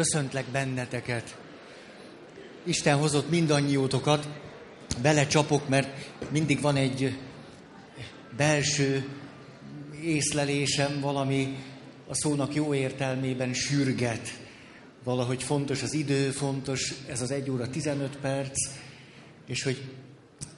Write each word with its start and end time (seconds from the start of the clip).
köszöntlek 0.00 0.46
benneteket. 0.46 1.36
Isten 2.64 2.98
hozott 2.98 3.30
mindannyiótokat, 3.30 4.28
belecsapok, 5.02 5.68
mert 5.68 5.88
mindig 6.30 6.60
van 6.60 6.76
egy 6.76 7.18
belső 8.36 9.08
észlelésem, 10.04 11.00
valami 11.00 11.56
a 12.08 12.14
szónak 12.14 12.54
jó 12.54 12.74
értelmében 12.74 13.52
sürget. 13.52 14.38
Valahogy 15.04 15.42
fontos 15.42 15.82
az 15.82 15.92
idő, 15.92 16.30
fontos 16.30 16.94
ez 17.08 17.20
az 17.20 17.30
1 17.30 17.50
óra 17.50 17.70
15 17.70 18.16
perc, 18.16 18.56
és 19.46 19.62
hogy 19.62 19.82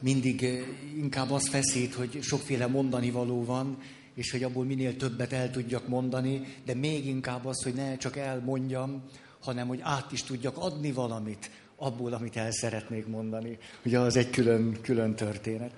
mindig 0.00 0.64
inkább 0.96 1.30
az 1.30 1.48
feszít, 1.48 1.94
hogy 1.94 2.18
sokféle 2.22 2.66
mondani 2.66 3.10
való 3.10 3.44
van, 3.44 3.78
és 4.14 4.30
hogy 4.30 4.42
abból 4.42 4.64
minél 4.64 4.96
többet 4.96 5.32
el 5.32 5.50
tudjak 5.50 5.88
mondani, 5.88 6.56
de 6.64 6.74
még 6.74 7.06
inkább 7.06 7.46
az, 7.46 7.62
hogy 7.62 7.74
ne 7.74 7.96
csak 7.96 8.16
elmondjam, 8.16 9.02
hanem 9.42 9.68
hogy 9.68 9.80
át 9.82 10.12
is 10.12 10.22
tudjak 10.22 10.56
adni 10.56 10.92
valamit 10.92 11.50
abból, 11.76 12.12
amit 12.12 12.36
el 12.36 12.52
szeretnék 12.52 13.06
mondani. 13.06 13.58
Ugye 13.84 13.98
az 13.98 14.16
egy 14.16 14.30
külön, 14.30 14.78
külön 14.82 15.14
történet. 15.14 15.72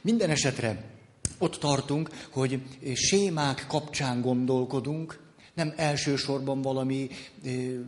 Minden 0.00 0.30
esetre 0.30 0.84
ott 1.38 1.56
tartunk, 1.56 2.10
hogy 2.30 2.62
sémák 2.94 3.64
kapcsán 3.68 4.20
gondolkodunk, 4.20 5.26
nem 5.54 5.72
elsősorban 5.76 6.62
valami 6.62 7.08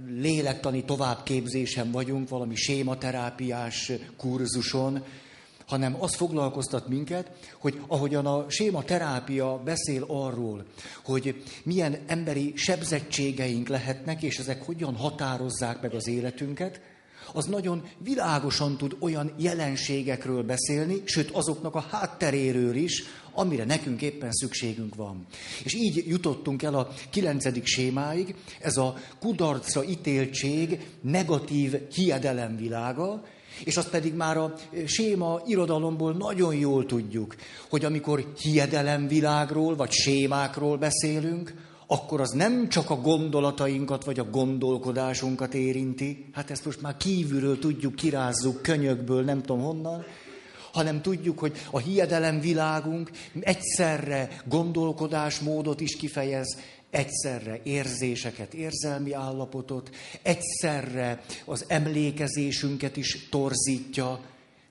lélektani 0.08 0.84
továbbképzésen 0.84 1.90
vagyunk, 1.90 2.28
valami 2.28 2.54
sématerápiás 2.54 3.92
kurzuson, 4.16 5.04
hanem 5.70 5.96
az 5.98 6.14
foglalkoztat 6.14 6.88
minket, 6.88 7.30
hogy 7.58 7.80
ahogyan 7.86 8.26
a 8.26 8.44
séma 8.48 8.82
terápia 8.82 9.60
beszél 9.64 10.04
arról, 10.08 10.64
hogy 11.04 11.42
milyen 11.62 11.98
emberi 12.06 12.52
sebzettségeink 12.56 13.68
lehetnek, 13.68 14.22
és 14.22 14.38
ezek 14.38 14.64
hogyan 14.64 14.96
határozzák 14.96 15.80
meg 15.80 15.94
az 15.94 16.08
életünket, 16.08 16.80
az 17.32 17.44
nagyon 17.44 17.82
világosan 17.98 18.76
tud 18.76 18.96
olyan 19.00 19.32
jelenségekről 19.36 20.42
beszélni, 20.42 21.02
sőt 21.04 21.30
azoknak 21.30 21.74
a 21.74 21.86
hátteréről 21.90 22.74
is, 22.74 23.02
amire 23.32 23.64
nekünk 23.64 24.02
éppen 24.02 24.32
szükségünk 24.32 24.94
van. 24.94 25.26
És 25.64 25.74
így 25.74 26.04
jutottunk 26.06 26.62
el 26.62 26.74
a 26.74 26.88
kilencedik 27.10 27.66
sémáig, 27.66 28.34
ez 28.60 28.76
a 28.76 28.94
kudarcra 29.20 29.84
ítéltség 29.84 30.86
negatív 31.00 31.88
hiedelemvilága, 31.88 33.24
és 33.64 33.76
azt 33.76 33.90
pedig 33.90 34.14
már 34.14 34.36
a 34.36 34.54
séma 34.84 35.40
irodalomból 35.46 36.12
nagyon 36.12 36.54
jól 36.54 36.86
tudjuk, 36.86 37.34
hogy 37.68 37.84
amikor 37.84 38.32
hiedelemvilágról 38.40 39.76
vagy 39.76 39.90
sémákról 39.90 40.76
beszélünk, 40.76 41.54
akkor 41.86 42.20
az 42.20 42.30
nem 42.30 42.68
csak 42.68 42.90
a 42.90 43.00
gondolatainkat 43.00 44.04
vagy 44.04 44.18
a 44.18 44.30
gondolkodásunkat 44.30 45.54
érinti, 45.54 46.26
hát 46.32 46.50
ezt 46.50 46.64
most 46.64 46.80
már 46.80 46.96
kívülről 46.96 47.58
tudjuk, 47.58 47.94
kirázzuk 47.94 48.62
könyökből, 48.62 49.24
nem 49.24 49.42
tudom 49.42 49.62
honnan, 49.62 50.04
hanem 50.72 51.02
tudjuk, 51.02 51.38
hogy 51.38 51.52
a 51.70 51.78
hiedelem 51.78 52.40
világunk 52.40 53.10
egyszerre 53.40 54.42
gondolkodásmódot 54.44 55.80
is 55.80 55.96
kifejez, 55.96 56.58
egyszerre 56.90 57.60
érzéseket, 57.62 58.54
érzelmi 58.54 59.12
állapotot, 59.12 59.90
egyszerre 60.22 61.22
az 61.44 61.64
emlékezésünket 61.68 62.96
is 62.96 63.28
torzítja, 63.30 64.20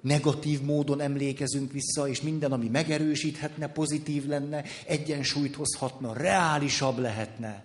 negatív 0.02 0.62
módon 0.62 1.02
emlékezünk 1.02 1.72
vissza, 1.72 2.08
és 2.08 2.22
minden, 2.22 2.52
ami 2.52 2.68
megerősíthetne, 2.68 3.68
pozitív 3.68 4.26
lenne, 4.26 4.64
egyensúlyt 4.86 5.56
hozhatna, 5.56 6.14
reálisabb 6.14 6.98
lehetne. 6.98 7.64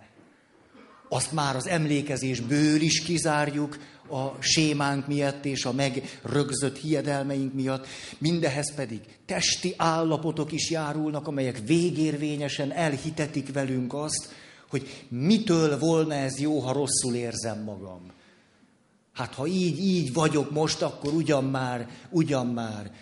Azt 1.09 1.33
már 1.33 1.57
az 1.57 1.67
emlékezésből 1.67 2.81
is 2.81 3.03
kizárjuk, 3.03 3.79
a 4.09 4.43
sémánk 4.43 5.07
miatt 5.07 5.45
és 5.45 5.65
a 5.65 5.73
megrögzött 5.73 6.79
hiedelmeink 6.79 7.55
miatt, 7.55 7.87
mindehez 8.19 8.75
pedig 8.75 9.01
testi 9.27 9.75
állapotok 9.77 10.53
is 10.53 10.71
járulnak, 10.71 11.27
amelyek 11.27 11.61
végérvényesen 11.67 12.73
elhitetik 12.73 13.53
velünk 13.53 13.95
azt, 13.95 14.33
hogy 14.75 15.07
mitől 15.09 15.79
volna 15.79 16.15
ez 16.15 16.39
jó, 16.39 16.59
ha 16.59 16.73
rosszul 16.73 17.15
érzem 17.15 17.63
magam. 17.63 18.01
Hát 19.13 19.35
ha 19.35 19.47
így, 19.47 19.79
így 19.79 20.13
vagyok 20.13 20.51
most, 20.51 20.83
akkor 20.83 21.13
ugyan 21.13 21.45
már, 21.45 21.89
ugyan 22.11 22.47
már. 22.47 22.93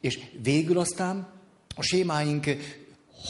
És 0.00 0.18
végül 0.42 0.78
aztán 0.78 1.28
a 1.76 1.82
sémáink, 1.82 2.46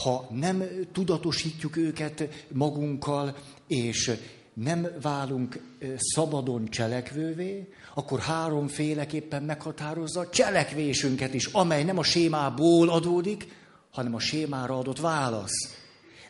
ha 0.03 0.27
nem 0.31 0.63
tudatosítjuk 0.91 1.77
őket 1.77 2.29
magunkkal, 2.53 3.35
és 3.67 4.11
nem 4.53 4.87
válunk 5.01 5.59
szabadon 5.97 6.69
cselekvővé, 6.69 7.69
akkor 7.93 8.19
háromféleképpen 8.19 9.43
meghatározza 9.43 10.19
a 10.19 10.29
cselekvésünket 10.29 11.33
is, 11.33 11.45
amely 11.45 11.83
nem 11.83 11.97
a 11.97 12.03
sémából 12.03 12.89
adódik, 12.89 13.47
hanem 13.91 14.15
a 14.15 14.19
sémára 14.19 14.77
adott 14.77 14.99
válasz. 14.99 15.81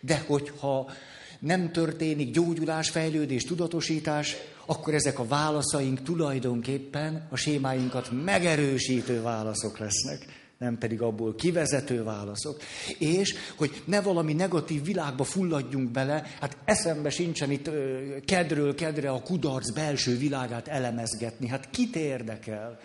De 0.06 0.24
hogyha 0.28 0.92
nem 1.40 1.72
történik 1.72 2.32
gyógyulás, 2.32 2.90
fejlődés, 2.90 3.44
tudatosítás, 3.44 4.36
akkor 4.66 4.94
ezek 4.94 5.20
a 5.20 5.28
válaszaink 5.28 6.02
tulajdonképpen 6.02 7.28
a 7.30 7.36
sémáinkat 7.36 8.24
megerősítő 8.24 9.22
válaszok 9.22 9.78
lesznek, 9.78 10.26
nem 10.58 10.78
pedig 10.78 11.02
abból 11.02 11.36
kivezető 11.36 12.04
válaszok. 12.04 12.62
És 12.98 13.36
hogy 13.56 13.84
ne 13.86 14.02
valami 14.02 14.34
negatív 14.34 14.84
világba 14.84 15.24
fulladjunk 15.24 15.92
bele, 15.92 16.24
hát 16.40 16.58
eszembe 16.66 17.10
sincsen 17.10 17.52
itt 17.52 17.70
kedről 18.26 18.76
kedre 18.76 19.10
a 19.10 19.22
kudarc 19.22 19.72
belső 19.72 20.18
világát 20.18 20.68
elemezgetni. 20.68 21.48
Hát 21.48 21.70
kit 21.70 21.96
érdekel? 21.96 22.80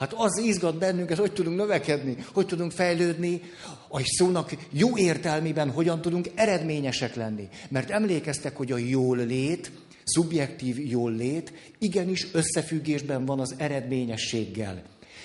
Hát 0.00 0.12
az 0.12 0.38
izgat 0.38 0.78
bennünket, 0.78 1.18
hogy 1.18 1.32
tudunk 1.32 1.56
növekedni, 1.56 2.16
hogy 2.32 2.46
tudunk 2.46 2.72
fejlődni, 2.72 3.40
a 3.88 4.00
szónak 4.04 4.56
jó 4.70 4.96
értelmében 4.96 5.70
hogyan 5.70 6.00
tudunk 6.00 6.30
eredményesek 6.34 7.14
lenni. 7.14 7.48
Mert 7.68 7.90
emlékeztek, 7.90 8.56
hogy 8.56 8.72
a 8.72 8.76
jól 8.76 9.16
lét, 9.16 9.70
szubjektív 10.04 10.90
jól 10.90 11.12
lét 11.12 11.52
igenis 11.78 12.26
összefüggésben 12.32 13.24
van 13.24 13.40
az 13.40 13.54
eredményességgel. 13.58 14.82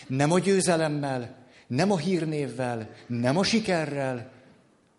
Nem 0.07 0.31
a 0.31 0.39
győzelemmel, 0.39 1.45
nem 1.67 1.91
a 1.91 1.97
hírnévvel, 1.97 2.89
nem 3.07 3.37
a 3.37 3.43
sikerrel, 3.43 4.31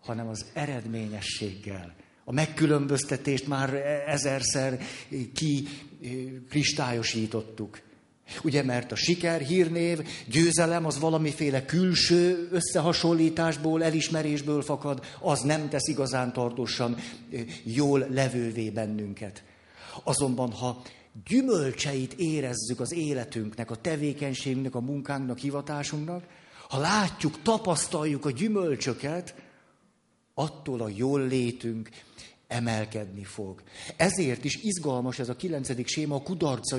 hanem 0.01 0.27
az 0.27 0.45
eredményességgel. 0.53 1.93
A 2.23 2.31
megkülönböztetést 2.31 3.47
már 3.47 3.73
ezerszer 4.07 4.79
ki 5.33 5.67
kristályosítottuk. 6.49 7.85
Ugye, 8.43 8.63
mert 8.63 8.91
a 8.91 8.95
siker, 8.95 9.41
hírnév, 9.41 10.07
győzelem 10.25 10.85
az 10.85 10.99
valamiféle 10.99 11.65
külső 11.65 12.47
összehasonlításból, 12.51 13.83
elismerésből 13.83 14.61
fakad, 14.61 15.05
az 15.19 15.41
nem 15.41 15.69
tesz 15.69 15.87
igazán 15.87 16.33
tartósan 16.33 16.97
jól 17.63 18.07
levővé 18.09 18.69
bennünket. 18.69 19.43
Azonban, 20.03 20.51
ha 20.51 20.81
gyümölcseit 21.27 22.13
érezzük 22.13 22.79
az 22.79 22.93
életünknek, 22.93 23.71
a 23.71 23.75
tevékenységünknek, 23.75 24.75
a 24.75 24.81
munkánknak, 24.81 25.37
hivatásunknak, 25.37 26.23
ha 26.69 26.79
látjuk, 26.79 27.41
tapasztaljuk 27.41 28.25
a 28.25 28.31
gyümölcsöket, 28.31 29.35
attól 30.33 30.81
a 30.81 30.89
jól 30.95 31.27
létünk 31.27 31.89
emelkedni 32.47 33.23
fog. 33.23 33.61
Ezért 33.95 34.43
is 34.43 34.55
izgalmas 34.55 35.19
ez 35.19 35.29
a 35.29 35.35
kilencedik 35.35 35.87
séma, 35.87 36.15
a 36.15 36.21
kudarca 36.21 36.77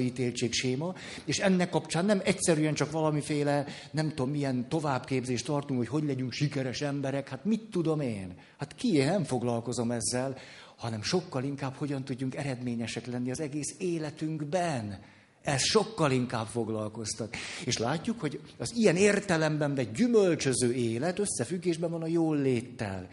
séma, 0.51 0.95
és 1.25 1.39
ennek 1.39 1.71
kapcsán 1.71 2.05
nem 2.05 2.21
egyszerűen 2.25 2.75
csak 2.75 2.91
valamiféle, 2.91 3.65
nem 3.91 4.09
tudom 4.09 4.31
milyen 4.31 4.69
továbbképzést 4.69 5.45
tartunk, 5.45 5.79
hogy 5.79 5.89
hogy 5.89 6.05
legyünk 6.05 6.33
sikeres 6.33 6.81
emberek, 6.81 7.29
hát 7.29 7.45
mit 7.45 7.63
tudom 7.71 8.01
én? 8.01 8.35
Hát 8.59 8.75
ki, 8.75 8.95
én 8.95 9.07
nem 9.07 9.25
foglalkozom 9.25 9.91
ezzel, 9.91 10.37
hanem 10.77 11.03
sokkal 11.03 11.45
inkább 11.45 11.75
hogyan 11.75 12.05
tudjunk 12.05 12.35
eredményesek 12.35 13.07
lenni 13.07 13.31
az 13.31 13.41
egész 13.41 13.75
életünkben. 13.79 14.99
Ez 15.43 15.63
sokkal 15.63 16.11
inkább 16.11 16.47
foglalkoztat. 16.47 17.37
És 17.65 17.79
látjuk, 17.79 18.21
hogy 18.21 18.41
az 18.59 18.73
ilyen 18.77 18.97
értelemben 18.97 19.75
vett 19.75 19.95
gyümölcsöző 19.95 20.73
élet 20.73 21.19
összefüggésben 21.19 21.91
van 21.91 22.03
a 22.03 22.07
jól 22.07 22.37
léttel. 22.37 23.09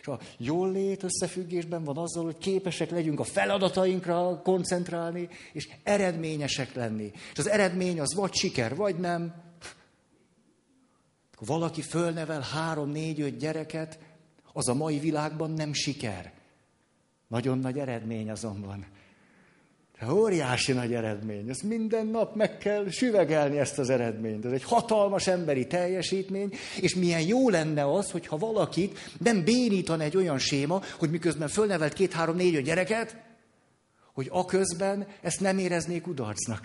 És 0.00 0.06
a 0.06 0.20
jól 0.36 0.70
lét 0.70 1.02
összefüggésben 1.02 1.84
van 1.84 1.96
azzal, 1.96 2.24
hogy 2.24 2.38
képesek 2.38 2.90
legyünk 2.90 3.20
a 3.20 3.24
feladatainkra 3.24 4.40
koncentrálni, 4.42 5.28
és 5.52 5.68
eredményesek 5.82 6.74
lenni. 6.74 7.10
És 7.32 7.38
az 7.38 7.48
eredmény 7.48 8.00
az 8.00 8.14
vagy 8.14 8.34
siker, 8.34 8.76
vagy 8.76 8.96
nem. 8.96 9.34
Ha 11.36 11.44
valaki 11.46 11.82
fölnevel 11.82 12.40
három, 12.40 12.90
négy, 12.90 13.20
öt 13.20 13.36
gyereket, 13.36 13.98
az 14.52 14.68
a 14.68 14.74
mai 14.74 14.98
világban 14.98 15.50
nem 15.50 15.72
siker. 15.72 16.32
Nagyon 17.28 17.58
nagy 17.58 17.78
eredmény 17.78 18.30
azonban. 18.30 18.86
Óriási 20.08 20.72
nagy 20.72 20.94
eredmény. 20.94 21.48
Ezt 21.48 21.62
minden 21.62 22.06
nap 22.06 22.34
meg 22.34 22.58
kell 22.58 22.90
süvegelni 22.90 23.58
ezt 23.58 23.78
az 23.78 23.90
eredményt. 23.90 24.44
Ez 24.44 24.52
egy 24.52 24.64
hatalmas 24.64 25.26
emberi 25.26 25.66
teljesítmény, 25.66 26.52
és 26.80 26.94
milyen 26.94 27.20
jó 27.20 27.48
lenne 27.48 27.92
az, 27.92 28.10
hogyha 28.10 28.38
valakit 28.38 28.98
nem 29.18 29.44
bénítan 29.44 30.00
egy 30.00 30.16
olyan 30.16 30.38
séma, 30.38 30.80
hogy 30.98 31.10
miközben 31.10 31.48
fölnevelt 31.48 31.92
két-három-négy 31.92 32.62
gyereket, 32.62 33.16
hogy 34.12 34.28
aközben 34.30 35.06
ezt 35.22 35.40
nem 35.40 35.58
éreznék 35.58 36.06
udarcnak. 36.06 36.60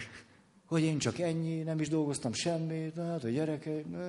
Hogy 0.67 0.81
én 0.81 0.97
csak 0.97 1.19
ennyi, 1.19 1.61
nem 1.61 1.79
is 1.79 1.89
dolgoztam 1.89 2.33
semmit, 2.33 2.95
hát 2.97 3.23
a 3.23 3.29
gyerekek, 3.29 3.85
ne. 3.91 4.07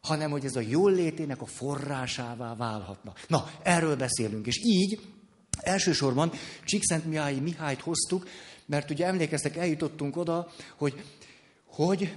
hanem 0.00 0.30
hogy 0.30 0.44
ez 0.44 0.56
a 0.56 0.60
jól 0.60 0.92
létének 0.92 1.42
a 1.42 1.46
forrásává 1.46 2.54
válhatna. 2.54 3.12
Na, 3.28 3.48
erről 3.62 3.96
beszélünk. 3.96 4.46
És 4.46 4.60
így 4.64 5.00
elsősorban 5.56 6.32
Csíkszent 6.64 7.06
Mihály 7.06 7.34
Mihályt 7.34 7.80
hoztuk, 7.80 8.28
mert 8.66 8.90
ugye 8.90 9.06
emlékeztek, 9.06 9.56
eljutottunk 9.56 10.16
oda, 10.16 10.52
hogy, 10.76 11.04
hogy 11.66 12.14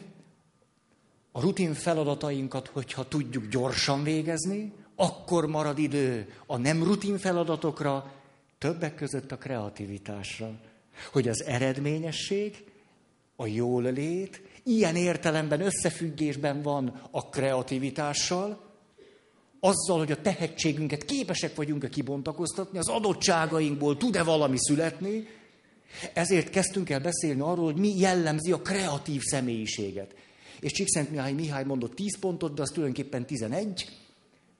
a 1.31 1.41
rutin 1.41 1.73
feladatainkat, 1.73 2.67
hogyha 2.67 3.07
tudjuk 3.07 3.47
gyorsan 3.47 4.03
végezni, 4.03 4.73
akkor 4.95 5.47
marad 5.47 5.77
idő 5.77 6.33
a 6.45 6.57
nem 6.57 6.83
rutin 6.83 7.17
feladatokra, 7.17 8.13
többek 8.57 8.95
között 8.95 9.31
a 9.31 9.37
kreativitásra. 9.37 10.51
Hogy 11.11 11.27
az 11.27 11.43
eredményesség, 11.43 12.63
a 13.35 13.45
jól 13.45 13.83
lét, 13.83 14.41
ilyen 14.63 14.95
értelemben 14.95 15.61
összefüggésben 15.61 16.61
van 16.61 17.01
a 17.11 17.29
kreativitással, 17.29 18.66
azzal, 19.59 19.98
hogy 19.98 20.12
a 20.12 20.21
tehetségünket 20.21 21.06
képesek 21.06 21.56
vagyunk-e 21.56 21.89
kibontakoztatni, 21.89 22.77
az 22.77 22.88
adottságainkból 22.88 23.98
tud-e 23.98 24.24
valami 24.24 24.57
születni, 24.59 25.27
ezért 26.13 26.50
kezdtünk 26.50 26.89
el 26.89 27.00
beszélni 27.00 27.42
arról, 27.42 27.65
hogy 27.65 27.77
mi 27.77 27.98
jellemzi 27.98 28.51
a 28.51 28.62
kreatív 28.62 29.21
személyiséget. 29.21 30.15
És 30.59 30.71
Csíkszent 30.71 31.09
Mihály 31.09 31.33
Mihály 31.33 31.63
mondott 31.63 31.95
10 31.95 32.19
pontot, 32.19 32.54
de 32.54 32.62
az 32.62 32.69
tulajdonképpen 32.69 33.25
11, 33.25 33.89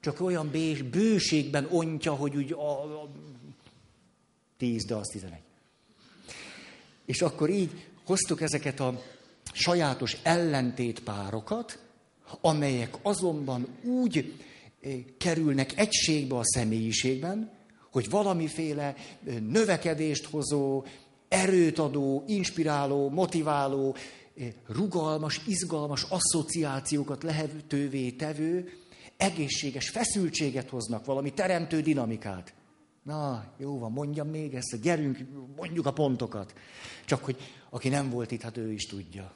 csak 0.00 0.20
olyan 0.20 0.50
bés, 0.50 0.82
bőségben 0.82 1.68
ontja, 1.70 2.12
hogy 2.12 2.36
úgy 2.36 2.52
a, 2.52 3.02
a 3.02 3.08
10, 4.56 4.84
de 4.84 4.94
az 4.94 5.08
11. 5.08 5.38
És 7.04 7.22
akkor 7.22 7.50
így 7.50 7.70
hoztuk 8.04 8.40
ezeket 8.40 8.80
a 8.80 9.02
sajátos 9.52 10.16
ellentétpárokat, 10.22 11.78
amelyek 12.40 12.96
azonban 13.02 13.66
úgy 13.84 14.34
kerülnek 15.18 15.78
egységbe 15.78 16.36
a 16.36 16.44
személyiségben, 16.44 17.52
hogy 17.90 18.10
valamiféle 18.10 18.94
növekedést 19.48 20.24
hozó, 20.24 20.84
erőt 21.28 21.78
adó, 21.78 22.24
inspiráló, 22.26 23.10
motiváló, 23.10 23.96
rugalmas, 24.66 25.40
izgalmas 25.46 26.02
asszociációkat 26.02 27.22
lehetővé 27.22 28.10
tevő, 28.10 28.72
egészséges 29.16 29.88
feszültséget 29.88 30.68
hoznak, 30.68 31.04
valami 31.04 31.32
teremtő 31.32 31.80
dinamikát. 31.80 32.54
Na, 33.02 33.52
jó 33.58 33.78
van, 33.78 33.92
mondjam 33.92 34.28
még 34.28 34.54
ezt, 34.54 34.80
gyerünk, 34.82 35.18
mondjuk 35.56 35.86
a 35.86 35.92
pontokat. 35.92 36.54
Csak 37.04 37.24
hogy 37.24 37.36
aki 37.70 37.88
nem 37.88 38.10
volt 38.10 38.30
itt, 38.30 38.42
hát 38.42 38.56
ő 38.56 38.72
is 38.72 38.86
tudja. 38.86 39.32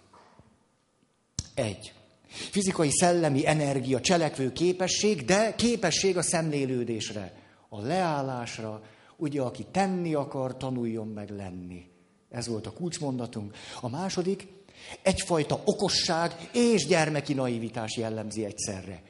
Egy. 1.54 1.92
Fizikai, 2.32 2.90
szellemi 2.90 3.46
energia, 3.46 4.00
cselekvő 4.00 4.52
képesség, 4.52 5.24
de 5.24 5.54
képesség 5.54 6.16
a 6.16 6.22
szemlélődésre, 6.22 7.32
a 7.68 7.80
leállásra, 7.80 8.82
ugye 9.16 9.40
aki 9.40 9.66
tenni 9.70 10.14
akar, 10.14 10.56
tanuljon 10.56 11.08
meg 11.08 11.30
lenni. 11.30 11.84
Ez 12.30 12.46
volt 12.46 12.66
a 12.66 12.72
kulcsmondatunk. 12.72 13.54
A 13.80 13.88
második, 13.88 14.46
egyfajta 15.02 15.62
okosság 15.64 16.50
és 16.52 16.86
gyermeki 16.86 17.34
naivitás 17.34 17.96
jellemzi 17.96 18.44
egyszerre. 18.44 19.02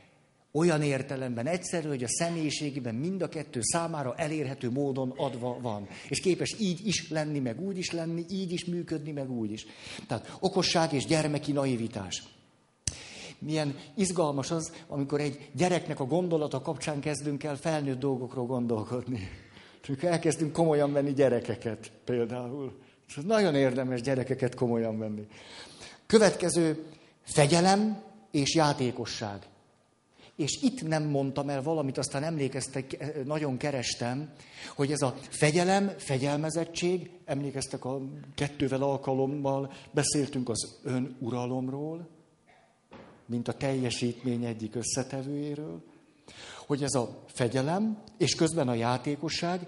Olyan 0.52 0.82
értelemben 0.82 1.46
egyszerű, 1.46 1.88
hogy 1.88 2.02
a 2.02 2.08
személyiségében 2.08 2.94
mind 2.94 3.22
a 3.22 3.28
kettő 3.28 3.60
számára 3.62 4.14
elérhető 4.16 4.70
módon 4.70 5.14
adva 5.16 5.58
van. 5.60 5.88
És 6.08 6.20
képes 6.20 6.54
így 6.58 6.86
is 6.86 7.10
lenni, 7.10 7.38
meg 7.38 7.60
úgy 7.60 7.78
is 7.78 7.90
lenni, 7.90 8.24
így 8.28 8.52
is 8.52 8.64
működni, 8.64 9.12
meg 9.12 9.30
úgy 9.30 9.52
is. 9.52 9.66
Tehát 10.06 10.36
okosság 10.40 10.92
és 10.92 11.06
gyermeki 11.06 11.52
naivitás. 11.52 12.22
Milyen 13.44 13.76
izgalmas 13.94 14.50
az, 14.50 14.72
amikor 14.88 15.20
egy 15.20 15.50
gyereknek 15.54 16.00
a 16.00 16.04
gondolata 16.04 16.60
kapcsán 16.60 17.00
kezdünk 17.00 17.44
el 17.44 17.56
felnőtt 17.56 17.98
dolgokról 17.98 18.46
gondolkodni. 18.46 19.28
Amikor 19.88 20.08
elkezdünk 20.08 20.52
komolyan 20.52 20.92
venni 20.92 21.12
gyerekeket 21.12 21.90
például. 22.04 22.72
És 23.08 23.16
az 23.16 23.24
nagyon 23.24 23.54
érdemes 23.54 24.00
gyerekeket 24.00 24.54
komolyan 24.54 24.98
venni. 24.98 25.26
Következő 26.06 26.84
fegyelem 27.22 28.02
és 28.30 28.54
játékosság. 28.54 29.46
És 30.36 30.58
itt 30.62 30.82
nem 30.88 31.02
mondtam 31.02 31.48
el 31.48 31.62
valamit, 31.62 31.98
aztán 31.98 32.22
emlékeztek, 32.22 33.14
nagyon 33.24 33.56
kerestem, 33.56 34.32
hogy 34.74 34.92
ez 34.92 35.02
a 35.02 35.14
fegyelem, 35.28 35.92
fegyelmezettség, 35.96 37.10
emlékeztek 37.24 37.84
a 37.84 38.00
kettővel 38.34 38.82
alkalommal, 38.82 39.72
beszéltünk 39.90 40.48
az 40.48 40.78
önuralomról, 40.82 42.08
mint 43.26 43.48
a 43.48 43.52
teljesítmény 43.52 44.44
egyik 44.44 44.74
összetevőjéről, 44.74 45.82
hogy 46.66 46.82
ez 46.82 46.94
a 46.94 47.24
fegyelem, 47.26 48.02
és 48.18 48.34
közben 48.34 48.68
a 48.68 48.74
játékosság 48.74 49.66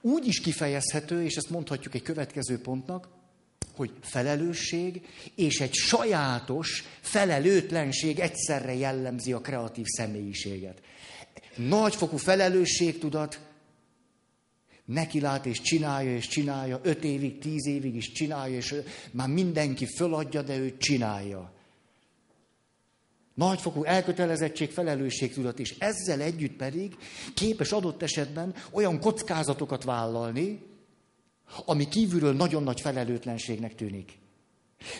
úgy 0.00 0.26
is 0.26 0.40
kifejezhető, 0.40 1.24
és 1.24 1.36
ezt 1.36 1.50
mondhatjuk 1.50 1.94
egy 1.94 2.02
következő 2.02 2.60
pontnak, 2.60 3.08
hogy 3.76 3.92
felelősség 4.00 5.06
és 5.34 5.60
egy 5.60 5.74
sajátos 5.74 6.84
felelőtlenség 7.00 8.18
egyszerre 8.18 8.74
jellemzi 8.74 9.32
a 9.32 9.40
kreatív 9.40 9.84
személyiséget. 9.86 10.80
Nagyfokú 11.56 12.16
felelősségtudat, 12.16 13.40
neki 14.84 15.20
lát 15.20 15.46
és 15.46 15.60
csinálja, 15.60 16.16
és 16.16 16.28
csinálja, 16.28 16.80
öt 16.82 17.04
évig, 17.04 17.38
tíz 17.38 17.66
évig 17.66 17.94
is 17.94 18.12
csinálja, 18.12 18.56
és 18.56 18.74
már 19.10 19.28
mindenki 19.28 19.86
föladja, 19.86 20.42
de 20.42 20.56
ő 20.56 20.76
csinálja. 20.76 21.52
Nagyfokú 23.38 23.84
elkötelezettség, 23.84 24.70
felelősségtudat, 24.70 25.58
és 25.58 25.74
ezzel 25.78 26.20
együtt 26.20 26.56
pedig 26.56 26.96
képes 27.34 27.72
adott 27.72 28.02
esetben 28.02 28.54
olyan 28.70 29.00
kockázatokat 29.00 29.84
vállalni, 29.84 30.62
ami 31.64 31.88
kívülről 31.88 32.32
nagyon 32.32 32.62
nagy 32.62 32.80
felelőtlenségnek 32.80 33.74
tűnik. 33.74 34.18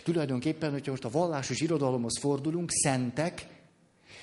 Tulajdonképpen, 0.05 0.71
hogyha 0.71 0.91
most 0.91 1.05
a 1.05 1.11
vallásos 1.11 1.61
irodalomhoz 1.61 2.19
fordulunk, 2.19 2.71
szentek 2.71 3.47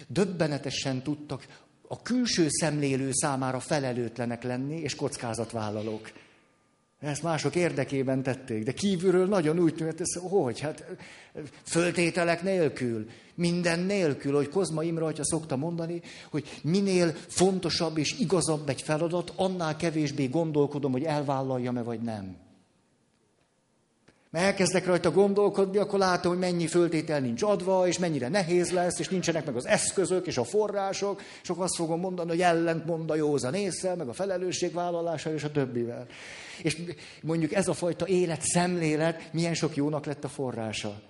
döbbenetesen 0.08 1.04
tudtak 1.04 1.48
a 1.88 2.02
külső 2.02 2.48
szemlélő 2.50 3.10
számára 3.12 3.60
felelőtlenek 3.60 4.44
lenni, 4.44 4.80
és 4.80 4.96
kockázatvállalók. 4.96 6.12
Ezt 7.00 7.24
mások 7.24 7.56
érdekében 7.56 8.24
tették, 8.24 8.64
de 8.64 8.72
kívülről 8.72 9.28
nagyon 9.28 9.60
úgy 9.60 9.76
tűnt, 9.76 10.02
ez 10.02 10.14
hogy, 10.14 10.60
hát 10.60 10.86
föltételek 11.64 12.44
nélkül, 12.44 13.10
minden 13.36 13.80
nélkül, 13.80 14.36
hogy 14.36 14.50
Kozma 14.50 14.84
Imre 14.84 15.06
atya 15.06 15.26
szokta 15.26 15.56
mondani, 15.56 16.02
hogy 16.32 16.60
minél 16.64 17.16
fontosabb 17.28 17.98
és 17.98 18.20
igazabb 18.20 18.70
egy 18.70 18.82
feladat, 18.82 19.34
annál 19.36 19.76
kevésbé 19.76 20.26
gondolkodom, 20.26 20.92
hogy 20.92 21.04
elvállaljam-e 21.04 21.82
vagy 21.82 22.02
nem. 22.02 22.45
Mert 24.36 24.48
elkezdek 24.48 24.86
rajta 24.86 25.12
gondolkodni, 25.12 25.78
akkor 25.78 26.00
látom, 26.00 26.32
hogy 26.32 26.42
mennyi 26.42 26.68
föltétel 26.68 27.20
nincs 27.20 27.42
adva, 27.42 27.88
és 27.88 27.98
mennyire 27.98 28.28
nehéz 28.28 28.72
lesz, 28.72 29.00
és 29.00 29.10
nincsenek 29.10 29.46
meg 29.46 29.56
az 29.56 29.68
eszközök 29.68 30.28
és 30.28 30.38
a 30.38 30.44
források, 30.44 31.22
és 31.44 31.50
akkor 31.50 31.64
azt 31.64 31.76
fogom 31.76 32.00
mondani, 32.00 32.30
hogy 32.30 32.42
ellent 32.42 32.86
mond 32.86 33.10
a 33.10 33.16
józan 33.16 33.54
észre, 33.54 33.96
meg 33.96 34.08
a 34.08 34.14
felelősségvállalással 34.14 35.34
és 35.34 35.44
a 35.44 35.52
többivel. 35.52 36.08
És 36.62 36.78
mondjuk 37.22 37.54
ez 37.54 37.68
a 37.68 37.74
fajta 37.74 38.08
élet, 38.08 38.42
szemlélet 38.42 39.34
milyen 39.34 39.54
sok 39.54 39.76
jónak 39.76 40.06
lett 40.06 40.24
a 40.24 40.28
forrása. 40.28 41.02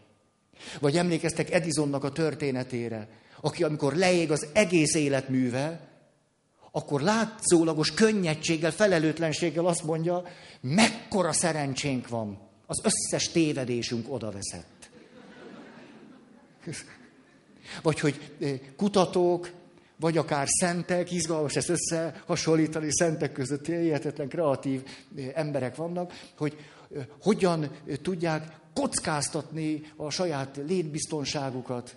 Vagy 0.79 0.97
emlékeztek 0.97 1.51
Edisonnak 1.51 2.03
a 2.03 2.11
történetére, 2.11 3.07
aki 3.41 3.63
amikor 3.63 3.95
leég 3.95 4.31
az 4.31 4.47
egész 4.53 4.95
életműve, 4.95 5.79
akkor 6.71 7.01
látszólagos 7.01 7.93
könnyedséggel, 7.93 8.71
felelőtlenséggel 8.71 9.65
azt 9.65 9.83
mondja, 9.83 10.23
mekkora 10.61 11.31
szerencsénk 11.31 12.07
van, 12.07 12.44
az 12.65 12.81
összes 12.83 13.31
tévedésünk 13.31 14.13
oda 14.13 14.31
veszett. 14.31 14.89
Vagy 17.81 17.99
hogy 17.99 18.31
eh, 18.39 18.59
kutatók, 18.75 19.51
vagy 19.99 20.17
akár 20.17 20.47
szentek, 20.47 21.11
izgalmas 21.11 21.55
ezt 21.55 21.69
összehasonlítani, 21.69 22.87
szentek 22.91 23.31
között 23.31 23.65
hihetetlen 23.65 24.27
kreatív 24.27 24.83
eh, 25.15 25.31
emberek 25.33 25.75
vannak, 25.75 26.13
hogy 26.37 26.57
eh, 26.95 27.05
hogyan 27.21 27.71
tudják 28.01 28.59
kockáztatni 28.73 29.81
a 29.95 30.09
saját 30.09 30.59
létbiztonságukat, 30.67 31.95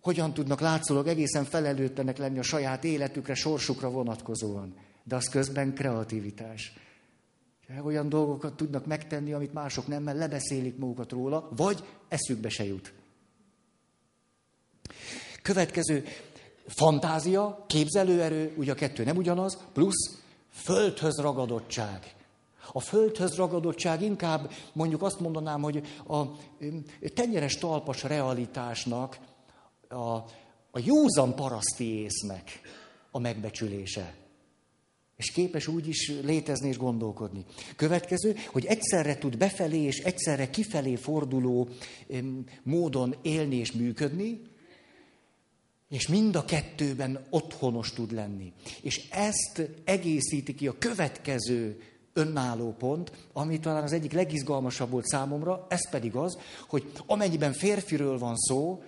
hogyan 0.00 0.34
tudnak 0.34 0.60
látszólag 0.60 1.06
egészen 1.06 1.44
felelőtlenek 1.44 2.18
lenni 2.18 2.38
a 2.38 2.42
saját 2.42 2.84
életükre, 2.84 3.34
sorsukra 3.34 3.90
vonatkozóan. 3.90 4.74
De 5.04 5.16
az 5.16 5.28
közben 5.28 5.74
kreativitás. 5.74 6.72
Olyan 7.84 8.08
dolgokat 8.08 8.56
tudnak 8.56 8.86
megtenni, 8.86 9.32
amit 9.32 9.52
mások 9.52 9.86
nem, 9.86 10.02
mert 10.02 10.18
lebeszélik 10.18 10.78
magukat 10.78 11.12
róla, 11.12 11.48
vagy 11.56 11.84
eszükbe 12.08 12.48
se 12.48 12.64
jut. 12.64 12.92
Következő, 15.42 16.04
fantázia, 16.66 17.64
képzelőerő, 17.66 18.54
ugye 18.56 18.72
a 18.72 18.74
kettő 18.74 19.04
nem 19.04 19.16
ugyanaz, 19.16 19.58
plusz 19.72 20.18
földhöz 20.50 21.18
ragadottság. 21.18 22.14
A 22.72 22.80
földhöz 22.80 23.36
ragadottság 23.36 24.02
inkább 24.02 24.52
mondjuk 24.72 25.02
azt 25.02 25.20
mondanám, 25.20 25.62
hogy 25.62 25.82
a 26.08 26.24
tenyeres 27.14 27.56
talpas 27.58 28.02
realitásnak, 28.02 29.18
a, 29.88 30.14
a 30.70 30.78
józan 30.84 31.34
paraszti 31.34 32.02
észnek 32.02 32.60
a 33.10 33.18
megbecsülése. 33.18 34.14
És 35.20 35.30
képes 35.30 35.66
úgy 35.66 35.88
is 35.88 36.12
létezni 36.22 36.68
és 36.68 36.76
gondolkodni. 36.76 37.44
Következő, 37.76 38.36
hogy 38.46 38.64
egyszerre 38.64 39.18
tud 39.18 39.36
befelé 39.36 39.78
és 39.78 39.98
egyszerre 39.98 40.50
kifelé 40.50 40.94
forduló 40.94 41.68
módon 42.62 43.14
élni 43.22 43.56
és 43.56 43.72
működni, 43.72 44.40
és 45.88 46.08
mind 46.08 46.36
a 46.36 46.44
kettőben 46.44 47.26
otthonos 47.30 47.92
tud 47.92 48.12
lenni. 48.12 48.52
És 48.82 49.08
ezt 49.10 49.70
egészíti 49.84 50.54
ki 50.54 50.66
a 50.66 50.78
következő 50.78 51.80
önálló 52.12 52.74
pont, 52.78 53.12
ami 53.32 53.58
talán 53.58 53.82
az 53.82 53.92
egyik 53.92 54.12
legizgalmasabb 54.12 54.90
volt 54.90 55.06
számomra, 55.06 55.66
ez 55.68 55.90
pedig 55.90 56.14
az, 56.14 56.38
hogy 56.68 56.92
amennyiben 57.06 57.52
férfiről 57.52 58.18
van 58.18 58.36
szó, 58.36 58.82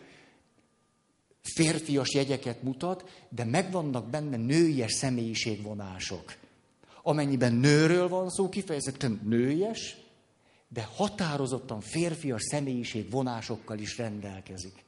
férfias 1.42 2.14
jegyeket 2.14 2.62
mutat, 2.62 3.26
de 3.28 3.44
megvannak 3.44 4.10
benne 4.10 4.36
nőies 4.36 4.92
személyiségvonások. 4.92 6.36
Amennyiben 7.02 7.52
nőről 7.52 8.08
van 8.08 8.30
szó, 8.30 8.48
kifejezetten 8.48 9.20
nőies, 9.24 9.96
de 10.68 10.88
határozottan 10.94 11.80
férfias 11.80 12.42
személyiségvonásokkal 12.42 13.78
is 13.78 13.98
rendelkezik. 13.98 14.84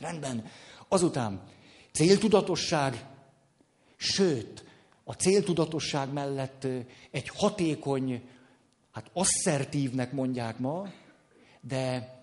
Rendben. 0.00 0.44
Azután 0.88 1.42
céltudatosság, 1.92 3.06
sőt, 3.96 4.64
a 5.04 5.12
céltudatosság 5.12 6.12
mellett 6.12 6.66
egy 7.10 7.28
hatékony, 7.28 8.28
hát 8.92 9.10
asszertívnek 9.12 10.12
mondják 10.12 10.58
ma, 10.58 10.88
de 11.60 12.14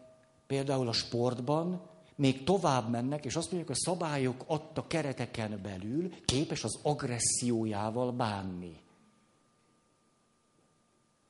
például 0.48 0.88
a 0.88 0.94
sportban 0.94 1.92
még 2.16 2.44
tovább 2.44 2.90
mennek, 2.90 3.26
és 3.26 3.36
azt 3.36 3.52
mondják, 3.52 3.68
hogy 3.68 3.78
a 3.82 3.92
szabályok 3.92 4.44
adta 4.48 4.88
kereteken 4.88 5.60
belül 5.64 6.10
képes 6.26 6.64
az 6.64 6.80
agressziójával 6.82 8.12
bánni. 8.12 8.82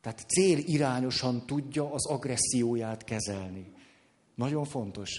Tehát 0.01 0.25
célirányosan 0.27 1.45
tudja 1.45 1.91
az 1.93 2.07
agresszióját 2.07 3.03
kezelni. 3.03 3.73
Nagyon 4.35 4.65
fontos. 4.65 5.09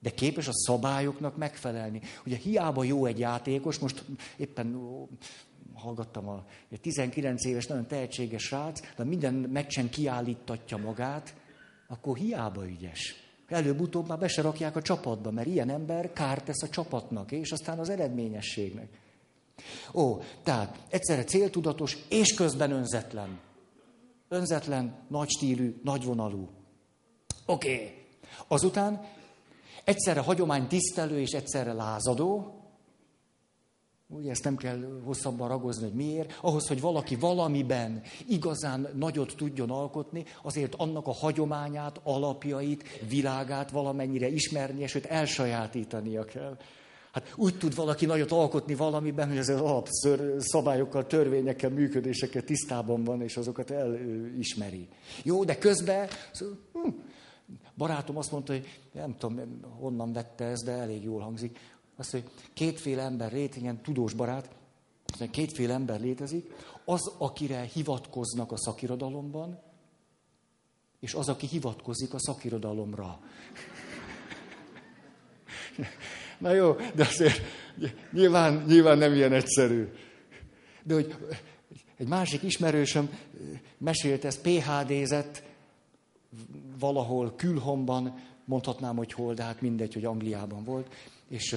De 0.00 0.10
képes 0.10 0.48
a 0.48 0.52
szabályoknak 0.52 1.36
megfelelni. 1.36 2.00
Ugye 2.26 2.36
hiába 2.36 2.84
jó 2.84 3.06
egy 3.06 3.18
játékos, 3.18 3.78
most 3.78 4.04
éppen 4.36 4.80
hallgattam 5.74 6.28
a 6.28 6.44
19 6.80 7.44
éves, 7.44 7.66
nagyon 7.66 7.86
tehetséges 7.86 8.42
srác, 8.42 8.94
de 8.96 9.04
minden 9.04 9.34
meccsen 9.34 9.90
kiállítatja 9.90 10.76
magát, 10.76 11.34
akkor 11.86 12.16
hiába 12.16 12.66
ügyes. 12.66 13.23
Előbb-utóbb 13.54 14.08
már 14.08 14.18
be 14.18 14.28
se 14.28 14.42
rakják 14.42 14.76
a 14.76 14.82
csapatba, 14.82 15.30
mert 15.30 15.46
ilyen 15.46 15.70
ember 15.70 16.12
kárt 16.12 16.44
tesz 16.44 16.62
a 16.62 16.68
csapatnak, 16.68 17.32
és 17.32 17.52
aztán 17.52 17.78
az 17.78 17.88
eredményességnek. 17.88 18.88
Ó, 19.92 20.20
tehát 20.42 20.78
egyszerre 20.88 21.24
céltudatos, 21.24 21.96
és 22.08 22.34
közben 22.34 22.70
önzetlen. 22.70 23.38
Önzetlen, 24.28 24.94
nagy 25.08 25.28
stílű, 25.28 25.80
nagyvonalú. 25.82 26.48
Oké. 27.46 27.74
Okay. 27.74 28.06
Azután 28.48 29.06
egyszerre 29.84 30.20
hagyomány 30.20 30.66
tisztelő, 30.66 31.20
és 31.20 31.30
egyszerre 31.30 31.72
lázadó. 31.72 32.58
Ugye 34.14 34.30
ezt 34.30 34.44
nem 34.44 34.56
kell 34.56 35.00
hosszabban 35.04 35.48
ragozni, 35.48 35.82
hogy 35.82 35.94
miért. 35.94 36.38
Ahhoz, 36.40 36.68
hogy 36.68 36.80
valaki 36.80 37.16
valamiben 37.16 38.02
igazán 38.28 38.88
nagyot 38.94 39.34
tudjon 39.36 39.70
alkotni, 39.70 40.24
azért 40.42 40.74
annak 40.74 41.06
a 41.06 41.12
hagyományát, 41.12 42.00
alapjait, 42.02 42.84
világát 43.08 43.70
valamennyire 43.70 44.28
ismerni, 44.28 44.80
és 44.80 44.94
őt 44.94 45.04
elsajátítania 45.04 46.24
kell. 46.24 46.56
Hát 47.12 47.32
úgy 47.36 47.58
tud 47.58 47.74
valaki 47.74 48.06
nagyot 48.06 48.32
alkotni 48.32 48.74
valamiben, 48.74 49.28
hogy 49.28 49.38
az 49.38 49.48
alapször 49.48 50.34
szabályokkal, 50.38 51.06
törvényekkel, 51.06 51.70
működésekkel 51.70 52.42
tisztában 52.42 53.04
van, 53.04 53.22
és 53.22 53.36
azokat 53.36 53.70
elismeri. 53.70 54.88
Jó, 55.22 55.44
de 55.44 55.58
közben 55.58 56.08
hm, 56.72 56.88
barátom 57.76 58.16
azt 58.16 58.32
mondta, 58.32 58.52
hogy 58.52 58.66
nem 58.92 59.16
tudom, 59.18 59.60
honnan 59.78 60.12
vette 60.12 60.44
ez, 60.44 60.62
de 60.62 60.72
elég 60.72 61.02
jól 61.02 61.20
hangzik, 61.20 61.58
azt, 61.96 62.10
hogy 62.10 62.24
kétféle 62.52 63.02
ember 63.02 63.32
rétingen, 63.32 63.82
tudós 63.82 64.12
barát, 64.12 64.50
kétféle 65.30 65.74
ember 65.74 66.00
létezik, 66.00 66.50
az, 66.84 67.12
akire 67.18 67.60
hivatkoznak 67.62 68.52
a 68.52 68.56
szakirodalomban, 68.56 69.62
és 71.00 71.14
az, 71.14 71.28
aki 71.28 71.46
hivatkozik 71.46 72.14
a 72.14 72.20
szakirodalomra. 72.20 73.20
Na 76.38 76.52
jó, 76.52 76.76
de 76.94 77.04
azért 77.04 77.40
nyilván, 78.12 78.64
nyilván 78.66 78.98
nem 78.98 79.14
ilyen 79.14 79.32
egyszerű. 79.32 79.88
De 80.82 80.94
hogy 80.94 81.14
egy 81.96 82.08
másik 82.08 82.42
ismerősöm 82.42 83.18
mesélt 83.78 84.24
ezt, 84.24 84.40
PHD-zett 84.40 85.42
valahol 86.78 87.34
külhomban, 87.36 88.14
mondhatnám, 88.44 88.96
hogy 88.96 89.12
hol, 89.12 89.34
de 89.34 89.42
hát 89.42 89.60
mindegy, 89.60 89.94
hogy 89.94 90.04
Angliában 90.04 90.64
volt, 90.64 90.94
és 91.28 91.56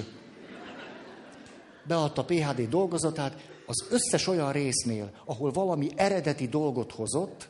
beadta 1.88 2.24
PHD 2.24 2.68
dolgozatát, 2.68 3.50
az 3.66 3.86
összes 3.90 4.26
olyan 4.26 4.52
résznél, 4.52 5.10
ahol 5.24 5.50
valami 5.50 5.90
eredeti 5.96 6.48
dolgot 6.48 6.92
hozott, 6.92 7.48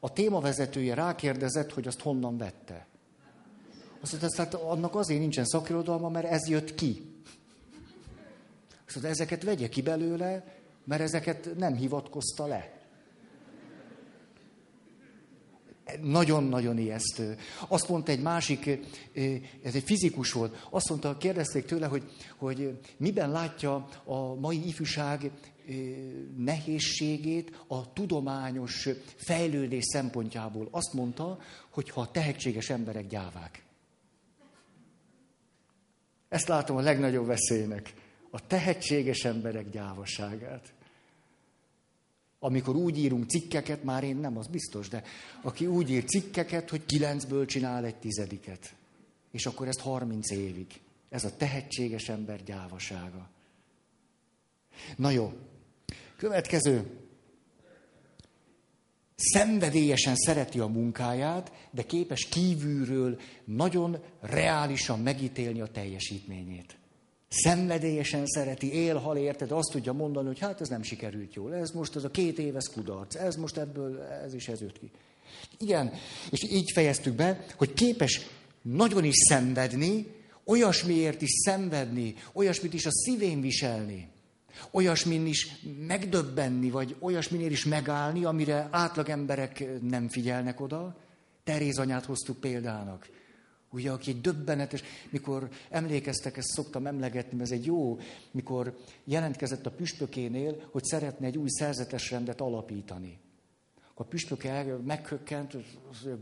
a 0.00 0.12
témavezetője 0.12 0.94
rákérdezett, 0.94 1.72
hogy 1.72 1.86
azt 1.86 2.00
honnan 2.00 2.38
vette. 2.38 2.86
Azt 4.00 4.20
mondta, 4.20 4.42
hát 4.42 4.54
annak 4.54 4.94
azért 4.94 5.20
nincsen 5.20 5.44
szakirodalma, 5.44 6.08
mert 6.08 6.26
ez 6.26 6.48
jött 6.48 6.74
ki. 6.74 7.22
Azt 8.86 8.94
mondta, 8.94 9.12
ezeket 9.12 9.42
vegye 9.42 9.68
ki 9.68 9.82
belőle, 9.82 10.44
mert 10.84 11.00
ezeket 11.00 11.50
nem 11.56 11.74
hivatkozta 11.74 12.46
le. 12.46 12.79
Nagyon-nagyon 16.02 16.78
ijesztő. 16.78 17.36
Azt 17.68 17.88
mondta 17.88 18.12
egy 18.12 18.22
másik, 18.22 18.66
ez 19.62 19.74
egy 19.74 19.84
fizikus 19.84 20.32
volt, 20.32 20.66
azt 20.70 20.88
mondta, 20.88 21.16
kérdezték 21.16 21.64
tőle, 21.64 21.86
hogy, 21.86 22.02
hogy 22.36 22.78
miben 22.96 23.30
látja 23.30 23.88
a 24.04 24.34
mai 24.34 24.66
ifjúság 24.66 25.30
nehézségét 26.36 27.64
a 27.66 27.92
tudományos 27.92 28.88
fejlődés 29.16 29.84
szempontjából. 29.84 30.68
Azt 30.70 30.92
mondta, 30.92 31.38
hogy 31.70 31.90
ha 31.90 32.10
tehetséges 32.10 32.70
emberek 32.70 33.06
gyávák. 33.06 33.62
Ezt 36.28 36.48
látom 36.48 36.76
a 36.76 36.80
legnagyobb 36.80 37.26
veszélynek. 37.26 37.94
A 38.30 38.46
tehetséges 38.46 39.24
emberek 39.24 39.70
gyávaságát. 39.70 40.74
Amikor 42.42 42.76
úgy 42.76 42.98
írunk 42.98 43.28
cikkeket, 43.28 43.84
már 43.84 44.04
én 44.04 44.16
nem, 44.16 44.36
az 44.36 44.46
biztos, 44.46 44.88
de 44.88 45.02
aki 45.42 45.66
úgy 45.66 45.90
ír 45.90 46.04
cikkeket, 46.04 46.70
hogy 46.70 46.86
kilencből 46.86 47.46
csinál 47.46 47.84
egy 47.84 47.96
tizediket. 47.96 48.74
És 49.30 49.46
akkor 49.46 49.68
ezt 49.68 49.80
harminc 49.80 50.30
évig. 50.30 50.66
Ez 51.08 51.24
a 51.24 51.36
tehetséges 51.36 52.08
ember 52.08 52.42
gyávasága. 52.44 53.28
Na 54.96 55.10
jó. 55.10 55.32
Következő. 56.16 56.98
Szenvedélyesen 59.14 60.16
szereti 60.16 60.58
a 60.58 60.66
munkáját, 60.66 61.52
de 61.70 61.82
képes 61.82 62.28
kívülről 62.28 63.20
nagyon 63.44 63.98
reálisan 64.20 65.00
megítélni 65.00 65.60
a 65.60 65.66
teljesítményét. 65.66 66.79
Szenvedélyesen 67.32 68.26
szereti, 68.26 68.74
él, 68.74 68.96
hal 68.96 69.16
érted, 69.16 69.50
azt 69.50 69.70
tudja 69.70 69.92
mondani, 69.92 70.26
hogy 70.26 70.38
hát 70.38 70.60
ez 70.60 70.68
nem 70.68 70.82
sikerült 70.82 71.34
jól, 71.34 71.54
ez 71.54 71.70
most 71.70 71.96
az 71.96 72.04
a 72.04 72.10
két 72.10 72.38
éves 72.38 72.68
kudarc, 72.68 73.14
ez 73.14 73.36
most 73.36 73.56
ebből, 73.56 74.00
ez 74.00 74.34
is 74.34 74.48
ez 74.48 74.60
jött 74.60 74.78
ki. 74.78 74.90
Igen, 75.58 75.92
és 76.30 76.42
így 76.42 76.70
fejeztük 76.72 77.14
be, 77.14 77.44
hogy 77.56 77.72
képes 77.72 78.26
nagyon 78.62 79.04
is 79.04 79.14
szenvedni, 79.28 80.06
olyasmiért 80.44 81.22
is 81.22 81.30
szenvedni, 81.44 82.14
olyasmit 82.32 82.74
is 82.74 82.86
a 82.86 82.92
szívén 82.92 83.40
viselni, 83.40 84.08
olyasmin 84.70 85.26
is 85.26 85.48
megdöbbenni, 85.86 86.70
vagy 86.70 86.96
olyasminél 86.98 87.50
is 87.50 87.64
megállni, 87.64 88.24
amire 88.24 88.68
átlag 88.70 89.08
emberek 89.08 89.64
nem 89.82 90.08
figyelnek 90.08 90.60
oda. 90.60 90.96
Teréz 91.44 91.78
anyát 91.78 92.04
hoztuk 92.04 92.40
példának. 92.40 93.08
Ugye, 93.70 93.90
aki 93.90 94.10
egy 94.10 94.20
döbbenetes, 94.20 94.82
mikor 95.10 95.48
emlékeztek, 95.68 96.36
ezt 96.36 96.48
szoktam 96.48 96.86
emlegetni, 96.86 97.36
mert 97.36 97.50
ez 97.50 97.58
egy 97.58 97.64
jó, 97.64 97.98
mikor 98.30 98.78
jelentkezett 99.04 99.66
a 99.66 99.70
püspökénél, 99.70 100.68
hogy 100.70 100.84
szeretne 100.84 101.26
egy 101.26 101.38
új 101.38 101.48
szerzetes 101.48 102.10
rendet 102.10 102.40
alapítani. 102.40 103.18
A 103.94 104.04
püspöke 104.04 104.76
meghökkent, 104.84 105.56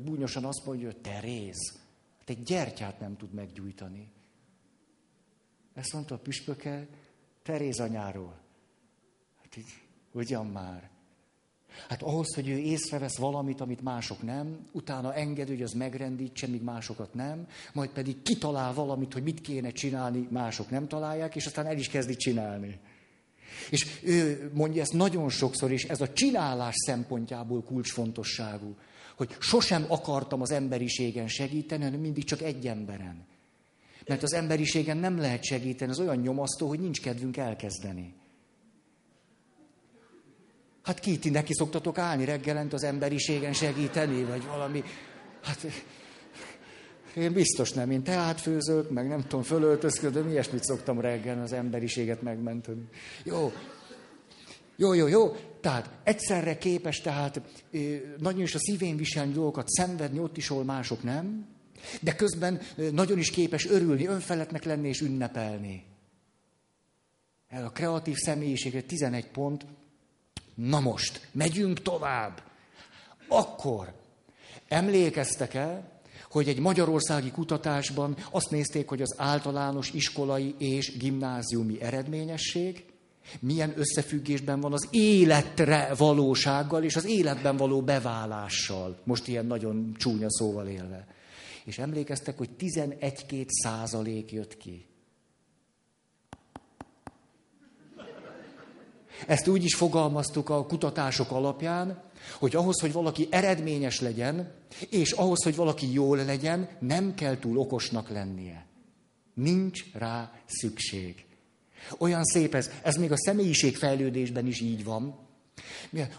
búnyosan 0.04 0.44
azt 0.44 0.66
mondja, 0.66 0.86
hogy 0.86 1.00
Teréz, 1.00 1.78
hát 2.18 2.30
egy 2.30 2.42
gyertyát 2.42 3.00
nem 3.00 3.16
tud 3.16 3.32
meggyújtani. 3.32 4.12
Ezt 5.74 5.92
mondta 5.92 6.14
a 6.14 6.18
püspöke 6.18 6.86
Teréz 7.42 7.80
anyáról. 7.80 8.40
Hát 9.42 9.56
így, 9.56 9.82
ugyan 10.12 10.46
már. 10.46 10.90
Hát 11.88 12.02
ahhoz, 12.02 12.34
hogy 12.34 12.48
ő 12.48 12.56
észrevesz 12.56 13.16
valamit, 13.16 13.60
amit 13.60 13.82
mások 13.82 14.22
nem, 14.22 14.66
utána 14.72 15.14
enged, 15.14 15.48
hogy 15.48 15.62
az 15.62 15.72
megrendítse, 15.72 16.46
míg 16.46 16.62
másokat 16.62 17.14
nem, 17.14 17.46
majd 17.72 17.90
pedig 17.90 18.22
kitalál 18.22 18.74
valamit, 18.74 19.12
hogy 19.12 19.22
mit 19.22 19.40
kéne 19.40 19.70
csinálni, 19.70 20.28
mások 20.30 20.70
nem 20.70 20.88
találják, 20.88 21.36
és 21.36 21.46
aztán 21.46 21.66
el 21.66 21.78
is 21.78 21.88
kezdi 21.88 22.16
csinálni. 22.16 22.78
És 23.70 24.00
ő 24.02 24.50
mondja 24.54 24.82
ezt 24.82 24.92
nagyon 24.92 25.28
sokszor, 25.28 25.70
és 25.70 25.84
ez 25.84 26.00
a 26.00 26.12
csinálás 26.12 26.74
szempontjából 26.76 27.62
kulcsfontosságú, 27.62 28.76
hogy 29.16 29.36
sosem 29.38 29.84
akartam 29.88 30.40
az 30.40 30.50
emberiségen 30.50 31.28
segíteni, 31.28 31.84
hanem 31.84 32.00
mindig 32.00 32.24
csak 32.24 32.42
egy 32.42 32.66
emberen. 32.66 33.26
Mert 34.06 34.22
az 34.22 34.32
emberiségen 34.32 34.96
nem 34.96 35.18
lehet 35.18 35.44
segíteni, 35.44 35.90
az 35.90 36.00
olyan 36.00 36.16
nyomasztó, 36.16 36.68
hogy 36.68 36.80
nincs 36.80 37.00
kedvünk 37.00 37.36
elkezdeni. 37.36 38.14
Hát 40.88 41.00
ki, 41.00 41.18
ti 41.18 41.30
neki 41.30 41.54
szoktatok 41.54 41.98
állni 41.98 42.24
reggelent 42.24 42.72
az 42.72 42.82
emberiségen 42.82 43.52
segíteni, 43.52 44.24
vagy 44.24 44.46
valami. 44.46 44.82
Hát 45.42 45.66
én 47.16 47.32
biztos 47.32 47.72
nem, 47.72 47.90
én 47.90 48.02
teát 48.02 48.40
főzök, 48.40 48.90
meg 48.90 49.08
nem 49.08 49.22
tudom, 49.22 49.42
fölöltözködöm, 49.42 50.28
ilyesmit 50.28 50.64
szoktam 50.64 51.00
reggel 51.00 51.42
az 51.42 51.52
emberiséget 51.52 52.22
megmenteni. 52.22 52.88
Jó, 53.24 53.52
jó, 54.76 54.92
jó, 54.92 55.06
jó. 55.06 55.36
Tehát 55.60 55.90
egyszerre 56.02 56.58
képes, 56.58 57.00
tehát 57.00 57.40
nagyon 58.18 58.40
is 58.40 58.54
a 58.54 58.58
szívén 58.58 58.96
viselni 58.96 59.32
dolgokat, 59.32 59.68
szenvedni 59.68 60.18
ott 60.18 60.36
is, 60.36 60.50
ahol 60.50 60.64
mások 60.64 61.02
nem, 61.02 61.46
de 62.00 62.14
közben 62.14 62.60
nagyon 62.92 63.18
is 63.18 63.30
képes 63.30 63.66
örülni, 63.66 64.06
önfeletnek 64.06 64.64
lenni 64.64 64.88
és 64.88 65.00
ünnepelni. 65.00 65.84
Ez 67.48 67.64
a 67.64 67.70
kreatív 67.70 68.16
személyiség, 68.16 68.86
11 68.86 69.26
pont. 69.26 69.66
Na 70.66 70.80
most, 70.80 71.28
megyünk 71.32 71.82
tovább. 71.82 72.42
Akkor 73.28 73.94
emlékeztek 74.68 75.54
el, 75.54 76.00
hogy 76.30 76.48
egy 76.48 76.58
magyarországi 76.58 77.30
kutatásban 77.30 78.16
azt 78.30 78.50
nézték, 78.50 78.88
hogy 78.88 79.02
az 79.02 79.14
általános 79.16 79.90
iskolai 79.90 80.54
és 80.58 80.96
gimnáziumi 80.96 81.80
eredményesség 81.80 82.84
milyen 83.40 83.72
összefüggésben 83.76 84.60
van 84.60 84.72
az 84.72 84.88
életre 84.90 85.94
valósággal 85.96 86.82
és 86.82 86.96
az 86.96 87.04
életben 87.04 87.56
való 87.56 87.82
beválással. 87.82 88.98
Most 89.04 89.28
ilyen 89.28 89.46
nagyon 89.46 89.94
csúnya 89.96 90.30
szóval 90.30 90.66
élve. 90.66 91.06
És 91.64 91.78
emlékeztek, 91.78 92.38
hogy 92.38 92.50
11-2 92.58 93.46
százalék 93.48 94.32
jött 94.32 94.56
ki. 94.56 94.87
Ezt 99.26 99.48
úgy 99.48 99.64
is 99.64 99.74
fogalmaztuk 99.74 100.48
a 100.48 100.66
kutatások 100.66 101.30
alapján, 101.30 102.02
hogy 102.38 102.56
ahhoz, 102.56 102.80
hogy 102.80 102.92
valaki 102.92 103.28
eredményes 103.30 104.00
legyen, 104.00 104.52
és 104.90 105.12
ahhoz, 105.12 105.42
hogy 105.42 105.56
valaki 105.56 105.92
jól 105.92 106.16
legyen, 106.16 106.68
nem 106.80 107.14
kell 107.14 107.38
túl 107.38 107.58
okosnak 107.58 108.08
lennie. 108.08 108.66
Nincs 109.34 109.84
rá 109.92 110.32
szükség. 110.46 111.26
Olyan 111.98 112.24
szép 112.24 112.54
ez, 112.54 112.70
ez 112.82 112.96
még 112.96 113.12
a 113.12 113.16
személyiségfejlődésben 113.16 114.46
is 114.46 114.60
így 114.60 114.84
van. 114.84 115.18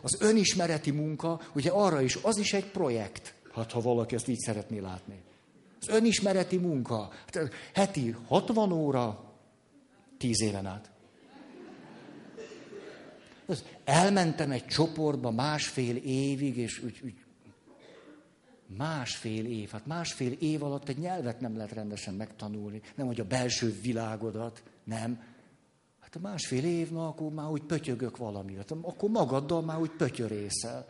Az 0.01 0.17
önismereti 0.19 0.91
munka, 0.91 1.41
ugye 1.53 1.69
arra 1.69 2.01
is, 2.01 2.15
az 2.15 2.37
is 2.37 2.53
egy 2.53 2.65
projekt, 2.65 3.33
hát 3.53 3.71
ha 3.71 3.81
valaki 3.81 4.15
ezt 4.15 4.27
így 4.27 4.39
szeretné 4.39 4.79
látni. 4.79 5.21
Az 5.81 5.87
önismereti 5.87 6.57
munka, 6.57 7.11
hát 7.33 7.53
heti 7.73 8.15
60 8.27 8.71
óra, 8.71 9.33
10 10.17 10.41
éven 10.41 10.65
át. 10.65 10.91
Elmentem 13.83 14.51
egy 14.51 14.65
csoportba 14.65 15.31
másfél 15.31 15.95
évig, 15.95 16.57
és 16.57 16.83
úgy, 16.83 17.01
úgy 17.03 17.13
másfél 18.77 19.45
év, 19.45 19.69
hát 19.69 19.85
másfél 19.85 20.31
év 20.31 20.63
alatt 20.63 20.89
egy 20.89 20.97
nyelvet 20.97 21.39
nem 21.39 21.55
lehet 21.55 21.71
rendesen 21.71 22.13
megtanulni, 22.13 22.81
nem 22.95 23.07
hogy 23.07 23.19
a 23.19 23.25
belső 23.25 23.79
világodat, 23.81 24.63
nem. 24.83 25.23
Hát 25.99 26.15
a 26.15 26.19
másfél 26.19 26.63
év, 26.63 26.91
na 26.91 27.07
akkor 27.07 27.31
már 27.31 27.49
úgy 27.49 27.61
pötyögök 27.61 28.17
valamit, 28.17 28.57
hát 28.57 28.71
akkor 28.71 29.09
magaddal 29.09 29.61
már 29.61 29.79
úgy 29.79 29.91
pötyörészel. 29.91 30.85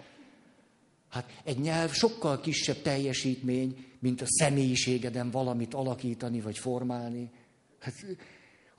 Hát 1.09 1.41
egy 1.43 1.59
nyelv 1.59 1.91
sokkal 1.91 2.39
kisebb 2.39 2.81
teljesítmény, 2.81 3.85
mint 3.99 4.21
a 4.21 4.25
személyiségeden 4.27 5.31
valamit 5.31 5.73
alakítani 5.73 6.41
vagy 6.41 6.57
formálni. 6.57 7.31
Hát 7.79 7.93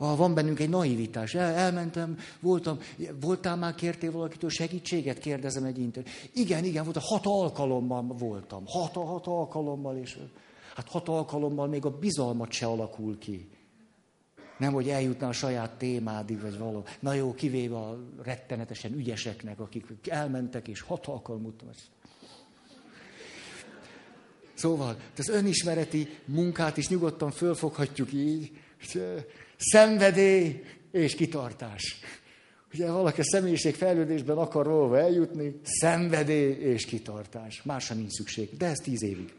Ah, 0.03 0.17
van 0.17 0.35
bennünk 0.35 0.61
egy 0.61 0.69
naivitás. 0.69 1.35
El, 1.35 1.55
elmentem, 1.55 2.19
voltam, 2.41 2.79
voltál 3.21 3.57
már, 3.57 3.75
kértél 3.75 4.13
valakitől 4.13 4.51
segítséget? 4.51 5.19
Kérdezem 5.19 5.65
egy 5.65 5.79
inter. 5.79 6.05
Igen, 6.33 6.65
igen, 6.65 6.85
volt, 6.85 6.97
hat 6.97 7.27
alkalommal 7.27 8.03
voltam. 8.03 8.63
Hat, 8.67 8.93
hat 8.93 9.27
alkalommal, 9.27 9.97
és 9.97 10.19
hát 10.75 10.89
hat 10.89 11.09
alkalommal 11.09 11.67
még 11.67 11.85
a 11.85 11.99
bizalmat 11.99 12.53
se 12.53 12.67
alakul 12.67 13.19
ki. 13.19 13.49
Nem, 14.59 14.73
hogy 14.73 14.89
eljutna 14.89 15.29
a 15.29 15.33
saját 15.33 15.79
témádig, 15.79 16.41
vagy 16.41 16.59
való. 16.59 16.85
Na 17.01 17.13
jó, 17.13 17.35
kivéve 17.35 17.77
a 17.77 17.99
rettenetesen 18.23 18.93
ügyeseknek, 18.93 19.61
akik 19.61 19.87
elmentek, 20.09 20.69
és 20.69 20.81
hat 20.81 21.07
alkalommal. 21.07 21.53
Szóval, 24.55 24.97
az 25.17 25.29
önismereti 25.29 26.09
munkát 26.25 26.77
is 26.77 26.89
nyugodtan 26.89 27.31
fölfoghatjuk 27.31 28.13
így, 28.13 28.51
Szenvedély 29.57 30.65
és 30.93 31.15
kitartás. 31.15 32.01
Ugye 32.75 32.91
valaki 32.91 33.21
a 33.21 33.25
személyiség 33.25 33.75
fejlődésben 33.75 34.37
akar 34.37 34.67
róla 34.67 34.99
eljutni, 34.99 35.61
szenvedély 35.65 36.51
és 36.51 36.85
kitartás. 36.85 37.63
Másra 37.63 37.95
nincs 37.95 38.13
szükség, 38.13 38.57
de 38.57 38.67
ez 38.67 38.79
tíz 38.79 39.03
évig. 39.03 39.35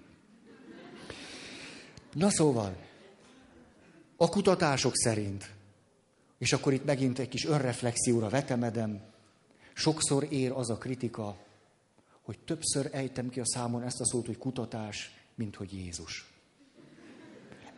Na 2.13 2.29
szóval, 2.29 2.75
a 4.15 4.29
kutatások 4.29 4.95
szerint, 4.95 5.51
és 6.37 6.53
akkor 6.53 6.73
itt 6.73 6.85
megint 6.85 7.19
egy 7.19 7.29
kis 7.29 7.45
önreflexióra 7.45 8.29
vetemedem, 8.29 9.01
sokszor 9.73 10.27
ér 10.29 10.51
az 10.51 10.69
a 10.69 10.77
kritika, 10.77 11.37
hogy 12.21 12.39
többször 12.39 12.89
ejtem 12.91 13.29
ki 13.29 13.39
a 13.39 13.45
számon 13.45 13.83
ezt 13.83 13.99
a 13.99 14.05
szót, 14.05 14.25
hogy 14.25 14.37
kutatás, 14.37 15.11
mint 15.35 15.55
hogy 15.55 15.73
Jézus 15.73 16.30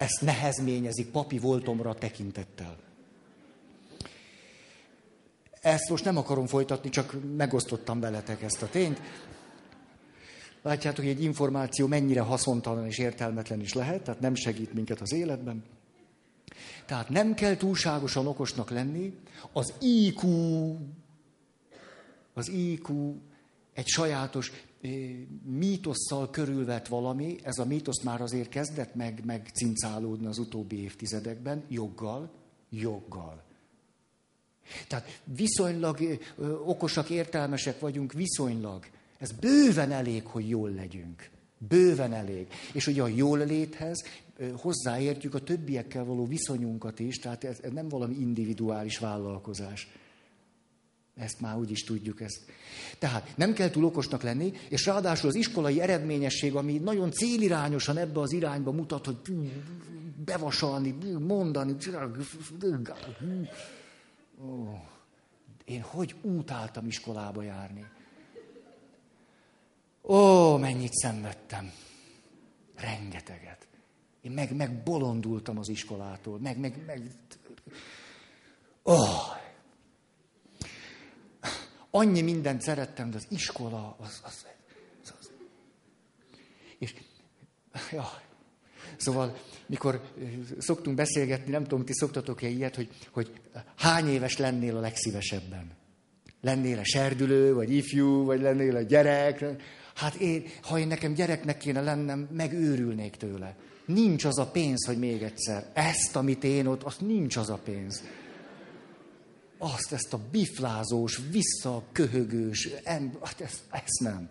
ezt 0.03 0.21
nehezményezik 0.21 1.11
papi 1.11 1.39
voltomra 1.39 1.93
tekintettel. 1.93 2.77
Ezt 5.61 5.89
most 5.89 6.03
nem 6.03 6.17
akarom 6.17 6.45
folytatni, 6.45 6.89
csak 6.89 7.15
megosztottam 7.37 7.99
veletek 7.99 8.41
ezt 8.41 8.61
a 8.61 8.69
tényt. 8.69 9.01
Látjátok, 10.61 11.03
hogy 11.03 11.13
egy 11.13 11.23
információ 11.23 11.87
mennyire 11.87 12.21
haszontalan 12.21 12.85
és 12.85 12.97
értelmetlen 12.97 13.59
is 13.61 13.73
lehet, 13.73 14.03
tehát 14.03 14.19
nem 14.19 14.35
segít 14.35 14.73
minket 14.73 15.01
az 15.01 15.13
életben. 15.13 15.63
Tehát 16.85 17.09
nem 17.09 17.33
kell 17.33 17.55
túlságosan 17.55 18.27
okosnak 18.27 18.69
lenni, 18.69 19.17
az 19.51 19.73
IQ, 19.79 20.27
az 22.33 22.49
IQ 22.49 23.15
egy 23.73 23.87
sajátos 23.87 24.51
mítosszal 25.43 26.29
körülvett 26.29 26.87
valami, 26.87 27.35
ez 27.43 27.57
a 27.57 27.65
mítosz 27.65 28.03
már 28.03 28.21
azért 28.21 28.49
kezdett 28.49 28.95
meg, 28.95 29.21
meg 29.25 29.49
cincálódni 29.53 30.25
az 30.25 30.37
utóbbi 30.37 30.81
évtizedekben, 30.81 31.63
joggal, 31.69 32.31
joggal. 32.69 33.43
Tehát 34.87 35.21
viszonylag 35.23 35.99
ö, 36.37 36.51
okosak, 36.51 37.09
értelmesek 37.09 37.79
vagyunk, 37.79 38.13
viszonylag. 38.13 38.85
Ez 39.17 39.31
bőven 39.31 39.91
elég, 39.91 40.25
hogy 40.25 40.49
jól 40.49 40.69
legyünk. 40.69 41.29
Bőven 41.57 42.13
elég. 42.13 42.47
És 42.73 42.87
ugye 42.87 43.01
a 43.01 43.07
jól 43.07 43.39
léthez 43.39 44.03
ö, 44.37 44.49
hozzáértjük 44.57 45.33
a 45.33 45.43
többiekkel 45.43 46.05
való 46.05 46.25
viszonyunkat 46.25 46.99
is, 46.99 47.15
tehát 47.15 47.43
ez, 47.43 47.59
ez 47.61 47.71
nem 47.71 47.89
valami 47.89 48.15
individuális 48.15 48.97
vállalkozás. 48.97 49.87
Ezt 51.15 51.39
már 51.39 51.57
úgy 51.57 51.71
is 51.71 51.83
tudjuk 51.83 52.21
ezt. 52.21 52.45
Tehát 52.99 53.37
nem 53.37 53.53
kell 53.53 53.69
túl 53.69 53.85
okosnak 53.85 54.21
lenni, 54.21 54.53
és 54.69 54.85
ráadásul 54.85 55.29
az 55.29 55.35
iskolai 55.35 55.81
eredményesség, 55.81 56.55
ami 56.55 56.77
nagyon 56.77 57.11
célirányosan 57.11 57.97
ebbe 57.97 58.19
az 58.19 58.31
irányba 58.31 58.71
mutat, 58.71 59.05
hogy 59.05 59.17
bevasalni, 60.25 60.95
mondani. 61.19 61.75
Ó, 64.41 64.79
én 65.65 65.81
hogy 65.81 66.15
utáltam 66.21 66.87
iskolába 66.87 67.41
járni. 67.41 67.85
Ó, 70.01 70.57
mennyit 70.57 70.93
szenvedtem. 70.93 71.71
Rengeteget. 72.75 73.67
Én 74.21 74.31
meg, 74.31 74.55
meg 74.55 74.83
bolondultam 74.83 75.57
az 75.57 75.69
iskolától. 75.69 76.39
Meg, 76.39 76.59
meg, 76.59 76.83
meg... 76.85 77.01
Ó, 78.83 78.95
annyi 81.95 82.21
mindent 82.21 82.61
szerettem, 82.61 83.09
de 83.09 83.17
az 83.17 83.25
iskola, 83.29 83.95
az, 83.99 84.21
az, 84.23 84.45
az, 85.03 85.13
az. 85.19 85.31
És, 86.77 86.93
ja, 87.91 88.21
szóval, 88.97 89.37
mikor 89.65 90.01
szoktunk 90.57 90.95
beszélgetni, 90.95 91.51
nem 91.51 91.63
tudom, 91.63 91.85
ti 91.85 91.93
szoktatok-e 91.93 92.47
ilyet, 92.47 92.75
hogy, 92.75 92.89
hogy 93.11 93.31
hány 93.75 94.07
éves 94.07 94.37
lennél 94.37 94.77
a 94.77 94.79
legszívesebben? 94.79 95.81
lennél 96.43 96.79
a 96.79 96.83
serdülő, 96.83 97.53
vagy 97.53 97.71
ifjú, 97.71 98.25
vagy 98.25 98.41
lennél 98.41 98.75
a 98.75 98.81
gyerek. 98.81 99.45
Hát 99.95 100.15
én, 100.15 100.45
ha 100.61 100.79
én 100.79 100.87
nekem 100.87 101.13
gyereknek 101.13 101.57
kéne 101.57 101.81
lennem, 101.81 102.27
megőrülnék 102.31 103.15
tőle. 103.15 103.55
Nincs 103.85 104.25
az 104.25 104.37
a 104.37 104.45
pénz, 104.45 104.85
hogy 104.85 104.97
még 104.97 105.21
egyszer. 105.21 105.65
Ezt, 105.73 106.15
amit 106.15 106.43
én 106.43 106.65
ott, 106.65 106.83
azt 106.83 107.01
nincs 107.01 107.37
az 107.37 107.49
a 107.49 107.59
pénz. 107.63 108.03
Azt, 109.63 109.91
ezt 109.91 110.13
a 110.13 110.19
biflázós, 110.31 111.21
visszaköhögős, 111.31 112.69
em, 112.83 113.17
hát 113.21 113.41
ezt, 113.41 113.61
ezt 113.71 113.99
nem. 113.99 114.29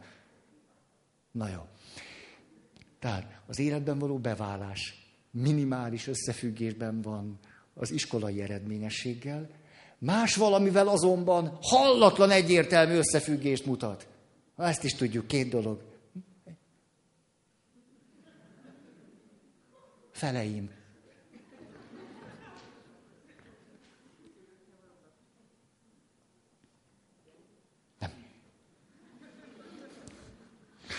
Na 1.30 1.48
jó. 1.48 1.66
Tehát 2.98 3.40
az 3.46 3.58
életben 3.58 3.98
való 3.98 4.18
beválás 4.18 5.10
minimális 5.30 6.06
összefüggésben 6.06 7.02
van 7.02 7.38
az 7.74 7.90
iskolai 7.90 8.42
eredményességgel, 8.42 9.50
más 9.98 10.36
valamivel 10.36 10.88
azonban 10.88 11.58
hallatlan 11.60 12.30
egyértelmű 12.30 12.94
összefüggést 12.94 13.66
mutat. 13.66 14.08
Ezt 14.56 14.84
is 14.84 14.94
tudjuk, 14.94 15.26
két 15.26 15.48
dolog. 15.48 15.82
Feleim. 20.10 20.70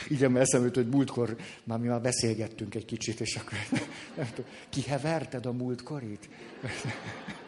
Így 0.09 0.23
eszembe 0.23 0.65
jutott, 0.65 0.83
hogy 0.83 0.93
múltkor 0.93 1.37
már 1.63 1.79
mi 1.79 1.87
már 1.87 2.01
beszélgettünk 2.01 2.75
egy 2.75 2.85
kicsit, 2.85 3.19
és 3.19 3.35
akkor 3.35 3.57
nem 4.17 4.27
tudom, 4.33 4.51
kiheverted 4.69 5.45
a 5.45 5.51
múltkorit? 5.51 6.29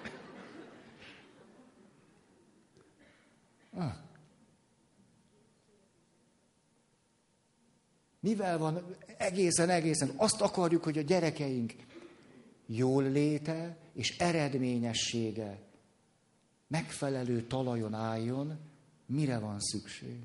Ah. 3.77 3.93
Mivel 8.19 8.57
van 8.57 8.95
egészen, 9.17 9.69
egészen? 9.69 10.11
Azt 10.15 10.41
akarjuk, 10.41 10.83
hogy 10.83 10.97
a 10.97 11.01
gyerekeink 11.01 11.73
jól 12.65 13.03
léte 13.03 13.77
és 13.93 14.17
eredményessége 14.17 15.59
megfelelő 16.67 17.41
talajon 17.41 17.93
álljon, 17.93 18.59
mire 19.05 19.39
van 19.39 19.59
szükség? 19.59 20.19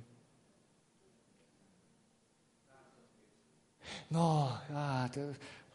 Na, 4.09 4.62
hát, 4.72 5.18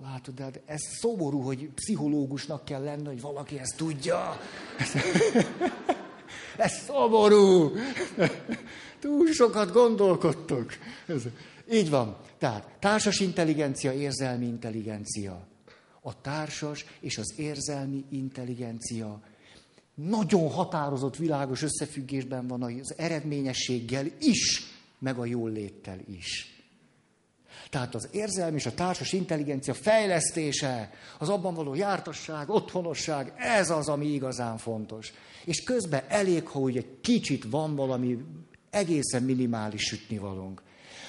látod, 0.04 0.34
de 0.34 0.44
hát 0.44 0.62
ez 0.66 0.82
szomorú, 1.00 1.42
hogy 1.42 1.70
pszichológusnak 1.70 2.66
kell 2.66 2.84
lenni, 2.84 3.06
hogy 3.06 3.22
valaki 3.22 3.60
ezt 3.60 3.78
tudja. 3.78 4.38
Ez 6.58 6.72
szomorú. 6.86 7.72
Túl 9.00 9.32
sokat 9.32 9.72
gondolkodtok. 9.72 10.74
Ez, 11.08 11.22
így 11.72 11.90
van. 11.90 12.18
Tehát 12.38 12.68
társas 12.80 13.20
intelligencia, 13.20 13.92
érzelmi 13.94 14.46
intelligencia. 14.46 15.48
A 16.02 16.22
társas 16.22 16.86
és 17.00 17.18
az 17.18 17.34
érzelmi 17.38 18.06
intelligencia 18.10 19.22
nagyon 19.96 20.50
határozott, 20.50 21.16
világos 21.16 21.62
összefüggésben 21.62 22.48
van 22.48 22.64
az 22.64 22.94
eredményességgel 22.98 24.06
is, 24.20 24.62
meg 25.00 25.18
a 25.18 25.26
jól 25.26 25.52
léttel 25.52 26.00
is. 26.10 26.55
Tehát 27.76 27.96
az 27.96 28.08
érzelmi 28.12 28.56
és 28.56 28.66
a 28.66 28.74
társas 28.74 29.14
intelligencia 29.14 29.74
fejlesztése, 29.74 30.92
az 31.20 31.30
abban 31.30 31.54
való 31.54 31.74
jártasság, 31.76 32.50
otthonosság, 32.50 33.34
ez 33.38 33.70
az, 33.70 33.88
ami 33.88 34.06
igazán 34.06 34.58
fontos. 34.58 35.14
És 35.46 35.64
közben 35.64 36.04
elég, 36.08 36.48
ha 36.48 36.60
úgy 36.60 36.78
egy 36.78 36.88
kicsit 37.02 37.46
van 37.50 37.76
valami 37.76 38.18
egészen 38.70 39.24
minimális 39.24 39.82
sütnivalónk. 39.82 40.62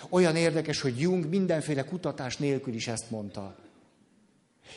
Olyan 0.08 0.36
érdekes, 0.36 0.80
hogy 0.80 1.00
Jung 1.00 1.28
mindenféle 1.28 1.84
kutatás 1.84 2.36
nélkül 2.36 2.74
is 2.74 2.86
ezt 2.88 3.10
mondta. 3.10 3.56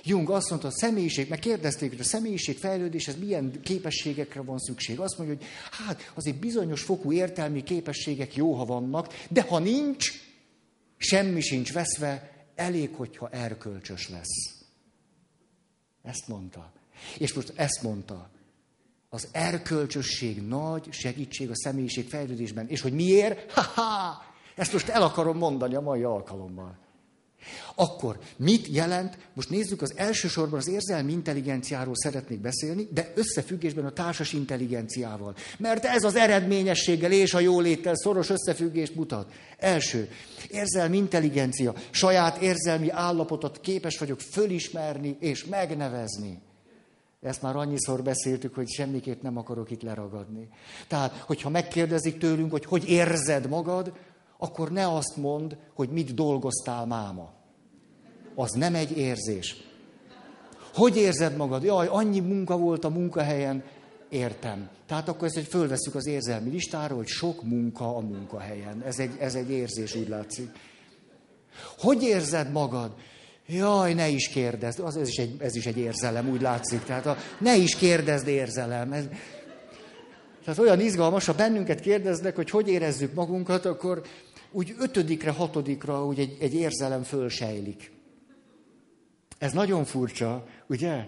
Jung 0.04 0.30
azt 0.30 0.50
mondta, 0.50 0.68
a 0.68 0.72
személyiség, 0.72 1.30
meg 1.30 1.40
kérdezték, 1.40 1.90
hogy 1.90 2.00
a 2.00 2.04
személyiség 2.04 2.58
fejlődéshez 2.58 3.20
milyen 3.20 3.62
képességekre 3.62 4.42
van 4.42 4.58
szükség. 4.58 5.00
Azt 5.00 5.18
mondja, 5.18 5.36
hogy 5.36 5.46
hát 5.72 6.12
azért 6.16 6.40
bizonyos 6.40 6.82
fokú 6.82 7.12
értelmi 7.12 7.64
képességek 7.64 8.36
jó, 8.36 8.54
ha 8.54 8.66
vannak, 8.66 9.14
de 9.30 9.42
ha 9.42 9.60
nincs, 9.60 10.28
semmi 11.00 11.42
sincs 11.42 11.74
veszve, 11.74 12.32
elég, 12.56 12.94
hogyha 12.96 13.30
erkölcsös 13.30 14.10
lesz. 14.10 14.64
Ezt 16.02 16.28
mondta. 16.28 16.72
És 17.18 17.34
most 17.34 17.54
ezt 17.56 17.82
mondta. 17.82 18.30
Az 19.10 19.28
erkölcsösség 19.32 20.42
nagy 20.42 20.88
segítség 20.92 21.50
a 21.50 21.56
személyiség 21.56 22.10
fejlődésben. 22.10 22.68
És 22.68 22.82
hogy 22.82 22.94
miért? 22.94 23.52
Ha-ha! 23.52 24.24
Ezt 24.56 24.74
most 24.74 24.90
el 24.90 25.02
akarom 25.02 25.38
mondani 25.38 25.76
a 25.76 25.82
mai 25.82 26.04
alkalommal. 26.04 26.78
Akkor 27.76 28.20
mit 28.38 28.68
jelent, 28.68 29.18
most 29.34 29.50
nézzük 29.50 29.82
az 29.82 29.94
elsősorban 29.96 30.60
az 30.60 30.68
érzelmi 30.68 31.12
intelligenciáról 31.12 31.96
szeretnék 31.96 32.40
beszélni, 32.40 32.88
de 32.94 33.12
összefüggésben 33.16 33.86
a 33.86 33.92
társas 33.92 34.34
intelligenciával. 34.34 35.36
Mert 35.58 35.86
ez 35.86 36.04
az 36.04 36.16
eredményességgel 36.16 37.12
és 37.12 37.34
a 37.34 37.40
jóléttel 37.40 37.96
szoros 37.96 38.30
összefüggést 38.30 38.96
mutat. 38.96 39.32
Első, 39.58 40.10
érzelmi 40.50 40.98
intelligencia. 40.98 41.74
Saját 41.90 42.42
érzelmi 42.42 42.90
állapotot 42.90 43.62
képes 43.62 43.98
vagyok 43.98 44.20
fölismerni 44.20 45.18
és 45.20 45.46
megnevezni. 45.46 46.42
Ezt 47.22 47.42
már 47.42 47.56
annyiszor 47.56 48.04
beszéltük, 48.04 48.56
hogy 48.56 48.70
semmiképp 48.70 49.22
nem 49.22 49.38
akarok 49.38 49.72
itt 49.72 49.82
leragadni. 49.82 50.50
Tehát, 50.88 51.18
hogyha 51.18 51.50
megkérdezik 51.50 52.18
tőlünk, 52.18 52.52
hogy 52.52 52.66
hogy 52.66 52.90
érzed 52.90 53.48
magad, 53.48 53.94
akkor 54.42 54.72
ne 54.72 54.88
azt 54.94 55.16
mond, 55.16 55.58
hogy 55.74 55.90
mit 55.90 56.14
dolgoztál 56.14 56.86
máma. 56.86 57.30
Az 58.36 58.52
nem 58.52 58.76
egy 58.76 58.98
érzés. 58.98 59.56
Hogy 60.74 60.98
érzed 60.98 61.36
magad? 61.36 61.64
Jaj, 61.64 61.88
annyi 61.88 62.20
munka 62.20 62.58
volt 62.58 62.86
a 62.86 62.90
munkahelyen, 62.90 63.64
értem. 64.10 64.70
Tehát 64.88 65.08
akkor 65.08 65.28
ezt, 65.28 65.36
hogy 65.36 65.48
fölveszük 65.48 65.96
az 65.96 66.08
érzelmi 66.08 66.50
listáról, 66.50 66.98
hogy 66.98 67.08
sok 67.08 67.44
munka 67.44 67.96
a 67.96 68.00
munkahelyen. 68.00 68.84
Ez 68.86 69.00
egy, 69.00 69.12
ez 69.20 69.36
egy 69.36 69.50
érzés, 69.50 69.96
úgy 69.96 70.08
látszik. 70.08 70.50
Hogy 71.78 72.04
érzed 72.04 72.52
magad? 72.52 72.92
Jaj, 73.48 73.94
ne 73.94 74.08
is 74.08 74.30
kérdezd. 74.30 74.80
Az, 74.80 74.98
ez, 74.98 75.08
is 75.08 75.18
egy, 75.18 75.36
ez 75.42 75.56
is 75.56 75.66
egy 75.66 75.78
érzelem, 75.78 76.30
úgy 76.30 76.42
látszik. 76.42 76.84
Tehát 76.84 77.06
a, 77.06 77.18
ne 77.40 77.56
is 77.56 77.76
kérdezd 77.76 78.28
érzelem. 78.28 78.94
Ez, 78.94 79.06
tehát 80.44 80.60
olyan 80.60 80.80
izgalmas, 80.80 81.26
ha 81.26 81.34
bennünket 81.34 81.80
kérdeznek, 81.80 82.36
hogy 82.36 82.50
hogy 82.50 82.68
érezzük 82.68 83.14
magunkat, 83.14 83.66
akkor 83.66 84.02
úgy 84.52 84.76
ötödikre, 84.80 85.32
hatodikra 85.32 86.06
úgy 86.06 86.20
egy, 86.20 86.38
egy 86.40 86.54
érzelem 86.54 87.04
fölsejlik. 87.04 87.92
Ez 89.38 89.52
nagyon 89.52 89.86
furcsa, 89.86 90.48
ugye? 90.68 91.08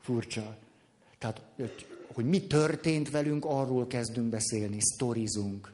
Furcsa. 0.00 0.56
Tehát, 1.18 1.42
hogy 2.12 2.24
mi 2.24 2.46
történt 2.46 3.10
velünk, 3.10 3.44
arról 3.44 3.86
kezdünk 3.86 4.28
beszélni, 4.28 4.76
sztorizunk. 4.80 5.72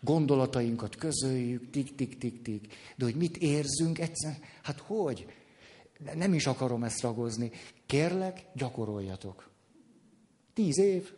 Gondolatainkat 0.00 0.96
közöljük, 0.96 1.70
tik-tik-tik-tik. 1.70 2.74
De 2.96 3.04
hogy 3.04 3.14
mit 3.14 3.36
érzünk 3.36 3.98
egyszer, 3.98 4.38
hát 4.62 4.78
hogy? 4.80 5.26
Nem 6.14 6.34
is 6.34 6.46
akarom 6.46 6.84
ezt 6.84 7.00
ragozni. 7.00 7.50
Kérlek, 7.86 8.46
gyakoroljatok. 8.54 9.48
Tíz 10.54 10.78
év. 10.78 11.12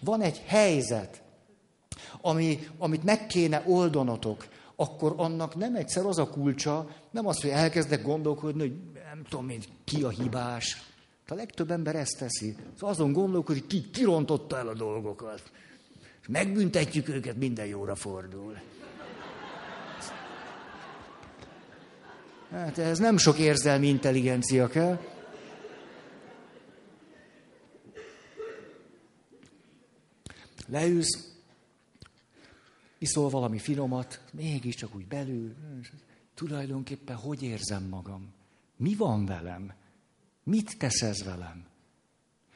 Van 0.00 0.20
egy 0.20 0.42
helyzet, 0.46 1.22
ami, 2.20 2.68
amit 2.78 3.04
meg 3.04 3.26
kéne 3.26 3.62
oldanotok, 3.66 4.46
akkor 4.76 5.14
annak 5.16 5.54
nem 5.54 5.74
egyszer 5.74 6.04
az 6.04 6.18
a 6.18 6.28
kulcsa, 6.28 6.88
nem 7.10 7.26
az, 7.26 7.40
hogy 7.40 7.50
elkezdek 7.50 8.02
gondolkodni, 8.02 8.60
hogy 8.60 8.74
nem 8.94 9.24
tudom 9.28 9.48
én, 9.48 9.60
ki 9.84 10.02
a 10.02 10.08
hibás. 10.08 10.82
A 11.28 11.34
legtöbb 11.34 11.70
ember 11.70 11.94
ezt 11.94 12.18
teszi. 12.18 12.56
Szóval 12.78 12.94
azon 12.94 13.12
gondolkodik, 13.12 13.66
ki 13.66 13.90
kirontotta 13.90 14.58
el 14.58 14.68
a 14.68 14.74
dolgokat. 14.74 15.42
És 16.20 16.28
megbüntetjük 16.28 17.08
őket, 17.08 17.36
minden 17.36 17.66
jóra 17.66 17.94
fordul. 17.94 18.58
Hát 22.50 22.78
ez 22.78 22.98
nem 22.98 23.16
sok 23.16 23.38
érzelmi 23.38 23.88
intelligencia 23.88 24.68
kell. 24.68 24.98
Leülsz, 30.68 31.29
iszol 33.00 33.28
valami 33.28 33.58
finomat, 33.58 34.24
mégiscsak 34.32 34.94
úgy 34.94 35.06
belül, 35.06 35.54
tulajdonképpen 36.34 37.16
hogy 37.16 37.42
érzem 37.42 37.84
magam? 37.84 38.32
Mi 38.76 38.94
van 38.94 39.26
velem? 39.26 39.72
Mit 40.44 40.78
tesz 40.78 41.02
ez 41.02 41.24
velem? 41.24 41.64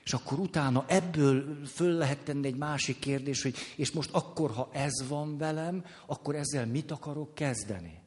És 0.04 0.12
akkor 0.12 0.38
utána 0.38 0.85
ebből 0.88 1.66
föl 1.66 1.92
lehet 1.92 2.24
tenni 2.24 2.46
egy 2.46 2.57
másik 2.57 2.98
kérdés, 2.98 3.42
hogy 3.42 3.54
és 3.76 3.90
most 3.90 4.11
akkor, 4.12 4.50
ha 4.50 4.70
ez 4.72 5.09
van 5.09 5.38
velem, 5.38 5.85
akkor 6.07 6.35
ezzel 6.35 6.66
mit 6.66 6.90
akarok 6.90 7.35
kezdeni? 7.35 8.02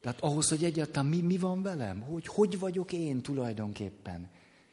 Tehát 0.00 0.20
ahhoz, 0.20 0.48
hogy 0.48 0.64
egyáltalán 0.64 1.10
mi, 1.10 1.20
mi 1.20 1.38
van 1.38 1.62
velem, 1.62 2.00
hogy 2.00 2.26
hogy 2.26 2.58
vagyok 2.58 2.92
én 2.92 3.20
tulajdonképpen, 3.20 4.30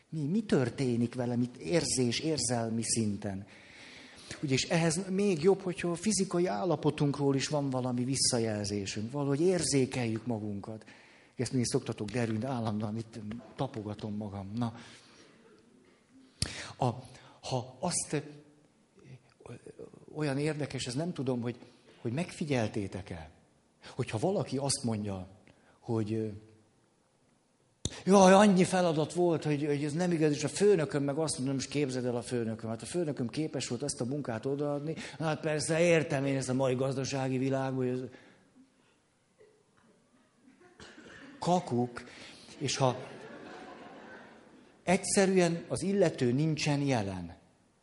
Mi, 0.09 0.27
mi 0.27 0.43
történik 0.43 1.15
vele, 1.15 1.35
mit 1.35 1.57
érzés, 1.57 2.19
érzelmi 2.19 2.83
szinten. 2.83 3.45
Ugye, 4.41 4.53
és 4.53 4.63
ehhez 4.63 5.09
még 5.09 5.43
jobb, 5.43 5.61
hogyha 5.61 5.89
a 5.89 5.95
fizikai 5.95 6.45
állapotunkról 6.45 7.35
is 7.35 7.47
van 7.47 7.69
valami 7.69 8.03
visszajelzésünk, 8.03 9.11
valahogy 9.11 9.41
érzékeljük 9.41 10.25
magunkat. 10.25 10.85
Ezt 11.35 11.51
mindig 11.51 11.69
szoktatok 11.69 12.09
derülni, 12.09 12.45
állandóan 12.45 12.97
itt 12.97 13.19
tapogatom 13.55 14.15
magam. 14.15 14.51
Na, 14.55 14.73
a, 16.77 16.85
ha 17.41 17.77
azt 17.79 18.23
olyan 20.15 20.37
érdekes, 20.37 20.85
ez 20.85 20.93
nem 20.93 21.13
tudom, 21.13 21.41
hogy, 21.41 21.55
hogy 22.01 22.11
megfigyeltétek-e, 22.11 23.29
hogyha 23.95 24.17
valaki 24.17 24.57
azt 24.57 24.83
mondja, 24.83 25.27
hogy 25.79 26.31
Jaj, 28.05 28.33
annyi 28.33 28.63
feladat 28.63 29.13
volt, 29.13 29.43
hogy, 29.43 29.65
hogy 29.65 29.83
ez 29.83 29.93
nem 29.93 30.11
igaz, 30.11 30.31
és 30.31 30.43
a 30.43 30.47
főnököm 30.47 31.03
meg 31.03 31.17
azt 31.17 31.37
mondom, 31.37 31.55
most 31.55 31.69
képzeld 31.69 32.05
el 32.05 32.15
a 32.15 32.21
főnököm. 32.21 32.69
Hát 32.69 32.81
a 32.81 32.85
főnököm 32.85 33.27
képes 33.27 33.67
volt 33.67 33.83
ezt 33.83 34.01
a 34.01 34.05
munkát 34.05 34.45
odaadni. 34.45 34.95
Hát 35.19 35.39
persze 35.39 35.79
értem 35.79 36.25
én 36.25 36.37
ezt 36.37 36.49
a 36.49 36.53
mai 36.53 36.75
gazdasági 36.75 37.37
világban, 37.37 37.87
ez... 37.87 37.99
Kakuk, 41.39 42.03
és 42.57 42.77
ha 42.77 42.97
egyszerűen 44.83 45.63
az 45.67 45.83
illető 45.83 46.31
nincsen 46.31 46.81
jelen, 46.81 47.35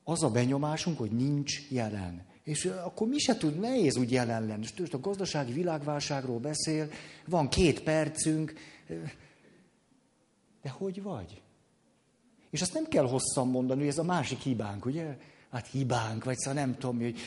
az 0.04 0.22
a 0.22 0.30
benyomásunk, 0.30 0.98
hogy 0.98 1.10
nincs 1.10 1.70
jelen. 1.70 2.24
És 2.44 2.64
akkor 2.84 3.08
mi 3.08 3.18
se 3.18 3.36
tud, 3.36 3.60
nehéz 3.60 3.96
úgy 3.96 4.12
jelen 4.12 4.46
lenni. 4.46 4.64
És 4.76 4.90
a 4.90 5.00
gazdasági 5.00 5.52
világválságról 5.52 6.38
beszél, 6.38 6.88
van 7.26 7.48
két 7.48 7.82
percünk, 7.82 8.54
de 10.62 10.70
hogy 10.70 11.02
vagy? 11.02 11.42
És 12.50 12.60
azt 12.60 12.74
nem 12.74 12.84
kell 12.84 13.08
hosszan 13.08 13.48
mondani, 13.48 13.80
hogy 13.80 13.88
ez 13.88 13.98
a 13.98 14.02
másik 14.02 14.38
hibánk, 14.38 14.84
ugye? 14.84 15.16
Hát 15.50 15.66
hibánk, 15.66 16.24
vagy 16.24 16.36
szóval 16.38 16.60
nem 16.64 16.76
tudom, 16.78 16.98
hogy 16.98 17.18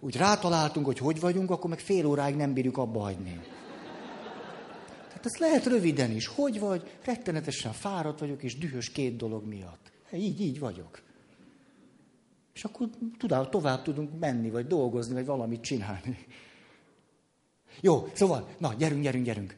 úgy 0.00 0.16
rátaláltunk, 0.16 0.86
hogy 0.86 0.98
hogy 0.98 1.20
vagyunk, 1.20 1.50
akkor 1.50 1.70
meg 1.70 1.78
fél 1.78 2.06
óráig 2.06 2.34
nem 2.34 2.52
bírjuk 2.52 2.76
abba 2.76 3.00
hagyni. 3.00 3.40
Tehát 5.06 5.26
ezt 5.26 5.38
lehet 5.38 5.66
röviden 5.66 6.10
is. 6.10 6.26
Hogy 6.26 6.60
vagy? 6.60 6.98
Rettenetesen 7.04 7.72
fáradt 7.72 8.20
vagyok, 8.20 8.42
és 8.42 8.58
dühös 8.58 8.90
két 8.90 9.16
dolog 9.16 9.46
miatt. 9.46 9.92
Így, 10.12 10.40
így 10.40 10.58
vagyok. 10.58 11.02
És 12.54 12.64
akkor 12.64 12.88
tudál, 13.18 13.48
tovább 13.48 13.82
tudunk 13.82 14.18
menni, 14.18 14.50
vagy 14.50 14.66
dolgozni, 14.66 15.14
vagy 15.14 15.26
valamit 15.26 15.60
csinálni. 15.60 16.26
Jó, 17.80 18.08
szóval, 18.12 18.48
na, 18.58 18.74
gyerünk, 18.74 19.02
gyerünk, 19.02 19.24
gyerünk. 19.24 19.56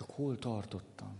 Csak 0.00 0.10
hol 0.10 0.38
tartottam? 0.38 1.16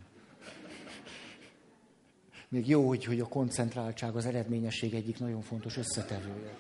Még 2.49 2.69
jó, 2.69 2.89
hogy, 2.89 3.05
hogy 3.05 3.21
a 3.21 3.29
koncentráltság 3.29 4.17
az 4.17 4.27
eredményesség 4.27 4.95
egyik 4.95 5.19
nagyon 5.19 5.43
fontos 5.43 5.77
összetevője. 5.77 6.57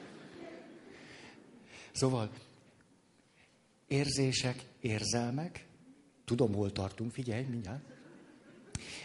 Szóval, 1.93 2.31
érzések, 3.87 4.65
érzelmek, 4.81 5.67
tudom, 6.25 6.55
hol 6.55 6.73
tartunk, 6.73 7.13
figyelj, 7.13 7.45
mindjárt. 7.45 7.83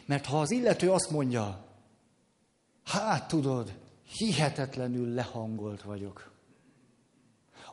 Mert 0.06 0.26
ha 0.26 0.40
az 0.40 0.52
illető 0.52 0.92
azt 0.92 1.12
mondja, 1.12 1.66
hát 2.84 3.28
tudod, 3.28 3.78
hihetetlenül 4.18 5.14
lehangolt 5.14 5.82
vagyok. 5.82 6.32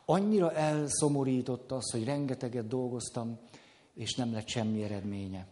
Annyira 0.05 0.53
elszomorított 0.53 1.71
az, 1.71 1.91
hogy 1.91 2.03
rengeteget 2.03 2.67
dolgoztam, 2.67 3.39
és 3.95 4.15
nem 4.15 4.33
lett 4.33 4.47
semmi 4.47 4.83
eredménye. 4.83 5.47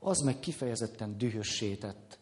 Az 0.00 0.20
meg 0.20 0.40
kifejezetten 0.40 1.18
dühössé 1.18 1.74
tett, 1.74 2.18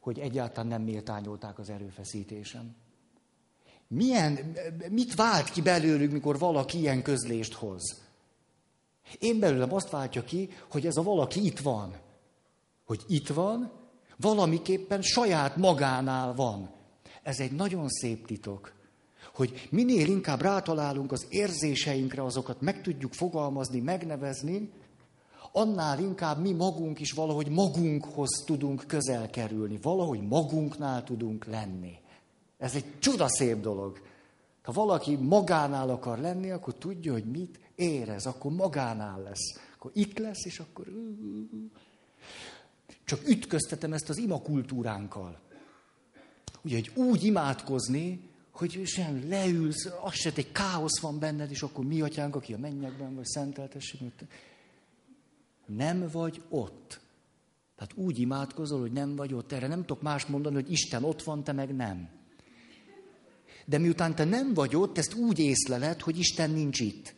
hogy 0.00 0.18
egyáltalán 0.18 0.66
nem 0.66 0.82
méltányolták 0.82 1.58
az 1.58 1.70
erőfeszítésem. 1.70 2.74
Milyen, 3.88 4.56
mit 4.88 5.14
vált 5.14 5.50
ki 5.50 5.62
belőlük, 5.62 6.12
mikor 6.12 6.38
valaki 6.38 6.78
ilyen 6.78 7.02
közlést 7.02 7.52
hoz? 7.52 8.02
Én 9.18 9.38
belőlem 9.38 9.72
azt 9.74 9.90
váltja 9.90 10.24
ki, 10.24 10.48
hogy 10.70 10.86
ez 10.86 10.96
a 10.96 11.02
valaki 11.02 11.44
itt 11.44 11.58
van. 11.58 11.96
Hogy 12.84 13.04
itt 13.08 13.28
van, 13.28 13.72
valamiképpen 14.16 15.02
saját 15.02 15.56
magánál 15.56 16.34
van. 16.34 16.70
Ez 17.22 17.40
egy 17.40 17.52
nagyon 17.52 17.88
szép 17.88 18.26
titok 18.26 18.72
hogy 19.34 19.68
minél 19.70 20.06
inkább 20.06 20.40
rátalálunk 20.40 21.12
az 21.12 21.26
érzéseinkre, 21.28 22.24
azokat 22.24 22.60
meg 22.60 22.82
tudjuk 22.82 23.12
fogalmazni, 23.12 23.80
megnevezni, 23.80 24.70
annál 25.52 25.98
inkább 25.98 26.40
mi 26.40 26.52
magunk 26.52 27.00
is 27.00 27.12
valahogy 27.12 27.48
magunkhoz 27.48 28.44
tudunk 28.46 28.84
közel 28.86 29.30
kerülni, 29.30 29.78
valahogy 29.82 30.22
magunknál 30.28 31.04
tudunk 31.04 31.44
lenni. 31.44 31.98
Ez 32.58 32.74
egy 32.74 32.98
csodaszép 32.98 33.60
dolog. 33.60 34.00
Ha 34.62 34.72
valaki 34.72 35.16
magánál 35.16 35.90
akar 35.90 36.18
lenni, 36.18 36.50
akkor 36.50 36.74
tudja, 36.74 37.12
hogy 37.12 37.24
mit 37.24 37.60
érez, 37.74 38.26
akkor 38.26 38.52
magánál 38.52 39.22
lesz. 39.22 39.60
Akkor 39.74 39.90
itt 39.94 40.18
lesz, 40.18 40.44
és 40.44 40.58
akkor... 40.58 40.86
Csak 43.04 43.28
ütköztetem 43.28 43.92
ezt 43.92 44.08
az 44.08 44.18
imakultúránkkal. 44.18 45.38
Ugye, 46.64 46.74
hogy 46.74 46.90
úgy 46.94 47.24
imádkozni, 47.24 48.30
hogy 48.52 48.82
sem 48.84 49.28
leülsz, 49.28 49.90
az 50.02 50.14
se 50.14 50.30
egy 50.34 50.52
káosz 50.52 51.00
van 51.00 51.18
benned, 51.18 51.50
és 51.50 51.62
akkor 51.62 51.84
mi 51.84 52.00
atyánk, 52.00 52.36
aki 52.36 52.52
a 52.52 52.58
mennyekben 52.58 53.14
vagy, 53.14 53.24
szenteltessük. 53.24 54.00
Nem 55.66 56.08
vagy 56.12 56.42
ott. 56.48 57.00
Tehát 57.76 57.92
úgy 57.94 58.18
imádkozol, 58.18 58.80
hogy 58.80 58.92
nem 58.92 59.16
vagy 59.16 59.34
ott. 59.34 59.52
Erre 59.52 59.66
nem 59.66 59.80
tudok 59.80 60.02
más 60.02 60.26
mondani, 60.26 60.54
hogy 60.54 60.70
Isten 60.70 61.04
ott 61.04 61.22
van, 61.22 61.44
te 61.44 61.52
meg 61.52 61.74
nem. 61.74 62.08
De 63.64 63.78
miután 63.78 64.14
te 64.14 64.24
nem 64.24 64.54
vagy 64.54 64.76
ott, 64.76 64.98
ezt 64.98 65.14
úgy 65.14 65.38
észleled, 65.38 66.00
hogy 66.00 66.18
Isten 66.18 66.50
nincs 66.50 66.80
itt. 66.80 67.14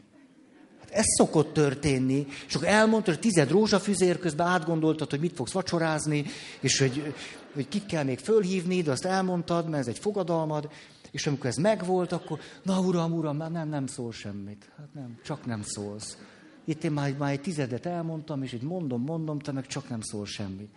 Hát 0.80 0.90
ez 0.90 1.04
szokott 1.16 1.52
történni, 1.52 2.26
és 2.46 2.54
akkor 2.54 2.68
elmondtad, 2.68 3.14
hogy 3.14 3.22
tized 3.22 3.50
rózsafüzér 3.50 4.18
közben 4.18 4.46
átgondoltad, 4.46 5.10
hogy 5.10 5.20
mit 5.20 5.34
fogsz 5.34 5.52
vacsorázni, 5.52 6.24
és 6.60 6.78
hogy, 6.78 7.14
hogy 7.54 7.68
kit 7.68 7.86
kell 7.86 8.04
még 8.04 8.18
fölhívni, 8.18 8.82
de 8.82 8.90
azt 8.90 9.04
elmondtad, 9.04 9.68
mert 9.68 9.82
ez 9.82 9.88
egy 9.88 9.98
fogadalmad, 9.98 10.68
és 11.14 11.26
amikor 11.26 11.46
ez 11.46 11.56
megvolt, 11.56 12.12
akkor, 12.12 12.40
na 12.62 12.80
uram, 12.80 13.12
uram, 13.12 13.36
már 13.36 13.50
nem, 13.50 13.68
nem 13.68 13.86
szól 13.86 14.12
semmit. 14.12 14.70
Hát 14.76 14.94
nem, 14.94 15.18
csak 15.24 15.46
nem 15.46 15.62
szólsz. 15.62 16.18
Itt 16.64 16.84
én 16.84 16.92
már, 16.92 17.16
már 17.16 17.32
egy 17.32 17.40
tizedet 17.40 17.86
elmondtam, 17.86 18.42
és 18.42 18.52
itt 18.52 18.62
mondom, 18.62 19.02
mondom, 19.02 19.38
te 19.38 19.52
meg 19.52 19.66
csak 19.66 19.88
nem 19.88 20.00
szól 20.00 20.26
semmit. 20.26 20.74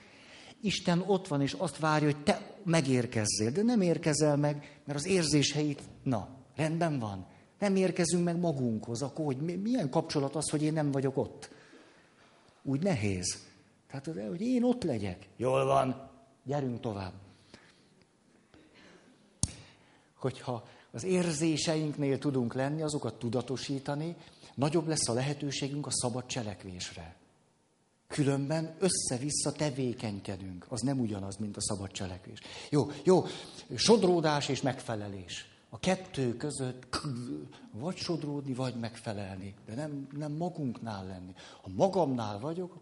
Isten 0.61 1.03
ott 1.07 1.27
van, 1.27 1.41
és 1.41 1.53
azt 1.53 1.77
várja, 1.77 2.07
hogy 2.07 2.23
te 2.23 2.55
megérkezzél, 2.63 3.51
de 3.51 3.63
nem 3.63 3.81
érkezel 3.81 4.37
meg, 4.37 4.81
mert 4.85 4.99
az 4.99 5.05
érzéseit, 5.05 5.81
na, 6.03 6.27
rendben 6.55 6.99
van. 6.99 7.25
Nem 7.59 7.75
érkezünk 7.75 8.23
meg 8.23 8.39
magunkhoz, 8.39 9.01
akkor 9.01 9.25
hogy 9.25 9.61
milyen 9.61 9.89
kapcsolat 9.89 10.35
az, 10.35 10.49
hogy 10.49 10.63
én 10.63 10.73
nem 10.73 10.91
vagyok 10.91 11.17
ott? 11.17 11.49
Úgy 12.63 12.83
nehéz. 12.83 13.37
Tehát, 13.87 14.05
hogy 14.05 14.41
én 14.41 14.63
ott 14.63 14.83
legyek. 14.83 15.29
Jól 15.37 15.65
van, 15.65 16.09
gyerünk 16.43 16.79
tovább 16.79 17.13
hogyha 20.19 20.67
az 20.91 21.03
érzéseinknél 21.03 22.17
tudunk 22.17 22.53
lenni, 22.53 22.81
azokat 22.81 23.19
tudatosítani, 23.19 24.15
nagyobb 24.55 24.87
lesz 24.87 25.07
a 25.07 25.13
lehetőségünk 25.13 25.85
a 25.85 25.91
szabad 25.91 26.25
cselekvésre. 26.25 27.15
Különben 28.07 28.75
össze-vissza 28.79 29.51
tevékenykedünk. 29.51 30.65
Az 30.69 30.81
nem 30.81 30.99
ugyanaz, 30.99 31.35
mint 31.35 31.57
a 31.57 31.61
szabad 31.61 31.91
cselekvés. 31.91 32.39
Jó, 32.69 32.91
jó, 33.03 33.25
sodródás 33.75 34.49
és 34.49 34.61
megfelelés. 34.61 35.45
A 35.69 35.79
kettő 35.79 36.35
között 36.37 36.87
vagy 37.71 37.95
sodródni, 37.95 38.53
vagy 38.53 38.75
megfelelni. 38.75 39.55
De 39.65 39.73
nem, 39.75 40.07
nem 40.11 40.31
magunknál 40.31 41.05
lenni. 41.05 41.33
Ha 41.61 41.69
magamnál 41.75 42.39
vagyok, 42.39 42.79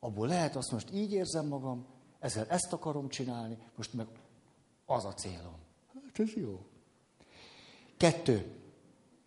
abból 0.00 0.26
lehet 0.26 0.56
azt 0.56 0.72
most 0.72 0.92
így 0.92 1.12
érzem 1.12 1.46
magam, 1.46 1.86
ezzel 2.18 2.46
ezt 2.48 2.72
akarom 2.72 3.08
csinálni, 3.08 3.58
most 3.76 3.92
meg 3.92 4.06
az 4.90 5.04
a 5.04 5.12
célom. 5.14 5.56
Hát 5.94 6.18
ez 6.18 6.32
jó. 6.34 6.60
Kettő. 7.96 8.52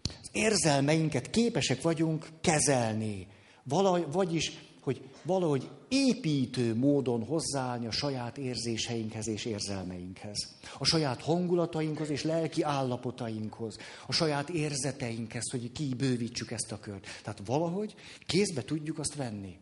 Az 0.04 0.30
érzelmeinket 0.32 1.30
képesek 1.30 1.82
vagyunk 1.82 2.28
kezelni. 2.42 3.28
Valahogy, 3.64 4.12
vagyis, 4.12 4.52
hogy 4.82 5.10
valahogy 5.24 5.70
építő 5.88 6.76
módon 6.76 7.26
hozzáállni 7.26 7.88
a 7.88 7.92
saját 7.92 8.38
érzéseinkhez 8.38 9.28
és 9.28 9.46
érzelmeinkhez. 9.46 10.56
A 10.78 10.86
saját 10.86 11.22
hangulatainkhoz 11.22 12.10
és 12.10 12.24
lelki 12.24 12.62
állapotainkhoz. 12.62 13.78
A 14.08 14.12
saját 14.12 14.50
érzeteinkhez, 14.50 15.52
hogy 15.52 15.72
kibővítsük 15.72 16.52
ezt 16.52 16.72
a 16.72 16.80
kört. 16.80 17.08
Tehát 17.24 17.42
valahogy 17.46 17.96
kézbe 18.26 18.64
tudjuk 18.64 19.00
azt 19.00 19.16
venni. 19.16 19.60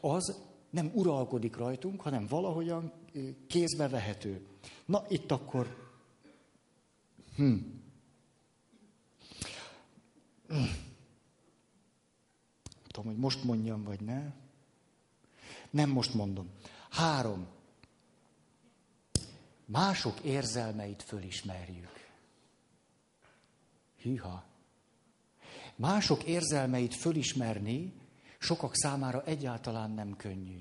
Az 0.00 0.34
nem 0.74 0.90
uralkodik 0.94 1.56
rajtunk, 1.56 2.00
hanem 2.00 2.26
valahogyan 2.26 2.92
kézbe 3.46 3.88
vehető. 3.88 4.46
Na, 4.84 5.04
itt 5.08 5.30
akkor... 5.30 5.92
Hm. 7.36 7.56
tudom, 12.86 13.04
hogy 13.04 13.16
most 13.16 13.44
mondjam, 13.44 13.84
vagy 13.84 14.00
ne. 14.00 14.32
Nem 15.70 15.90
most 15.90 16.14
mondom. 16.14 16.50
Három. 16.90 17.46
Mások 19.64 20.20
érzelmeit 20.20 21.02
fölismerjük. 21.02 22.08
Hűha. 24.02 24.44
Mások 25.76 26.24
érzelmeit 26.24 26.94
fölismerni 26.94 27.92
sokak 28.44 28.76
számára 28.76 29.24
egyáltalán 29.24 29.90
nem 29.90 30.16
könnyű. 30.16 30.58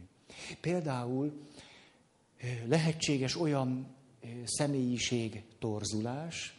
Például 0.61 1.41
lehetséges 2.65 3.35
olyan 3.39 3.95
személyiség 4.45 5.43
torzulás, 5.59 6.57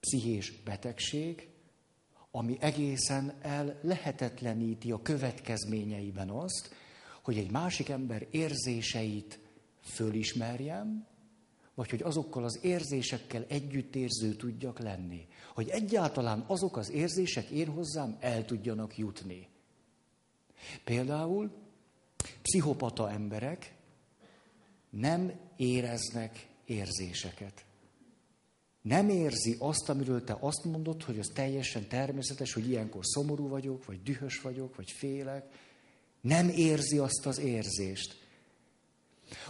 pszichés 0.00 0.62
betegség, 0.62 1.48
ami 2.30 2.56
egészen 2.60 3.34
el 3.40 3.78
lehetetleníti 3.82 4.92
a 4.92 5.02
következményeiben 5.02 6.30
azt, 6.30 6.74
hogy 7.22 7.38
egy 7.38 7.50
másik 7.50 7.88
ember 7.88 8.26
érzéseit 8.30 9.38
fölismerjem, 9.80 11.06
vagy 11.74 11.90
hogy 11.90 12.02
azokkal 12.02 12.44
az 12.44 12.58
érzésekkel 12.62 13.44
együttérző 13.48 14.34
tudjak 14.34 14.78
lenni. 14.78 15.26
Hogy 15.54 15.68
egyáltalán 15.68 16.44
azok 16.46 16.76
az 16.76 16.90
érzések 16.90 17.48
én 17.48 17.68
hozzám 17.68 18.16
el 18.20 18.44
tudjanak 18.44 18.96
jutni. 18.96 19.48
Például 20.84 21.50
pszichopata 22.42 23.10
emberek 23.10 23.74
nem 24.90 25.32
éreznek 25.56 26.46
érzéseket. 26.64 27.64
Nem 28.82 29.08
érzi 29.08 29.56
azt, 29.58 29.88
amiről 29.88 30.24
te 30.24 30.36
azt 30.40 30.64
mondod, 30.64 31.02
hogy 31.02 31.18
az 31.18 31.30
teljesen 31.34 31.88
természetes, 31.88 32.52
hogy 32.52 32.68
ilyenkor 32.68 33.04
szomorú 33.04 33.48
vagyok, 33.48 33.84
vagy 33.84 34.02
dühös 34.02 34.40
vagyok, 34.40 34.76
vagy 34.76 34.90
félek. 34.90 35.44
Nem 36.20 36.48
érzi 36.48 36.98
azt 36.98 37.26
az 37.26 37.38
érzést. 37.38 38.26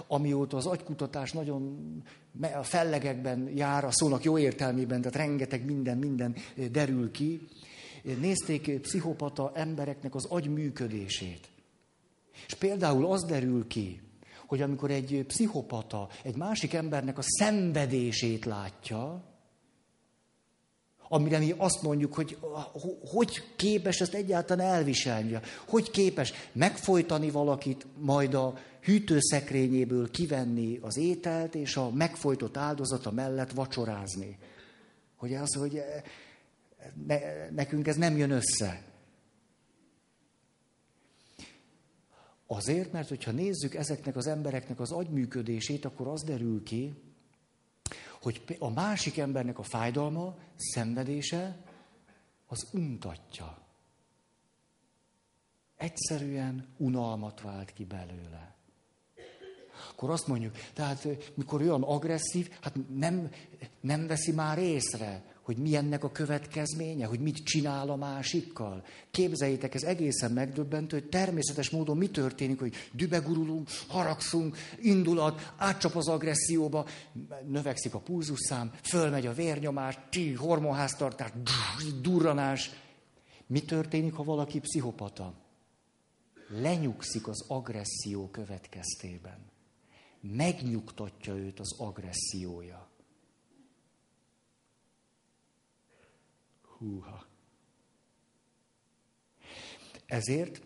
Amióta 0.06 0.56
az 0.56 0.66
agykutatás 0.66 1.32
nagyon 1.32 2.02
a 2.54 2.62
fellegekben 2.62 3.50
jár, 3.56 3.84
a 3.84 3.90
szónak 3.90 4.24
jó 4.24 4.38
értelmében, 4.38 5.00
tehát 5.00 5.16
rengeteg 5.16 5.64
minden, 5.64 5.98
minden 5.98 6.36
derül 6.70 7.10
ki, 7.10 7.48
nézték 8.02 8.80
pszichopata 8.80 9.52
embereknek 9.54 10.14
az 10.14 10.24
agy 10.24 10.52
működését. 10.52 11.48
És 12.46 12.54
például 12.54 13.06
az 13.06 13.24
derül 13.24 13.66
ki, 13.66 14.00
hogy 14.46 14.62
amikor 14.62 14.90
egy 14.90 15.24
pszichopata 15.26 16.08
egy 16.22 16.36
másik 16.36 16.74
embernek 16.74 17.18
a 17.18 17.22
szenvedését 17.22 18.44
látja, 18.44 19.22
amire 21.08 21.38
mi 21.38 21.54
azt 21.56 21.82
mondjuk, 21.82 22.14
hogy 22.14 22.38
hogy 23.10 23.42
képes 23.56 24.00
ezt 24.00 24.14
egyáltalán 24.14 24.66
elviselni, 24.66 25.38
hogy 25.66 25.90
képes 25.90 26.32
megfojtani 26.52 27.30
valakit, 27.30 27.86
majd 27.98 28.34
a 28.34 28.54
hűtőszekrényéből 28.82 30.10
kivenni 30.10 30.78
az 30.82 30.96
ételt, 30.96 31.54
és 31.54 31.76
a 31.76 31.90
megfojtott 31.90 32.56
áldozata 32.56 33.10
mellett 33.10 33.50
vacsorázni. 33.50 34.38
Hogy 35.16 35.34
az, 35.34 35.54
hogy 35.54 35.82
ne, 37.06 37.50
nekünk 37.50 37.86
ez 37.86 37.96
nem 37.96 38.16
jön 38.16 38.30
össze. 38.30 38.82
Azért, 42.46 42.92
mert 42.92 43.08
hogyha 43.08 43.30
nézzük 43.30 43.74
ezeknek 43.74 44.16
az 44.16 44.26
embereknek 44.26 44.80
az 44.80 44.92
agyműködését, 44.92 45.84
akkor 45.84 46.06
az 46.06 46.22
derül 46.22 46.62
ki, 46.62 46.94
hogy 48.20 48.56
a 48.58 48.70
másik 48.70 49.18
embernek 49.18 49.58
a 49.58 49.62
fájdalma, 49.62 50.38
szenvedése, 50.56 51.62
az 52.46 52.68
untatja. 52.72 53.58
Egyszerűen 55.76 56.66
unalmat 56.76 57.40
vált 57.40 57.72
ki 57.72 57.84
belőle. 57.84 58.56
Akkor 59.90 60.10
azt 60.10 60.26
mondjuk, 60.26 60.56
tehát 60.72 61.08
mikor 61.34 61.60
olyan 61.60 61.82
agresszív, 61.82 62.50
hát 62.60 62.74
nem, 62.94 63.30
nem 63.80 64.06
veszi 64.06 64.32
már 64.32 64.58
észre, 64.58 65.24
hogy 65.48 65.56
mi 65.56 65.76
ennek 65.76 66.04
a 66.04 66.10
következménye, 66.10 67.06
hogy 67.06 67.20
mit 67.20 67.44
csinál 67.44 67.90
a 67.90 67.96
másikkal. 67.96 68.84
Képzeljétek, 69.10 69.74
ez 69.74 69.82
egészen 69.82 70.32
megdöbbentő, 70.32 70.98
hogy 70.98 71.08
természetes 71.08 71.70
módon 71.70 71.96
mi 71.96 72.10
történik, 72.10 72.58
hogy 72.58 72.74
dübegurulunk, 72.92 73.68
haragszunk, 73.86 74.56
indulat, 74.80 75.52
átcsap 75.56 75.94
az 75.96 76.08
agresszióba, 76.08 76.86
növekszik 77.46 77.94
a 77.94 77.98
pulzusszám, 77.98 78.72
fölmegy 78.82 79.26
a 79.26 79.32
vérnyomás, 79.32 79.98
ti, 80.10 80.32
hormonháztartás, 80.32 81.32
durranás. 82.02 82.70
Mi 83.46 83.60
történik, 83.60 84.14
ha 84.14 84.24
valaki 84.24 84.60
pszichopata? 84.60 85.34
Lenyugszik 86.48 87.28
az 87.28 87.44
agresszió 87.48 88.28
következtében. 88.30 89.38
Megnyugtatja 90.20 91.34
őt 91.34 91.60
az 91.60 91.80
agressziója. 91.80 92.87
Húha. 96.78 97.26
Ezért 100.06 100.60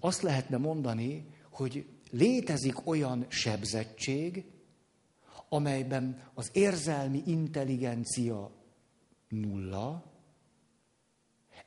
azt 0.00 0.22
lehetne 0.22 0.56
mondani, 0.56 1.26
hogy 1.50 1.86
létezik 2.10 2.86
olyan 2.86 3.26
sebzettség, 3.28 4.44
amelyben 5.48 6.30
az 6.34 6.50
érzelmi 6.52 7.22
intelligencia 7.26 8.50
nulla, 9.28 10.12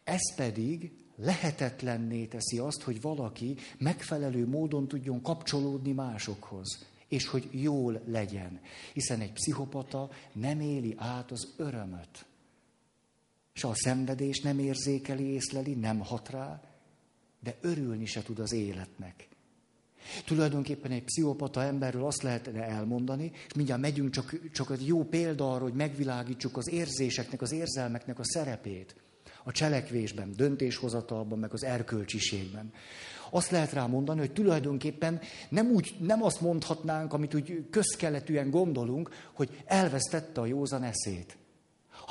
ez 0.04 0.36
pedig 0.36 0.92
lehetetlenné 1.16 2.26
teszi 2.26 2.58
azt, 2.58 2.82
hogy 2.82 3.02
valaki 3.02 3.58
megfelelő 3.78 4.48
módon 4.48 4.88
tudjon 4.88 5.22
kapcsolódni 5.22 5.92
másokhoz, 5.92 6.86
és 7.08 7.28
hogy 7.28 7.50
jól 7.52 8.02
legyen. 8.06 8.62
Hiszen 8.94 9.20
egy 9.20 9.32
pszichopata 9.32 10.10
nem 10.34 10.60
éli 10.60 10.96
át 10.98 11.32
az 11.32 11.54
örömöt. 11.58 12.26
És 13.54 13.64
a 13.64 13.74
szenvedés 13.74 14.40
nem 14.40 14.60
érzékeli, 14.60 15.24
észleli, 15.24 15.74
nem 15.74 16.00
hat 16.00 16.30
rá, 16.30 16.62
de 17.40 17.58
örülni 17.62 18.06
se 18.06 18.22
tud 18.24 18.40
az 18.40 18.52
életnek. 18.52 19.28
Tulajdonképpen 20.26 20.92
egy 20.92 21.04
pszichopata 21.04 21.64
emberről 21.64 22.06
azt 22.06 22.22
lehetne 22.22 22.64
elmondani, 22.64 23.32
és 23.48 23.54
mindjárt 23.54 23.82
megyünk 23.82 24.10
csak, 24.10 24.52
csak 24.52 24.72
egy 24.72 24.88
jó 24.88 25.04
példa 25.04 25.54
arra, 25.54 25.64
hogy 25.64 25.74
megvilágítsuk 25.74 26.58
az 26.58 26.70
érzéseknek, 26.70 27.42
az 27.42 27.52
érzelmeknek 27.52 28.20
a 28.20 28.24
szerepét. 28.24 28.96
A 29.44 29.52
cselekvésben, 29.52 30.34
döntéshozatalban, 30.36 31.40
meg 31.40 31.54
az 31.54 31.64
erkölcsiségben. 31.64 32.74
Azt 33.30 33.52
lehet 33.52 33.74
rá 33.74 33.86
mondani, 33.86 34.20
hogy 34.20 34.32
tulajdonképpen 34.32 35.20
nem, 35.50 35.68
úgy, 35.68 35.96
nem 36.00 36.24
azt 36.24 36.42
mondhatnánk, 36.42 37.14
amit 37.14 37.34
úgy 37.34 37.66
közkeletűen 37.70 38.50
gondolunk, 38.50 39.10
hogy 39.34 39.64
elvesztette 39.66 40.42
a 40.42 40.46
józan 40.46 40.84
eszét 40.84 41.38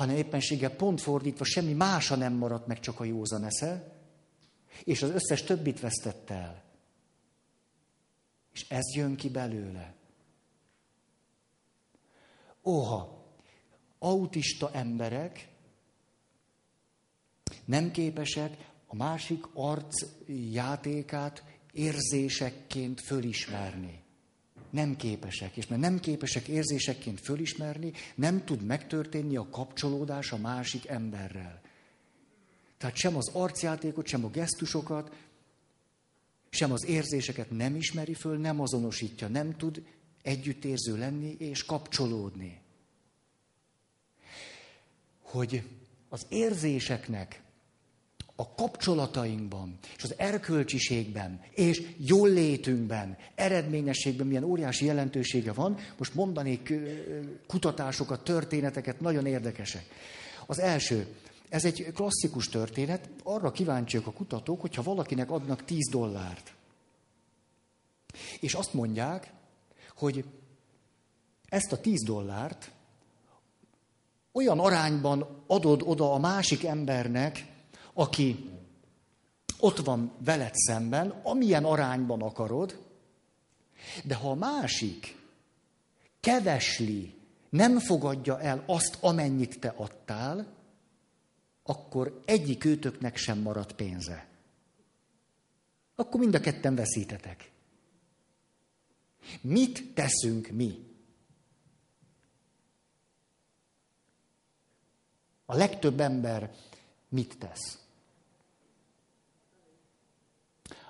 hanem 0.01 0.15
éppenséggel 0.15 0.75
pont 0.75 1.01
fordítva 1.01 1.43
semmi 1.43 1.73
mása 1.73 2.15
nem 2.15 2.33
maradt 2.33 2.67
meg, 2.67 2.79
csak 2.79 2.99
a 2.99 3.03
józan 3.03 3.43
esze, 3.43 3.93
és 4.83 5.01
az 5.01 5.09
összes 5.09 5.43
többit 5.43 5.79
vesztette 5.79 6.33
el. 6.33 6.63
És 8.53 8.69
ez 8.69 8.95
jön 8.95 9.15
ki 9.15 9.29
belőle. 9.29 9.95
Óha, 12.63 13.25
autista 13.99 14.71
emberek 14.71 15.49
nem 17.65 17.91
képesek 17.91 18.69
a 18.87 18.95
másik 18.95 19.45
arc 19.53 20.05
játékát 20.51 21.43
érzésekként 21.71 23.01
fölismerni 23.01 24.00
nem 24.71 24.95
képesek. 24.95 25.57
És 25.57 25.67
mert 25.67 25.81
nem 25.81 25.99
képesek 25.99 26.47
érzésekként 26.47 27.19
fölismerni, 27.19 27.91
nem 28.15 28.45
tud 28.45 28.63
megtörténni 28.63 29.35
a 29.35 29.49
kapcsolódás 29.49 30.31
a 30.31 30.37
másik 30.37 30.87
emberrel. 30.87 31.61
Tehát 32.77 32.95
sem 32.95 33.15
az 33.15 33.29
arcjátékot, 33.33 34.07
sem 34.07 34.25
a 34.25 34.29
gesztusokat, 34.29 35.15
sem 36.49 36.71
az 36.71 36.85
érzéseket 36.85 37.49
nem 37.49 37.75
ismeri 37.75 38.13
föl, 38.13 38.37
nem 38.37 38.59
azonosítja, 38.59 39.27
nem 39.27 39.57
tud 39.57 39.83
együttérző 40.21 40.97
lenni 40.97 41.35
és 41.37 41.65
kapcsolódni. 41.65 42.61
Hogy 45.21 45.63
az 46.09 46.25
érzéseknek 46.29 47.41
a 48.41 48.53
kapcsolatainkban, 48.55 49.77
és 49.97 50.03
az 50.03 50.13
erkölcsiségben, 50.17 51.41
és 51.51 51.93
jól 51.97 52.29
létünkben, 52.29 53.17
eredményességben 53.35 54.27
milyen 54.27 54.43
óriási 54.43 54.85
jelentősége 54.85 55.53
van. 55.53 55.77
Most 55.97 56.13
mondanék 56.13 56.73
kutatásokat, 57.47 58.23
történeteket, 58.23 58.99
nagyon 58.99 59.25
érdekesek. 59.25 59.85
Az 60.45 60.59
első, 60.59 61.07
ez 61.49 61.65
egy 61.65 61.91
klasszikus 61.93 62.49
történet, 62.49 63.09
arra 63.23 63.51
kíváncsiak 63.51 64.07
a 64.07 64.11
kutatók, 64.11 64.61
hogyha 64.61 64.83
valakinek 64.83 65.31
adnak 65.31 65.65
10 65.65 65.89
dollárt. 65.89 66.53
És 68.39 68.53
azt 68.53 68.73
mondják, 68.73 69.33
hogy 69.95 70.25
ezt 71.49 71.71
a 71.71 71.81
10 71.81 72.03
dollárt 72.03 72.71
olyan 74.31 74.59
arányban 74.59 75.43
adod 75.47 75.81
oda 75.85 76.13
a 76.13 76.19
másik 76.19 76.63
embernek, 76.63 77.50
aki 78.01 78.49
ott 79.59 79.77
van 79.77 80.11
veled 80.17 80.55
szemben, 80.55 81.09
amilyen 81.09 81.65
arányban 81.65 82.21
akarod, 82.21 82.85
de 84.03 84.15
ha 84.15 84.29
a 84.29 84.35
másik 84.35 85.17
kevesli, 86.19 87.13
nem 87.49 87.79
fogadja 87.79 88.39
el 88.39 88.63
azt, 88.67 88.97
amennyit 89.01 89.59
te 89.59 89.69
adtál, 89.69 90.53
akkor 91.63 92.21
egyik 92.25 92.65
őtöknek 92.65 93.17
sem 93.17 93.39
marad 93.39 93.73
pénze. 93.73 94.27
Akkor 95.95 96.19
mind 96.19 96.35
a 96.35 96.39
ketten 96.39 96.75
veszítetek. 96.75 97.51
Mit 99.41 99.93
teszünk 99.93 100.47
mi? 100.49 100.89
A 105.45 105.55
legtöbb 105.55 105.99
ember 105.99 106.55
mit 107.09 107.37
tesz? 107.37 107.80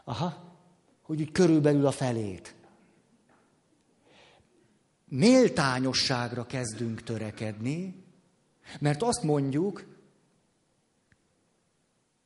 Aha, 0.04 0.58
hogy 1.02 1.22
úgy 1.22 1.32
körülbelül 1.32 1.86
a 1.86 1.91
felét. 1.91 2.56
Méltányosságra 5.06 6.45
kezdünk 6.45 7.04
törekedni, 7.04 8.04
mert 8.80 9.02
azt 9.02 9.24
mondjuk, 9.24 9.86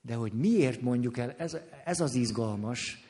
de 0.02 0.16
hogy 0.16 0.34
miért 0.34 0.82
mondjuk 0.82 1.18
el, 1.18 1.32
ez, 1.32 1.58
ez 1.86 2.00
az 2.00 2.14
izgalmas, 2.14 3.04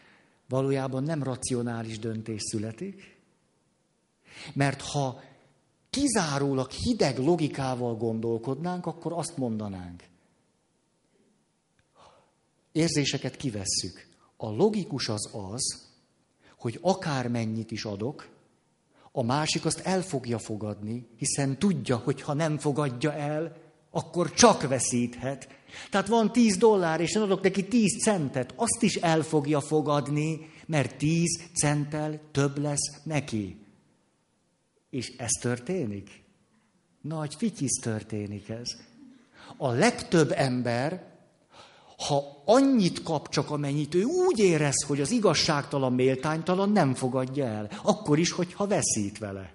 valójában 0.49 1.03
nem 1.03 1.23
racionális 1.23 1.99
döntés 1.99 2.41
születik, 2.41 3.17
mert 4.53 4.81
ha 4.81 5.21
kizárólag 5.89 6.69
hideg 6.71 7.17
logikával 7.17 7.95
gondolkodnánk, 7.95 8.85
akkor 8.85 9.13
azt 9.13 9.37
mondanánk. 9.37 10.03
Érzéseket 12.71 13.37
kivesszük. 13.37 14.07
A 14.37 14.49
logikus 14.49 15.09
az 15.09 15.29
az, 15.31 15.83
hogy 16.57 16.79
akármennyit 16.81 17.71
is 17.71 17.85
adok, 17.85 18.27
a 19.11 19.23
másik 19.23 19.65
azt 19.65 19.79
el 19.79 20.01
fogja 20.01 20.37
fogadni, 20.37 21.07
hiszen 21.17 21.59
tudja, 21.59 21.97
hogy 21.97 22.21
ha 22.21 22.33
nem 22.33 22.57
fogadja 22.57 23.13
el, 23.13 23.57
akkor 23.91 24.33
csak 24.33 24.67
veszíthet. 24.67 25.47
Tehát 25.89 26.07
van 26.07 26.31
10 26.31 26.57
dollár, 26.57 27.01
és 27.01 27.15
én 27.15 27.21
adok 27.21 27.41
neki 27.41 27.67
10 27.67 28.01
centet, 28.03 28.53
azt 28.55 28.83
is 28.83 28.95
el 28.95 29.21
fogja 29.21 29.61
fogadni, 29.61 30.49
mert 30.65 30.97
10 30.97 31.41
centtel 31.53 32.19
több 32.31 32.57
lesz 32.57 33.01
neki. 33.03 33.57
És 34.89 35.13
ez 35.17 35.31
történik? 35.41 36.23
Nagy 37.01 37.35
fityisz 37.35 37.79
történik 37.81 38.49
ez. 38.49 38.67
A 39.57 39.71
legtöbb 39.71 40.31
ember, 40.31 41.14
ha 41.97 42.41
annyit 42.45 43.03
kap 43.03 43.29
csak, 43.29 43.51
amennyit 43.51 43.95
ő 43.95 44.03
úgy 44.03 44.39
érez, 44.39 44.83
hogy 44.83 45.01
az 45.01 45.11
igazságtalan, 45.11 45.93
méltánytalan, 45.93 46.71
nem 46.71 46.93
fogadja 46.93 47.45
el. 47.45 47.69
Akkor 47.83 48.19
is, 48.19 48.31
hogyha 48.31 48.67
veszít 48.67 49.17
vele. 49.17 49.53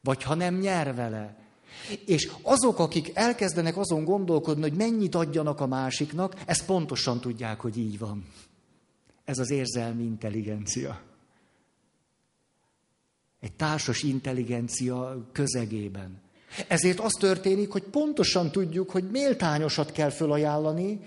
Vagy 0.00 0.22
ha 0.22 0.34
nem 0.34 0.58
nyer 0.58 0.94
vele. 0.94 1.36
És 2.06 2.30
azok, 2.42 2.78
akik 2.78 3.10
elkezdenek 3.14 3.76
azon 3.76 4.04
gondolkodni, 4.04 4.62
hogy 4.62 4.72
mennyit 4.72 5.14
adjanak 5.14 5.60
a 5.60 5.66
másiknak, 5.66 6.42
ezt 6.46 6.66
pontosan 6.66 7.20
tudják, 7.20 7.60
hogy 7.60 7.78
így 7.78 7.98
van. 7.98 8.26
Ez 9.24 9.38
az 9.38 9.50
érzelmi 9.50 10.02
intelligencia. 10.02 11.00
Egy 13.40 13.52
társas 13.52 14.02
intelligencia 14.02 15.28
közegében. 15.32 16.21
Ezért 16.68 17.00
az 17.00 17.12
történik, 17.12 17.70
hogy 17.70 17.82
pontosan 17.82 18.50
tudjuk, 18.50 18.90
hogy 18.90 19.10
méltányosat 19.10 19.92
kell 19.92 20.10
fölajánlani, 20.10 21.00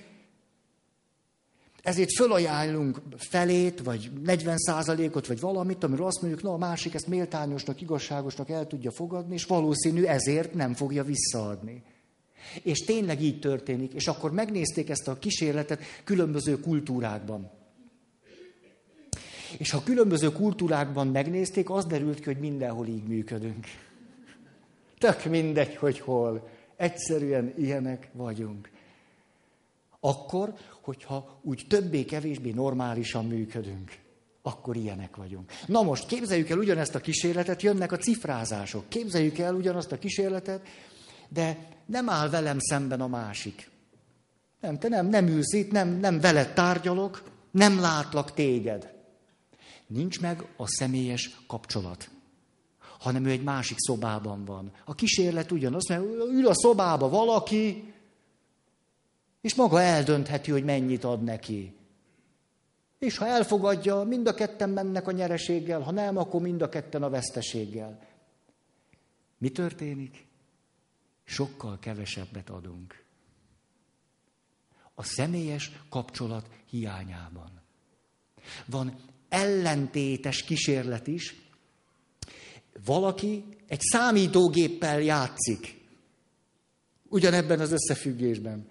ezért 1.86 2.14
fölajánlunk 2.16 3.02
felét, 3.18 3.82
vagy 3.84 4.12
40 4.24 4.58
százalékot, 4.58 5.28
vagy 5.28 5.40
valamit, 5.40 5.84
amiről 5.84 6.06
azt 6.06 6.22
mondjuk, 6.22 6.44
na 6.44 6.54
a 6.54 6.58
másik 6.58 6.94
ezt 6.94 7.08
méltányosnak, 7.08 7.82
igazságosnak 7.82 8.50
el 8.50 8.68
tudja 8.68 8.92
fogadni, 8.92 9.34
és 9.34 9.46
valószínű 9.46 10.04
ezért 10.04 10.54
nem 10.54 10.74
fogja 10.74 11.04
visszaadni. 11.04 11.84
És 12.64 12.80
tényleg 12.80 13.22
így 13.22 13.40
történik. 13.40 13.94
És 13.94 14.08
akkor 14.08 14.32
megnézték 14.32 14.90
ezt 14.90 15.08
a 15.08 15.20
kísérletet 15.20 15.82
különböző 16.04 16.60
kultúrákban. 16.60 17.52
És 19.58 19.72
ha 19.72 19.84
különböző 19.84 20.32
kultúrákban 20.32 21.08
megnézték, 21.08 21.70
az 21.70 21.86
derült 21.86 22.20
ki, 22.20 22.24
hogy 22.24 22.40
mindenhol 22.40 22.88
így 22.88 23.08
működünk. 23.08 23.66
Tök 24.98 25.26
mindegy, 25.26 25.76
hogy 25.76 26.00
hol. 26.00 26.50
Egyszerűen 26.76 27.54
ilyenek 27.58 28.10
vagyunk. 28.12 28.70
Akkor, 30.00 30.54
hogyha 30.82 31.40
úgy 31.42 31.66
többé-kevésbé 31.70 32.52
normálisan 32.52 33.26
működünk, 33.26 33.98
akkor 34.42 34.76
ilyenek 34.76 35.16
vagyunk. 35.16 35.52
Na 35.66 35.82
most 35.82 36.08
képzeljük 36.08 36.50
el 36.50 36.58
ugyanezt 36.58 36.96
a 36.96 37.00
kísérletet, 37.00 37.62
jönnek 37.62 37.92
a 37.92 37.98
cifrázások. 37.98 38.90
Képzeljük 38.90 39.38
el 39.38 39.56
ugyanazt 39.56 39.92
a 39.92 39.98
kísérletet, 39.98 40.68
de 41.30 41.58
nem 41.86 42.10
áll 42.10 42.30
velem 42.30 42.60
szemben 42.60 43.02
a 43.02 43.08
másik. 43.08 43.70
Nem, 44.62 44.80
te 44.80 44.88
nem, 44.88 45.08
nem 45.08 45.28
ülsz 45.28 45.54
itt, 45.54 45.72
nem, 45.72 45.90
nem 45.90 46.20
veled 46.20 46.54
tárgyalok, 46.54 47.24
nem 47.52 47.80
látlak 47.80 48.34
téged. 48.34 48.94
Nincs 49.88 50.22
meg 50.22 50.46
a 50.58 50.68
személyes 50.68 51.38
kapcsolat 51.48 52.10
hanem 53.06 53.26
ő 53.26 53.30
egy 53.30 53.44
másik 53.44 53.78
szobában 53.80 54.46
van. 54.46 54.72
A 54.86 54.96
kísérlet 54.96 55.52
ugyanaz, 55.52 55.88
mert 55.88 56.04
ül 56.32 56.48
a 56.48 56.54
szobába 56.54 57.10
valaki, 57.10 57.94
és 59.42 59.56
maga 59.56 59.82
eldöntheti, 59.82 60.52
hogy 60.52 60.64
mennyit 60.64 61.04
ad 61.04 61.24
neki. 61.24 61.76
És 63.00 63.18
ha 63.18 63.26
elfogadja, 63.26 64.04
mind 64.04 64.28
a 64.28 64.34
ketten 64.34 64.70
mennek 64.70 65.08
a 65.08 65.12
nyereséggel, 65.12 65.82
ha 65.82 65.92
nem, 65.92 66.18
akkor 66.18 66.42
mind 66.42 66.62
a 66.62 66.70
ketten 66.70 67.04
a 67.04 67.10
veszteséggel. 67.10 68.08
Mi 69.38 69.50
történik? 69.50 70.28
Sokkal 71.24 71.80
kevesebbet 71.80 72.50
adunk. 72.50 73.04
A 74.94 75.04
személyes 75.04 75.72
kapcsolat 75.90 76.50
hiányában. 76.70 77.62
Van 78.66 78.96
ellentétes 79.30 80.44
kísérlet 80.44 81.08
is. 81.08 81.45
Valaki 82.86 83.44
egy 83.68 83.82
számítógéppel 83.82 85.02
játszik. 85.02 85.82
Ugyanebben 87.10 87.60
az 87.60 87.72
összefüggésben. 87.72 88.68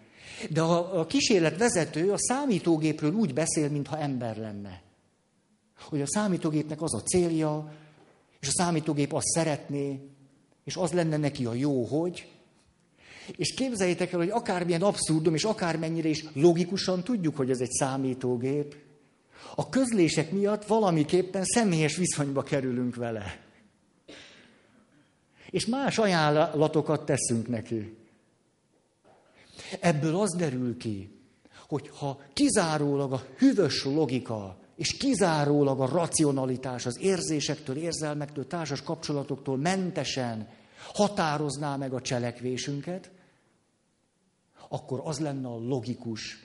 De 0.51 0.61
a, 0.61 1.01
a 1.01 1.07
kísérlet 1.07 1.59
vezető 1.59 2.13
a 2.13 2.19
számítógépről 2.19 3.13
úgy 3.13 3.35
beszél, 3.35 3.69
mintha 3.69 3.99
ember 3.99 4.37
lenne. 4.37 4.83
Hogy 5.81 6.01
a 6.01 6.07
számítógépnek 6.07 6.83
az 6.83 6.95
a 6.95 7.03
célja, 7.03 7.73
és 8.41 8.49
a 8.49 8.53
számítógép 8.53 9.13
azt 9.13 9.27
szeretné, 9.27 10.01
és 10.65 10.77
az 10.77 10.93
lenne 10.93 11.17
neki 11.17 11.45
a 11.45 11.55
jó, 11.55 11.85
hogy. 11.85 12.29
És 13.37 13.55
képzeljétek 13.55 14.13
el, 14.13 14.19
hogy 14.19 14.31
akármilyen 14.31 14.83
abszurdum, 14.83 15.35
és 15.35 15.45
akármennyire 15.45 16.09
is 16.09 16.25
logikusan 16.33 17.05
tudjuk, 17.05 17.37
hogy 17.37 17.51
ez 17.51 17.61
egy 17.61 17.71
számítógép, 17.71 18.77
a 19.55 19.69
közlések 19.69 20.31
miatt 20.31 20.67
valamiképpen 20.67 21.45
személyes 21.45 21.97
viszonyba 21.97 22.43
kerülünk 22.43 22.95
vele. 22.95 23.44
És 25.55 25.67
más 25.67 25.99
ajánlatokat 25.99 27.05
teszünk 27.05 27.49
neki. 27.49 27.97
Ebből 29.81 30.17
az 30.17 30.35
derül 30.37 30.77
ki, 30.77 31.19
hogy 31.69 31.89
ha 31.89 32.21
kizárólag 32.33 33.13
a 33.13 33.23
hűvös 33.39 33.85
logika, 33.85 34.59
és 34.77 34.97
kizárólag 34.97 35.81
a 35.81 35.87
racionalitás 35.87 36.87
az 36.87 37.01
érzésektől, 37.01 37.77
érzelmektől, 37.77 38.47
társas 38.47 38.83
kapcsolatoktól 38.83 39.57
mentesen 39.57 40.49
határozná 40.93 41.77
meg 41.77 41.93
a 41.93 42.01
cselekvésünket, 42.01 43.11
akkor 44.69 45.01
az 45.05 45.19
lenne 45.19 45.49
a 45.49 45.59
logikus, 45.59 46.39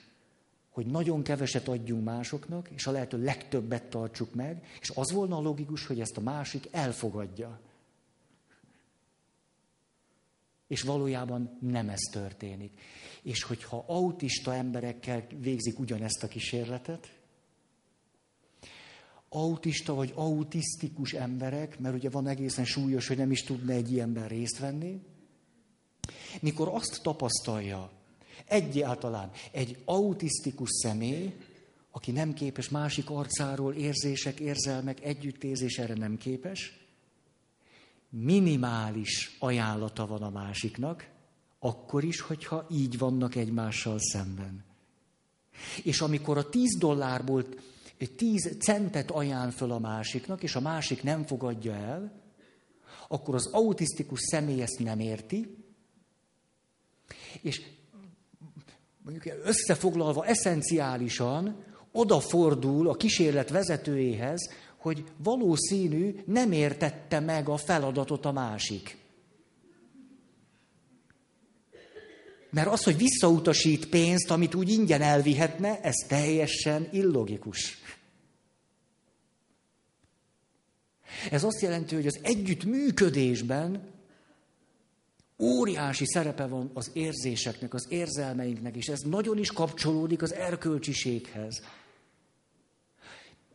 hogy 0.70 0.86
nagyon 0.86 1.22
keveset 1.22 1.68
adjunk 1.68 2.04
másoknak, 2.04 2.68
és 2.68 2.86
a 2.86 2.90
lehető 2.90 3.22
legtöbbet 3.22 3.84
tartsuk 3.84 4.34
meg, 4.34 4.66
és 4.80 4.92
az 4.94 5.12
volna 5.12 5.36
a 5.36 5.40
logikus, 5.40 5.86
hogy 5.86 6.00
ezt 6.00 6.16
a 6.16 6.20
másik 6.20 6.68
elfogadja. 6.70 7.60
És 10.70 10.82
valójában 10.82 11.58
nem 11.60 11.88
ez 11.88 12.00
történik. 12.00 12.80
És 13.22 13.42
hogyha 13.42 13.84
autista 13.86 14.54
emberekkel 14.54 15.26
végzik 15.40 15.78
ugyanezt 15.78 16.22
a 16.22 16.28
kísérletet, 16.28 17.12
autista 19.28 19.94
vagy 19.94 20.12
autisztikus 20.14 21.12
emberek, 21.12 21.78
mert 21.78 21.94
ugye 21.94 22.10
van 22.10 22.26
egészen 22.26 22.64
súlyos, 22.64 23.06
hogy 23.06 23.16
nem 23.16 23.30
is 23.30 23.42
tudna 23.42 23.72
egy 23.72 23.92
ilyenben 23.92 24.28
részt 24.28 24.58
venni, 24.58 25.02
mikor 26.40 26.68
azt 26.68 27.02
tapasztalja 27.02 27.90
egyáltalán 28.46 29.30
egy 29.52 29.76
autisztikus 29.84 30.68
személy, 30.70 31.34
aki 31.90 32.10
nem 32.10 32.32
képes 32.32 32.68
másik 32.68 33.10
arcáról 33.10 33.74
érzések, 33.74 34.40
érzelmek, 34.40 35.04
együttérzés 35.04 35.78
erre 35.78 35.94
nem 35.94 36.16
képes, 36.16 36.79
minimális 38.10 39.36
ajánlata 39.38 40.06
van 40.06 40.22
a 40.22 40.30
másiknak, 40.30 41.08
akkor 41.58 42.04
is, 42.04 42.20
hogyha 42.20 42.66
így 42.70 42.98
vannak 42.98 43.34
egymással 43.34 43.96
szemben. 43.98 44.64
És 45.82 46.00
amikor 46.00 46.38
a 46.38 46.48
10 46.48 46.76
dollárból 46.78 47.44
10 48.16 48.56
centet 48.60 49.10
ajánl 49.10 49.50
föl 49.50 49.72
a 49.72 49.78
másiknak, 49.78 50.42
és 50.42 50.54
a 50.54 50.60
másik 50.60 51.02
nem 51.02 51.24
fogadja 51.24 51.74
el, 51.74 52.12
akkor 53.08 53.34
az 53.34 53.46
autisztikus 53.52 54.20
személy 54.20 54.62
ezt 54.62 54.78
nem 54.78 55.00
érti, 55.00 55.56
és 57.40 57.62
mondjuk 59.02 59.34
összefoglalva 59.44 60.26
eszenciálisan 60.26 61.64
odafordul 61.92 62.88
a 62.88 62.94
kísérlet 62.94 63.50
vezetőjéhez, 63.50 64.50
hogy 64.80 65.04
valószínű 65.16 66.14
nem 66.26 66.52
értette 66.52 67.20
meg 67.20 67.48
a 67.48 67.56
feladatot 67.56 68.24
a 68.24 68.32
másik. 68.32 68.96
Mert 72.50 72.68
az, 72.68 72.82
hogy 72.82 72.96
visszautasít 72.96 73.88
pénzt, 73.88 74.30
amit 74.30 74.54
úgy 74.54 74.68
ingyen 74.68 75.02
elvihetne, 75.02 75.80
ez 75.80 75.94
teljesen 76.08 76.88
illogikus. 76.92 77.78
Ez 81.30 81.44
azt 81.44 81.60
jelenti, 81.60 81.94
hogy 81.94 82.06
az 82.06 82.18
együttműködésben 82.22 83.88
óriási 85.38 86.06
szerepe 86.06 86.46
van 86.46 86.70
az 86.74 86.90
érzéseknek, 86.92 87.74
az 87.74 87.86
érzelmeinknek, 87.88 88.76
és 88.76 88.88
ez 88.88 89.00
nagyon 89.00 89.38
is 89.38 89.52
kapcsolódik 89.52 90.22
az 90.22 90.32
erkölcsiséghez. 90.32 91.62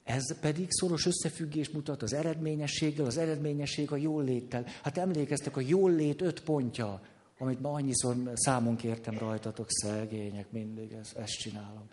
Ez 0.06 0.40
pedig 0.40 0.68
szoros 0.70 1.06
összefüggés 1.06 1.70
mutat 1.70 2.02
az 2.02 2.14
eredményességgel, 2.14 3.06
az 3.06 3.18
eredményesség 3.18 3.92
a 3.92 3.96
jól 3.96 4.24
léttel. 4.24 4.66
Hát 4.84 4.98
emlékeztek, 4.98 5.58
a 5.58 5.62
jól 5.62 5.92
lét 5.92 6.22
öt 6.22 6.44
pontja, 6.44 7.02
amit 7.38 7.62
ma 7.62 7.72
annyiszor 7.72 8.16
számon 8.34 8.76
kértem 8.76 9.18
rajtatok, 9.18 9.66
szegények, 9.70 10.52
mindig 10.52 10.92
ezt, 10.92 11.16
ezt 11.16 11.38
csinálom. 11.38 11.90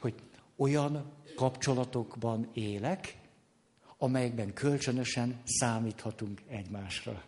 Hogy 0.00 0.14
olyan 0.56 1.12
kapcsolatokban 1.36 2.50
élek, 2.52 3.18
amelyekben 3.98 4.52
kölcsönösen 4.52 5.40
számíthatunk 5.44 6.42
egymásra. 6.48 7.24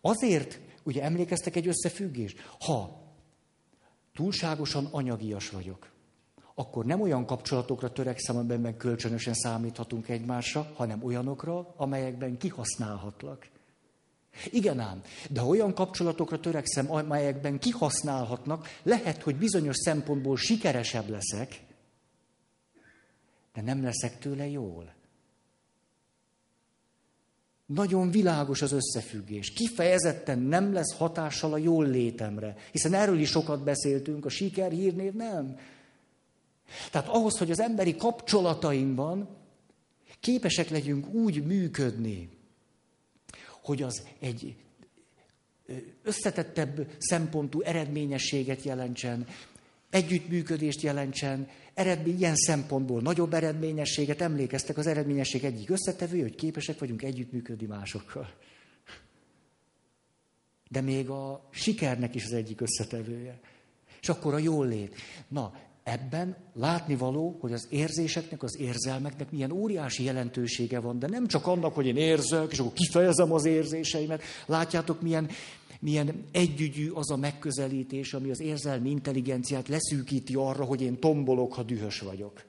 Azért, 0.00 0.60
ugye 0.82 1.02
emlékeztek 1.02 1.56
egy 1.56 1.66
összefüggés? 1.66 2.34
Ha 2.58 3.02
túlságosan 4.12 4.84
anyagias 4.90 5.50
vagyok, 5.50 5.93
akkor 6.54 6.84
nem 6.84 7.00
olyan 7.00 7.26
kapcsolatokra 7.26 7.92
törekszem, 7.92 8.36
amelyekben 8.36 8.76
kölcsönösen 8.76 9.34
számíthatunk 9.34 10.08
egymásra, 10.08 10.70
hanem 10.74 11.02
olyanokra, 11.02 11.74
amelyekben 11.76 12.36
kihasználhatlak. 12.36 13.46
Igen 14.50 14.80
ám, 14.80 15.02
de 15.30 15.42
olyan 15.42 15.74
kapcsolatokra 15.74 16.40
törekszem, 16.40 16.92
amelyekben 16.92 17.58
kihasználhatnak, 17.58 18.68
lehet, 18.82 19.22
hogy 19.22 19.36
bizonyos 19.36 19.76
szempontból 19.76 20.36
sikeresebb 20.36 21.08
leszek, 21.08 21.62
de 23.54 23.62
nem 23.62 23.82
leszek 23.82 24.18
tőle 24.18 24.48
jól. 24.48 24.92
Nagyon 27.66 28.10
világos 28.10 28.62
az 28.62 28.72
összefüggés. 28.72 29.50
Kifejezetten 29.52 30.38
nem 30.38 30.72
lesz 30.72 30.96
hatással 30.96 31.52
a 31.52 31.58
jól 31.58 31.86
létemre. 31.86 32.56
Hiszen 32.72 32.94
erről 32.94 33.18
is 33.18 33.28
sokat 33.28 33.64
beszéltünk, 33.64 34.24
a 34.24 34.28
siker 34.28 34.70
hírnév 34.70 35.12
nem. 35.12 35.56
Tehát 36.90 37.08
ahhoz, 37.08 37.38
hogy 37.38 37.50
az 37.50 37.60
emberi 37.60 37.96
kapcsolatainkban 37.96 39.28
képesek 40.20 40.68
legyünk 40.68 41.08
úgy 41.08 41.46
működni, 41.46 42.28
hogy 43.62 43.82
az 43.82 44.02
egy 44.20 44.56
összetettebb 46.02 46.86
szempontú 46.98 47.60
eredményességet 47.60 48.62
jelentsen, 48.62 49.26
együttműködést 49.90 50.80
jelentsen, 50.80 51.48
eredmény, 51.74 52.18
ilyen 52.18 52.36
szempontból 52.36 53.00
nagyobb 53.00 53.34
eredményességet, 53.34 54.20
emlékeztek, 54.20 54.76
az 54.76 54.86
eredményesség 54.86 55.44
egyik 55.44 55.70
összetevő, 55.70 56.20
hogy 56.20 56.34
képesek 56.34 56.78
vagyunk 56.78 57.02
együttműködni 57.02 57.66
másokkal. 57.66 58.32
De 60.68 60.80
még 60.80 61.08
a 61.08 61.48
sikernek 61.50 62.14
is 62.14 62.24
az 62.24 62.32
egyik 62.32 62.60
összetevője. 62.60 63.40
És 64.00 64.08
akkor 64.08 64.34
a 64.34 64.38
jól 64.38 64.66
lét. 64.66 64.94
Na, 65.28 65.54
ebben 65.84 66.36
látnivaló, 66.52 67.36
hogy 67.40 67.52
az 67.52 67.66
érzéseknek, 67.70 68.42
az 68.42 68.58
érzelmeknek 68.58 69.30
milyen 69.30 69.50
óriási 69.50 70.04
jelentősége 70.04 70.78
van, 70.78 70.98
de 70.98 71.06
nem 71.06 71.26
csak 71.26 71.46
annak, 71.46 71.74
hogy 71.74 71.86
én 71.86 71.96
érzek, 71.96 72.52
és 72.52 72.58
akkor 72.58 72.72
kifejezem 72.72 73.32
az 73.32 73.44
érzéseimet. 73.44 74.22
Látjátok, 74.46 75.02
milyen, 75.02 75.28
milyen 75.80 76.24
együgyű 76.32 76.90
az 76.90 77.10
a 77.10 77.16
megközelítés, 77.16 78.14
ami 78.14 78.30
az 78.30 78.40
érzelmi 78.40 78.90
intelligenciát 78.90 79.68
leszűkíti 79.68 80.34
arra, 80.34 80.64
hogy 80.64 80.82
én 80.82 81.00
tombolok, 81.00 81.52
ha 81.52 81.62
dühös 81.62 82.00
vagyok. 82.00 82.44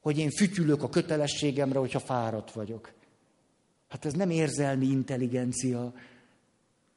Hogy 0.00 0.18
én 0.18 0.30
fütyülök 0.30 0.82
a 0.82 0.88
kötelességemre, 0.88 1.78
hogyha 1.78 2.00
fáradt 2.00 2.52
vagyok. 2.52 2.92
Hát 3.88 4.04
ez 4.04 4.12
nem 4.12 4.30
érzelmi 4.30 4.86
intelligencia, 4.86 5.94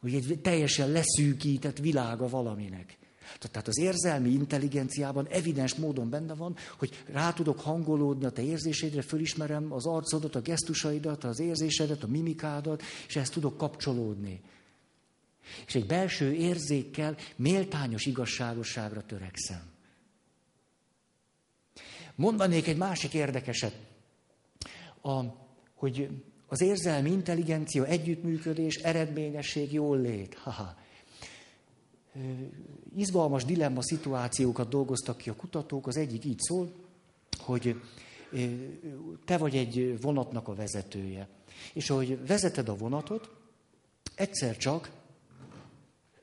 hogy 0.01 0.13
egy 0.13 0.39
teljesen 0.41 0.91
leszűkített 0.91 1.77
világa 1.77 2.27
valaminek. 2.27 2.97
Tehát 3.39 3.67
az 3.67 3.77
érzelmi 3.77 4.29
intelligenciában 4.29 5.27
evidens 5.27 5.75
módon 5.75 6.09
benne 6.09 6.33
van, 6.33 6.55
hogy 6.77 7.03
rá 7.05 7.33
tudok 7.33 7.59
hangolódni 7.59 8.25
a 8.25 8.29
te 8.29 8.41
érzéseidre, 8.41 9.01
fölismerem 9.01 9.71
az 9.71 9.85
arcodat, 9.85 10.35
a 10.35 10.41
gesztusaidat, 10.41 11.23
az 11.23 11.39
érzésedet, 11.39 12.03
a 12.03 12.07
mimikádat, 12.07 12.83
és 13.07 13.15
ezt 13.15 13.33
tudok 13.33 13.57
kapcsolódni. 13.57 14.41
És 15.67 15.75
egy 15.75 15.85
belső 15.85 16.33
érzékkel 16.33 17.17
méltányos 17.35 18.05
igazságosságra 18.05 19.05
törekszem. 19.05 19.61
Mondanék 22.15 22.67
egy 22.67 22.77
másik 22.77 23.13
érdekeset, 23.13 23.75
a, 25.01 25.23
hogy 25.73 26.09
az 26.47 26.61
érzelmi 26.61 27.11
intelligencia, 27.11 27.85
együttműködés, 27.85 28.75
eredményesség, 28.75 29.73
jól 29.73 30.01
lét. 30.01 30.35
Haha. 30.35 30.83
Izgalmas 32.95 33.45
dilemma 33.45 33.81
szituációkat 33.81 34.69
dolgoztak 34.69 35.17
ki 35.17 35.29
a 35.29 35.35
kutatók. 35.35 35.87
Az 35.87 35.97
egyik 35.97 36.25
így 36.25 36.39
szól, 36.39 36.71
hogy 37.37 37.81
te 39.25 39.37
vagy 39.37 39.55
egy 39.55 40.01
vonatnak 40.01 40.47
a 40.47 40.55
vezetője. 40.55 41.27
És 41.73 41.89
ahogy 41.89 42.27
vezeted 42.27 42.69
a 42.69 42.75
vonatot, 42.75 43.29
egyszer 44.15 44.57
csak 44.57 44.91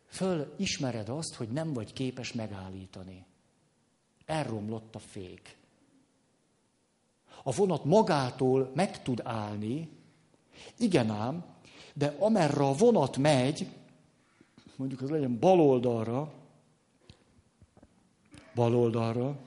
fölismered 0.07 1.09
azt, 1.09 1.35
hogy 1.35 1.49
nem 1.49 1.73
vagy 1.73 1.93
képes 1.93 2.33
megállítani. 2.33 3.25
Elromlott 4.27 4.95
a 4.95 4.99
fék. 4.99 5.57
A 7.43 7.53
vonat 7.53 7.85
magától 7.85 8.71
meg 8.75 9.03
tud 9.03 9.21
állni, 9.25 9.89
igen 10.79 11.11
ám, 11.11 11.45
de 11.95 12.17
amerre 12.19 12.65
a 12.65 12.73
vonat 12.73 13.17
megy, 13.17 13.67
mondjuk 14.83 15.03
az 15.03 15.11
legyen 15.11 15.39
bal 15.39 15.61
oldalra, 15.61 16.33
bal 18.55 18.77
oldalra, 18.77 19.39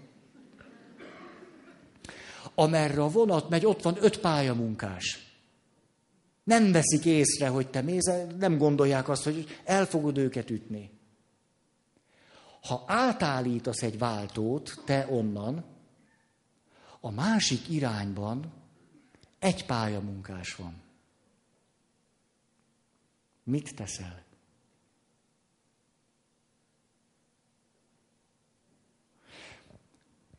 amerre 2.53 3.01
a 3.01 3.09
vonat 3.09 3.49
megy, 3.49 3.65
ott 3.65 3.81
van 3.81 3.97
öt 3.99 4.19
pályamunkás. 4.19 5.33
Nem 6.43 6.71
veszik 6.71 7.05
észre, 7.05 7.47
hogy 7.47 7.69
te 7.69 7.81
mész, 7.81 8.11
nem 8.37 8.57
gondolják 8.57 9.09
azt, 9.09 9.23
hogy 9.23 9.59
el 9.63 9.85
fogod 9.85 10.17
őket 10.17 10.49
ütni. 10.49 10.91
Ha 12.61 12.83
átállítasz 12.87 13.81
egy 13.81 13.97
váltót, 13.97 14.81
te 14.85 15.07
onnan, 15.09 15.65
a 16.99 17.11
másik 17.11 17.69
irányban 17.69 18.53
egy 19.39 19.65
pályamunkás 19.65 20.55
van. 20.55 20.81
Mit 23.43 23.75
teszel? 23.75 24.24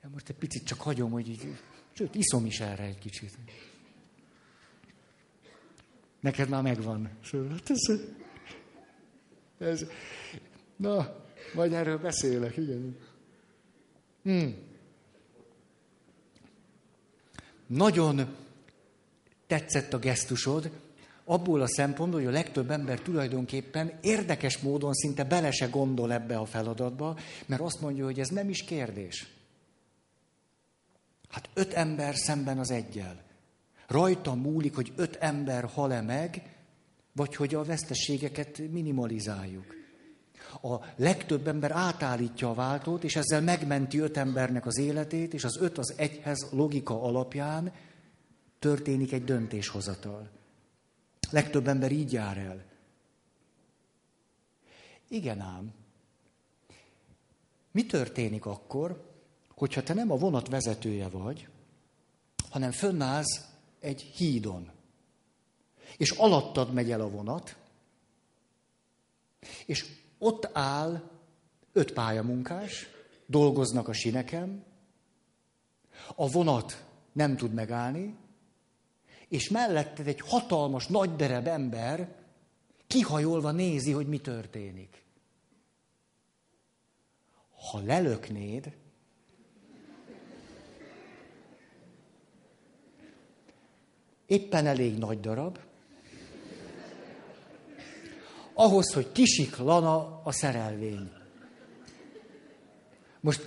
Ja, 0.07 0.13
most 0.13 0.29
egy 0.29 0.37
picit 0.37 0.65
csak 0.65 0.81
hagyom, 0.81 1.11
hogy 1.11 1.29
így, 1.29 1.57
sőt, 1.93 2.15
iszom 2.15 2.47
is 2.47 2.61
erre 2.61 2.83
egy 2.83 2.99
kicsit. 2.99 3.39
Neked 6.21 6.49
már 6.49 6.63
megvan. 6.63 7.11
Hát 7.33 7.71
ez, 7.71 8.01
ez, 9.59 9.87
na, 10.77 11.17
majd 11.55 11.73
erről 11.73 11.99
beszélek, 11.99 12.57
igen. 12.57 12.97
Hmm. 14.23 14.55
Nagyon 17.67 18.37
tetszett 19.47 19.93
a 19.93 19.99
gesztusod, 19.99 20.71
abból 21.25 21.61
a 21.61 21.69
szempontból, 21.69 22.21
hogy 22.21 22.29
a 22.29 22.33
legtöbb 22.33 22.71
ember 22.71 23.01
tulajdonképpen 23.01 23.99
érdekes 24.01 24.59
módon 24.59 24.93
szinte 24.93 25.25
bele 25.25 25.51
se 25.51 25.67
gondol 25.67 26.13
ebbe 26.13 26.39
a 26.39 26.45
feladatba, 26.45 27.19
mert 27.47 27.63
azt 27.63 27.81
mondja, 27.81 28.05
hogy 28.05 28.21
ez 28.21 28.29
nem 28.29 28.49
is 28.49 28.65
kérdés. 28.65 29.36
Hát 31.37 31.49
öt 31.55 31.73
ember 31.73 32.15
szemben 32.15 32.59
az 32.59 32.71
egyel. 32.71 33.23
Rajta 33.87 34.35
múlik, 34.35 34.75
hogy 34.75 34.93
öt 34.97 35.17
ember 35.17 35.65
hal-e 35.65 36.01
meg, 36.01 36.57
vagy 37.13 37.35
hogy 37.35 37.55
a 37.55 37.65
veszteségeket 37.65 38.59
minimalizáljuk. 38.71 39.75
A 40.63 40.77
legtöbb 40.97 41.47
ember 41.47 41.71
átállítja 41.71 42.51
a 42.51 42.55
váltót, 42.55 43.05
és 43.05 43.17
ezzel 43.17 43.41
megmenti 43.41 43.99
öt 43.99 44.17
embernek 44.17 44.67
az 44.67 44.79
életét, 44.79 45.35
és 45.35 45.45
az 45.45 45.57
öt 45.61 45.79
az 45.79 45.95
egyhez 45.97 46.49
logika 46.51 47.03
alapján 47.03 47.73
történik 48.59 49.13
egy 49.13 49.25
döntéshozatal. 49.25 50.31
Legtöbb 51.31 51.69
ember 51.69 51.93
így 51.93 52.13
jár 52.13 52.39
el. 52.39 52.65
Igen 55.09 55.41
ám. 55.41 55.75
Mi 57.71 57.87
történik 57.87 58.47
akkor, 58.47 59.16
hogyha 59.57 59.83
te 59.83 59.95
nem 59.95 60.11
a 60.11 60.17
vonat 60.17 60.49
vezetője 60.49 61.09
vagy, 61.09 61.49
hanem 62.51 62.71
fönnállsz 62.71 63.45
egy 63.81 64.03
hídon, 64.03 64.71
és 65.97 66.11
alattad 66.11 66.73
megy 66.73 66.91
el 66.91 67.01
a 67.01 67.09
vonat, 67.09 67.57
és 69.67 69.87
ott 70.19 70.49
áll 70.53 71.11
öt 71.73 71.93
pályamunkás, 71.93 72.87
dolgoznak 73.27 73.89
a 73.89 73.93
sineken, 73.93 74.65
a 76.15 76.29
vonat 76.29 76.85
nem 77.13 77.37
tud 77.37 77.53
megállni, 77.53 78.17
és 79.29 79.49
melletted 79.49 80.07
egy 80.07 80.21
hatalmas, 80.21 80.87
nagyderebb 80.87 81.47
ember 81.47 82.17
kihajolva 82.87 83.51
nézi, 83.51 83.93
hogy 83.93 84.09
mi 84.09 84.19
történik. 84.19 85.05
Ha 87.71 87.81
lelöknéd, 87.81 88.77
éppen 94.27 94.67
elég 94.67 94.99
nagy 94.99 95.21
darab, 95.21 95.59
ahhoz, 98.55 98.93
hogy 98.93 99.13
kisiklana 99.13 100.21
a 100.25 100.33
szerelvény. 100.33 101.11
Most 103.21 103.43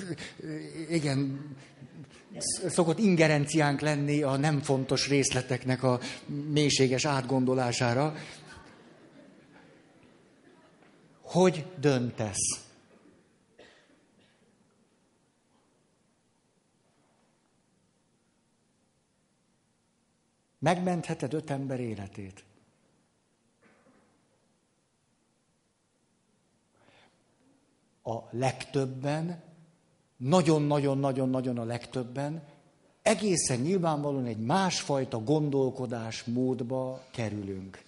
igen, 0.89 1.39
szokott 2.67 2.99
ingerenciánk 2.99 3.80
lenni 3.80 4.21
a 4.21 4.36
nem 4.36 4.61
fontos 4.61 5.07
részleteknek 5.07 5.84
a 5.84 5.99
mélységes 6.25 7.05
átgondolására. 7.05 8.15
Hogy 11.21 11.65
döntesz? 11.80 12.68
Megmentheted 20.60 21.34
öt 21.34 21.49
ember 21.49 21.80
életét. 21.80 22.43
A 28.03 28.18
legtöbben, 28.30 29.43
nagyon-nagyon-nagyon-nagyon 30.18 31.57
a 31.57 31.64
legtöbben 31.64 32.43
egészen 33.01 33.60
nyilvánvalóan 33.60 34.26
egy 34.26 34.39
másfajta 34.39 35.24
gondolkodás 35.24 36.24
módba 36.24 37.01
kerülünk 37.12 37.88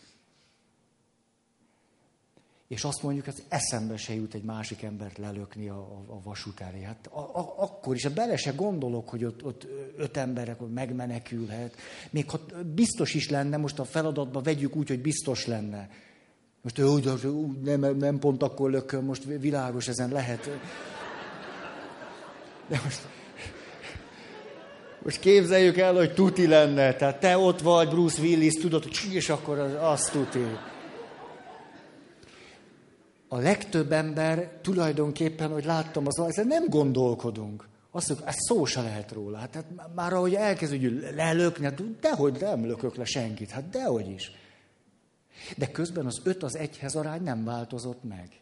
és 2.71 2.83
azt 2.83 3.03
mondjuk, 3.03 3.25
hogy 3.25 3.43
eszembe 3.47 3.97
se 3.97 4.13
jut 4.13 4.33
egy 4.33 4.43
másik 4.43 4.81
embert 4.81 5.17
lelökni 5.17 5.69
a, 5.69 5.75
a, 5.75 6.13
a 6.13 6.21
vasút 6.23 6.59
elé. 6.59 6.81
Hát 6.81 7.07
a, 7.07 7.19
a, 7.19 7.53
akkor 7.57 7.95
is, 7.95 8.07
bele 8.07 8.37
se 8.37 8.51
gondolok, 8.51 9.09
hogy 9.09 9.25
ott, 9.25 9.45
ott 9.45 9.67
öt 9.97 10.17
emberek 10.17 10.59
megmenekülhet. 10.73 11.75
Még 12.09 12.29
ha 12.29 12.39
biztos 12.75 13.13
is 13.13 13.29
lenne, 13.29 13.57
most 13.57 13.79
a 13.79 13.83
feladatba 13.83 14.41
vegyük 14.41 14.75
úgy, 14.75 14.87
hogy 14.87 15.01
biztos 15.01 15.45
lenne. 15.45 15.89
Most 16.61 16.79
úgy, 16.79 17.09
nem, 17.63 17.97
nem 17.97 18.19
pont 18.19 18.43
akkor 18.43 18.69
lököm, 18.69 19.05
most 19.05 19.23
világos 19.23 19.87
ezen 19.87 20.11
lehet. 20.11 20.49
De 22.67 22.81
most, 22.83 23.07
most 25.03 25.19
képzeljük 25.19 25.77
el, 25.77 25.93
hogy 25.93 26.13
tuti 26.13 26.47
lenne. 26.47 26.93
Tehát 26.93 27.19
te 27.19 27.37
ott 27.37 27.61
vagy, 27.61 27.89
Bruce 27.89 28.21
Willis, 28.21 28.53
tudod, 28.53 28.83
hogy 28.83 29.13
és 29.13 29.29
akkor 29.29 29.59
az, 29.59 29.71
az 29.81 30.09
tuti 30.09 30.45
a 33.33 33.39
legtöbb 33.39 33.91
ember 33.91 34.59
tulajdonképpen, 34.61 35.51
hogy 35.51 35.65
láttam, 35.65 36.07
az, 36.07 36.19
ezzel 36.19 36.43
nem 36.43 36.69
gondolkodunk. 36.69 37.67
Azt 37.91 38.07
mondjuk, 38.07 38.29
ez 38.29 38.35
szó 38.37 38.65
se 38.65 38.81
lehet 38.81 39.11
róla. 39.11 39.37
Hát, 39.37 39.53
hát 39.55 39.65
már 39.95 40.13
ahogy 40.13 40.33
elkezdjük 40.33 41.15
lelökni, 41.15 41.65
hát 41.65 41.99
dehogy 41.99 42.37
nem 42.39 42.65
lökök 42.65 42.95
le 42.95 43.05
senkit, 43.05 43.49
hát 43.49 43.69
dehogy 43.69 44.09
is. 44.09 44.31
De 45.57 45.71
közben 45.71 46.05
az 46.05 46.21
öt 46.23 46.43
az 46.43 46.55
egyhez 46.55 46.95
arány 46.95 47.23
nem 47.23 47.43
változott 47.43 48.03
meg. 48.03 48.41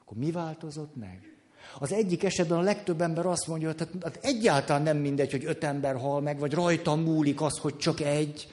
Akkor 0.00 0.16
mi 0.16 0.30
változott 0.30 0.96
meg? 0.96 1.36
Az 1.78 1.92
egyik 1.92 2.24
esetben 2.24 2.58
a 2.58 2.62
legtöbb 2.62 3.00
ember 3.00 3.26
azt 3.26 3.46
mondja, 3.46 3.68
hogy 3.68 3.78
hát, 3.78 3.90
hát 4.02 4.18
egyáltalán 4.22 4.82
nem 4.82 4.96
mindegy, 4.96 5.30
hogy 5.30 5.44
öt 5.44 5.64
ember 5.64 5.96
hal 5.96 6.20
meg, 6.20 6.38
vagy 6.38 6.52
rajtam 6.52 7.00
múlik 7.00 7.40
az, 7.40 7.58
hogy 7.58 7.76
csak 7.76 8.00
egy. 8.00 8.52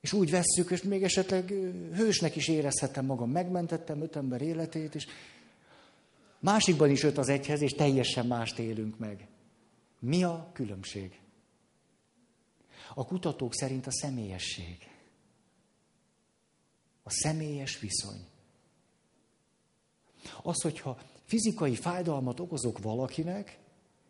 És 0.00 0.12
úgy 0.12 0.30
vesszük, 0.30 0.70
és 0.70 0.82
még 0.82 1.02
esetleg 1.02 1.48
hősnek 1.94 2.36
is 2.36 2.48
érezhetem 2.48 3.04
magam. 3.04 3.30
Megmentettem 3.30 4.00
öt 4.00 4.16
ember 4.16 4.42
életét, 4.42 4.94
és 4.94 5.06
másikban 6.38 6.90
is 6.90 7.02
öt 7.02 7.18
az 7.18 7.28
egyhez, 7.28 7.60
és 7.60 7.72
teljesen 7.72 8.26
mást 8.26 8.58
élünk 8.58 8.98
meg. 8.98 9.28
Mi 9.98 10.24
a 10.24 10.50
különbség? 10.52 11.20
A 12.94 13.06
kutatók 13.06 13.54
szerint 13.54 13.86
a 13.86 13.92
személyesség. 13.92 14.76
A 17.02 17.10
személyes 17.10 17.78
viszony. 17.78 18.26
Az, 20.42 20.62
hogyha 20.62 20.98
fizikai 21.24 21.74
fájdalmat 21.74 22.40
okozok 22.40 22.78
valakinek, 22.78 23.58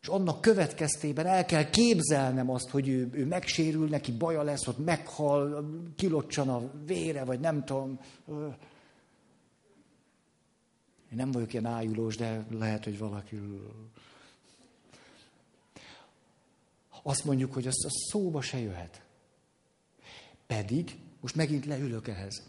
és 0.00 0.08
annak 0.08 0.40
következtében 0.40 1.26
el 1.26 1.44
kell 1.44 1.70
képzelnem 1.70 2.50
azt, 2.50 2.68
hogy 2.68 2.88
ő, 2.88 3.08
ő 3.12 3.26
megsérül, 3.26 3.88
neki 3.88 4.12
baja 4.12 4.42
lesz, 4.42 4.64
hogy 4.64 4.76
meghal, 4.84 5.70
kilocsan 5.96 6.48
a 6.48 6.70
vére, 6.84 7.24
vagy 7.24 7.40
nem 7.40 7.64
tudom. 7.64 8.00
Én 11.10 11.16
nem 11.16 11.30
vagyok 11.30 11.52
ilyen 11.52 11.66
ájulós, 11.66 12.16
de 12.16 12.46
lehet, 12.50 12.84
hogy 12.84 12.98
valaki... 12.98 13.40
Azt 17.02 17.24
mondjuk, 17.24 17.52
hogy 17.52 17.66
az, 17.66 17.84
az 17.84 18.08
szóba 18.10 18.40
se 18.40 18.58
jöhet. 18.58 19.02
Pedig, 20.46 20.98
most 21.20 21.34
megint 21.34 21.66
leülök 21.66 22.08
ehhez, 22.08 22.42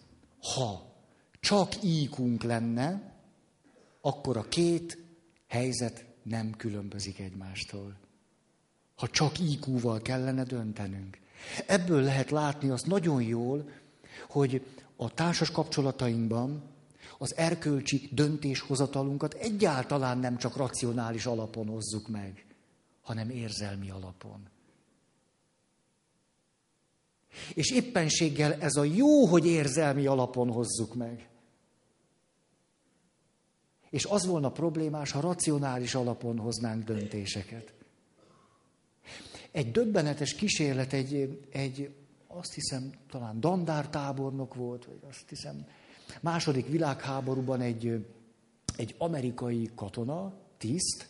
ha 0.56 0.94
csak 1.40 1.84
íkunk 1.84 2.44
lenne, 2.44 3.16
akkor 4.02 4.38
a 4.38 4.48
két 4.48 4.98
helyzet 5.48 6.11
nem 6.24 6.52
különbözik 6.58 7.20
egymástól. 7.20 7.96
Ha 8.96 9.08
csak 9.08 9.40
IQ-val 9.40 10.02
kellene 10.02 10.44
döntenünk. 10.44 11.18
Ebből 11.68 12.02
lehet 12.02 12.30
látni 12.30 12.70
azt 12.70 12.86
nagyon 12.86 13.22
jól, 13.22 13.70
hogy 14.30 14.66
a 14.96 15.14
társas 15.14 15.52
kapcsolatainkban 15.52 16.64
az 17.18 17.36
erkölcsi 17.36 18.10
döntéshozatalunkat 18.12 19.34
egyáltalán 19.34 20.18
nem 20.18 20.38
csak 20.38 20.56
racionális 20.56 21.26
alapon 21.26 21.68
hozzuk 21.68 22.08
meg, 22.08 22.46
hanem 23.02 23.30
érzelmi 23.30 23.90
alapon. 23.90 24.50
És 27.54 27.72
éppenséggel 27.72 28.54
ez 28.54 28.76
a 28.76 28.84
jó, 28.84 29.26
hogy 29.26 29.46
érzelmi 29.46 30.06
alapon 30.06 30.52
hozzuk 30.52 30.96
meg. 30.96 31.30
És 33.92 34.06
az 34.06 34.26
volna 34.26 34.52
problémás, 34.52 35.12
ha 35.12 35.20
racionális 35.20 35.96
alapon 35.96 36.38
hoznánk 36.38 36.84
döntéseket. 36.84 37.74
Egy 39.52 39.72
döbbenetes 39.72 40.36
kísérlet, 40.36 40.94
egy, 40.94 41.40
egy 41.52 41.94
azt 42.28 42.54
hiszem, 42.54 42.92
talán 43.10 43.40
dandár 43.40 43.90
tábornok 43.90 44.54
volt, 44.54 44.86
vagy 44.86 45.00
azt 45.10 45.30
hiszem, 45.30 45.66
második 46.22 46.68
világháborúban 46.68 47.62
egy, 47.62 48.06
egy 48.76 48.96
amerikai 48.98 49.70
katona, 49.76 50.34
tiszt, 50.58 51.10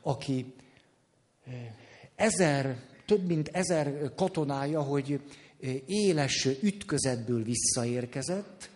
aki 0.00 0.54
eh, 1.44 1.74
ezer, 2.14 2.76
több 3.06 3.26
mint 3.26 3.48
ezer 3.48 4.14
katonája, 4.14 4.82
hogy 4.82 5.20
eh, 5.60 5.74
éles 5.86 6.48
ütközetből 6.62 7.42
visszaérkezett, 7.42 8.70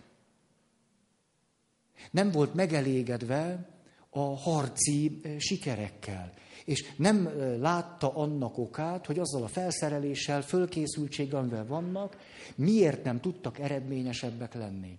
nem 2.10 2.30
volt 2.30 2.54
megelégedve 2.54 3.68
a 4.10 4.36
harci 4.36 5.20
sikerekkel. 5.38 6.32
És 6.64 6.92
nem 6.96 7.28
látta 7.60 8.14
annak 8.14 8.58
okát, 8.58 9.06
hogy 9.06 9.18
azzal 9.18 9.42
a 9.42 9.48
felszereléssel, 9.48 10.42
fölkészültséggel, 10.42 11.38
amivel 11.38 11.66
vannak, 11.66 12.16
miért 12.54 13.04
nem 13.04 13.20
tudtak 13.20 13.58
eredményesebbek 13.58 14.54
lenni. 14.54 14.98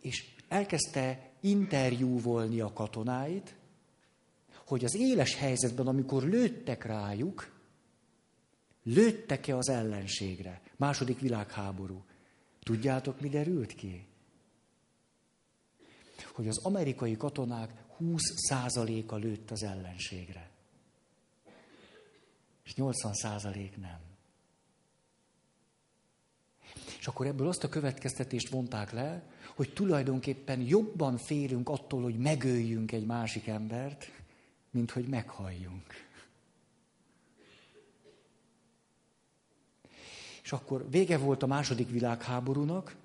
És 0.00 0.24
elkezdte 0.48 1.30
interjúvolni 1.40 2.60
a 2.60 2.72
katonáit, 2.72 3.54
hogy 4.66 4.84
az 4.84 4.96
éles 4.96 5.34
helyzetben, 5.34 5.86
amikor 5.86 6.22
lőttek 6.22 6.84
rájuk, 6.84 7.58
lőttek-e 8.82 9.56
az 9.56 9.68
ellenségre? 9.68 10.60
Második 10.76 11.20
világháború. 11.20 12.04
Tudjátok, 12.62 13.20
mi 13.20 13.28
derült 13.28 13.74
ki? 13.74 14.06
Hogy 16.24 16.48
az 16.48 16.64
amerikai 16.64 17.16
katonák 17.16 17.70
20%-a 18.00 19.14
lőtt 19.14 19.50
az 19.50 19.62
ellenségre. 19.62 20.50
És 22.64 22.74
80% 22.76 23.76
nem. 23.76 24.00
És 26.98 27.06
akkor 27.06 27.26
ebből 27.26 27.48
azt 27.48 27.64
a 27.64 27.68
következtetést 27.68 28.48
vonták 28.48 28.92
le, 28.92 29.22
hogy 29.54 29.72
tulajdonképpen 29.72 30.60
jobban 30.60 31.16
félünk 31.16 31.68
attól, 31.68 32.02
hogy 32.02 32.18
megöljünk 32.18 32.92
egy 32.92 33.06
másik 33.06 33.46
embert, 33.46 34.12
mint 34.70 34.90
hogy 34.90 35.08
meghalljunk. 35.08 36.08
És 40.42 40.52
akkor 40.52 40.90
vége 40.90 41.18
volt 41.18 41.42
a 41.42 41.46
második 41.46 41.90
világháborúnak, 41.90 42.96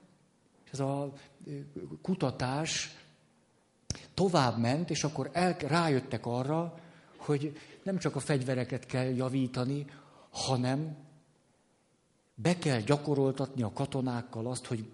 és 0.66 0.72
ez 0.72 0.80
a 0.80 1.14
kutatás 2.02 2.96
tovább 4.14 4.58
ment, 4.58 4.90
és 4.90 5.04
akkor 5.04 5.30
el, 5.34 5.54
rájöttek 5.54 6.26
arra, 6.26 6.80
hogy 7.18 7.58
nem 7.84 7.98
csak 7.98 8.16
a 8.16 8.20
fegyvereket 8.20 8.86
kell 8.86 9.16
javítani, 9.16 9.86
hanem 10.30 10.98
be 12.36 12.58
kell 12.58 12.80
gyakoroltatni 12.80 13.62
a 13.62 13.74
katonákkal 13.74 14.48
azt, 14.48 14.66
hogy 14.66 14.90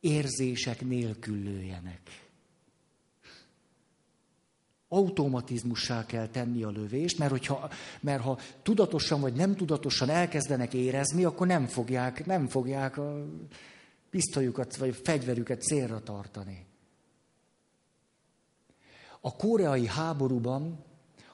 érzések 0.00 0.80
nélkül 0.80 1.42
lőjenek. 1.42 2.00
Automatizmussá 4.88 6.06
kell 6.06 6.28
tenni 6.28 6.62
a 6.62 6.70
lövést, 6.70 7.18
mert, 7.18 7.30
hogyha, 7.30 7.70
mert 8.00 8.22
ha 8.22 8.38
tudatosan 8.62 9.20
vagy 9.20 9.34
nem 9.34 9.54
tudatosan 9.54 10.08
elkezdenek 10.08 10.74
érezni, 10.74 11.24
akkor 11.24 11.46
nem 11.46 11.66
fogják, 11.66 12.26
nem 12.26 12.46
fogják 12.48 12.96
a 12.96 13.26
pisztolyukat 14.10 14.76
vagy 14.76 15.00
fegyverüket 15.02 15.62
célra 15.62 16.02
tartani. 16.02 16.66
A 19.26 19.36
koreai 19.36 19.86
háborúban 19.86 20.84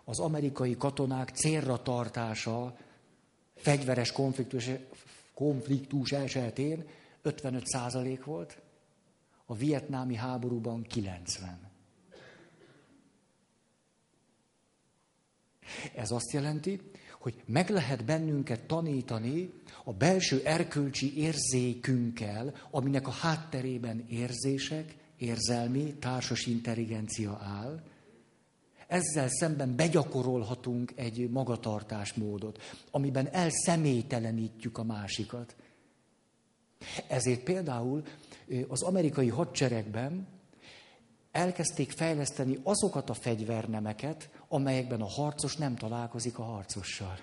az 0.05 0.19
amerikai 0.19 0.77
katonák 0.77 1.29
célra 1.29 1.83
tartása 1.83 2.77
fegyveres 3.55 4.13
konfliktus, 4.13 4.71
konfliktus 5.35 6.13
esetén 6.13 6.89
55 7.23 7.67
százalék 7.67 8.25
volt, 8.25 8.63
a 9.47 9.55
vietnámi 9.55 10.15
háborúban 10.15 10.83
90. 10.83 11.71
Ez 15.95 16.11
azt 16.11 16.33
jelenti, 16.33 16.81
hogy 17.19 17.43
meg 17.47 17.71
lehet 17.71 18.05
bennünket 18.05 18.67
tanítani 18.67 19.53
a 19.85 19.93
belső 19.93 20.41
erkölcsi 20.45 21.19
érzékünkkel, 21.19 22.55
aminek 22.71 23.07
a 23.07 23.11
hátterében 23.11 24.05
érzések, 24.09 25.00
érzelmi, 25.21 25.95
társas 25.95 26.47
intelligencia 26.47 27.41
áll. 27.43 27.83
Ezzel 28.87 29.29
szemben 29.29 29.77
begyakorolhatunk 29.77 30.93
egy 30.95 31.31
magatartásmódot, 31.31 32.63
amiben 32.91 33.29
elszemélytelenítjük 33.33 34.79
a 34.79 34.85
másikat. 34.85 35.57
Ezért 37.09 37.43
például 37.43 38.03
az 38.69 38.83
amerikai 38.83 39.29
hadseregben 39.29 40.27
elkezdték 41.31 41.91
fejleszteni 41.91 42.59
azokat 42.63 43.11
a 43.11 43.15
fegyvernemeket, 43.15 44.31
amelyekben 44.49 45.01
a 45.01 45.09
harcos 45.09 45.57
nem 45.57 45.77
találkozik 45.77 46.39
a 46.39 46.43
harcossal. 46.43 47.19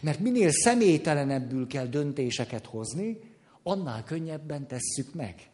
Mert 0.00 0.18
minél 0.18 0.50
személytelenebbül 0.50 1.66
kell 1.66 1.86
döntéseket 1.86 2.66
hozni, 2.66 3.18
annál 3.62 4.04
könnyebben 4.04 4.66
tesszük 4.66 5.14
meg. 5.14 5.51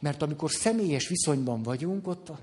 Mert 0.00 0.22
amikor 0.22 0.50
személyes 0.50 1.08
viszonyban 1.08 1.62
vagyunk, 1.62 2.06
ott 2.06 2.28
a, 2.28 2.40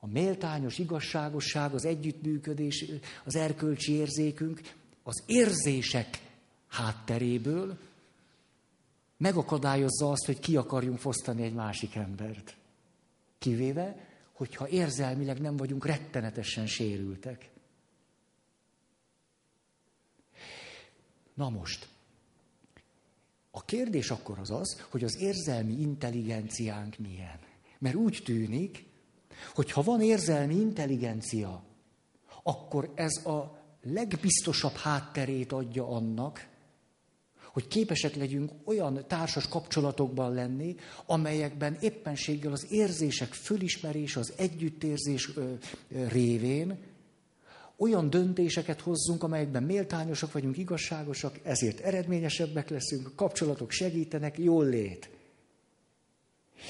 a 0.00 0.06
méltányos 0.06 0.78
igazságosság, 0.78 1.74
az 1.74 1.84
együttműködés, 1.84 2.84
az 3.24 3.36
erkölcsi 3.36 3.92
érzékünk, 3.92 4.60
az 5.02 5.22
érzések 5.26 6.22
hátteréből 6.68 7.78
megakadályozza 9.16 10.10
azt, 10.10 10.26
hogy 10.26 10.38
ki 10.38 10.56
akarjunk 10.56 10.98
fosztani 10.98 11.42
egy 11.42 11.54
másik 11.54 11.94
embert. 11.94 12.56
Kivéve, 13.38 14.06
hogyha 14.32 14.68
érzelmileg 14.68 15.40
nem 15.40 15.56
vagyunk 15.56 15.86
rettenetesen 15.86 16.66
sérültek. 16.66 17.50
Na 21.34 21.48
most, 21.48 21.88
a 23.50 23.64
kérdés 23.64 24.10
akkor 24.10 24.38
az 24.38 24.50
az, 24.50 24.84
hogy 24.90 25.04
az 25.04 25.20
érzelmi 25.20 25.80
intelligenciánk 25.80 26.98
milyen. 26.98 27.38
Mert 27.78 27.94
úgy 27.94 28.22
tűnik, 28.24 28.84
hogy 29.54 29.72
ha 29.72 29.82
van 29.82 30.02
érzelmi 30.02 30.54
intelligencia, 30.54 31.62
akkor 32.42 32.92
ez 32.94 33.26
a 33.26 33.58
legbiztosabb 33.82 34.74
hátterét 34.74 35.52
adja 35.52 35.88
annak, 35.88 36.48
hogy 37.52 37.68
képesek 37.68 38.14
legyünk 38.14 38.50
olyan 38.64 39.04
társas 39.06 39.48
kapcsolatokban 39.48 40.34
lenni, 40.34 40.74
amelyekben 41.06 41.76
éppenséggel 41.80 42.52
az 42.52 42.66
érzések 42.70 43.32
fölismerése, 43.32 44.20
az 44.20 44.32
együttérzés 44.36 45.30
révén 45.88 46.78
olyan 47.78 48.10
döntéseket 48.10 48.80
hozzunk, 48.80 49.22
amelyekben 49.22 49.62
méltányosak 49.62 50.32
vagyunk, 50.32 50.56
igazságosak, 50.56 51.38
ezért 51.42 51.80
eredményesebbek 51.80 52.68
leszünk, 52.68 53.06
a 53.06 53.12
kapcsolatok 53.14 53.70
segítenek, 53.70 54.38
jól 54.38 54.64
lét. 54.64 55.10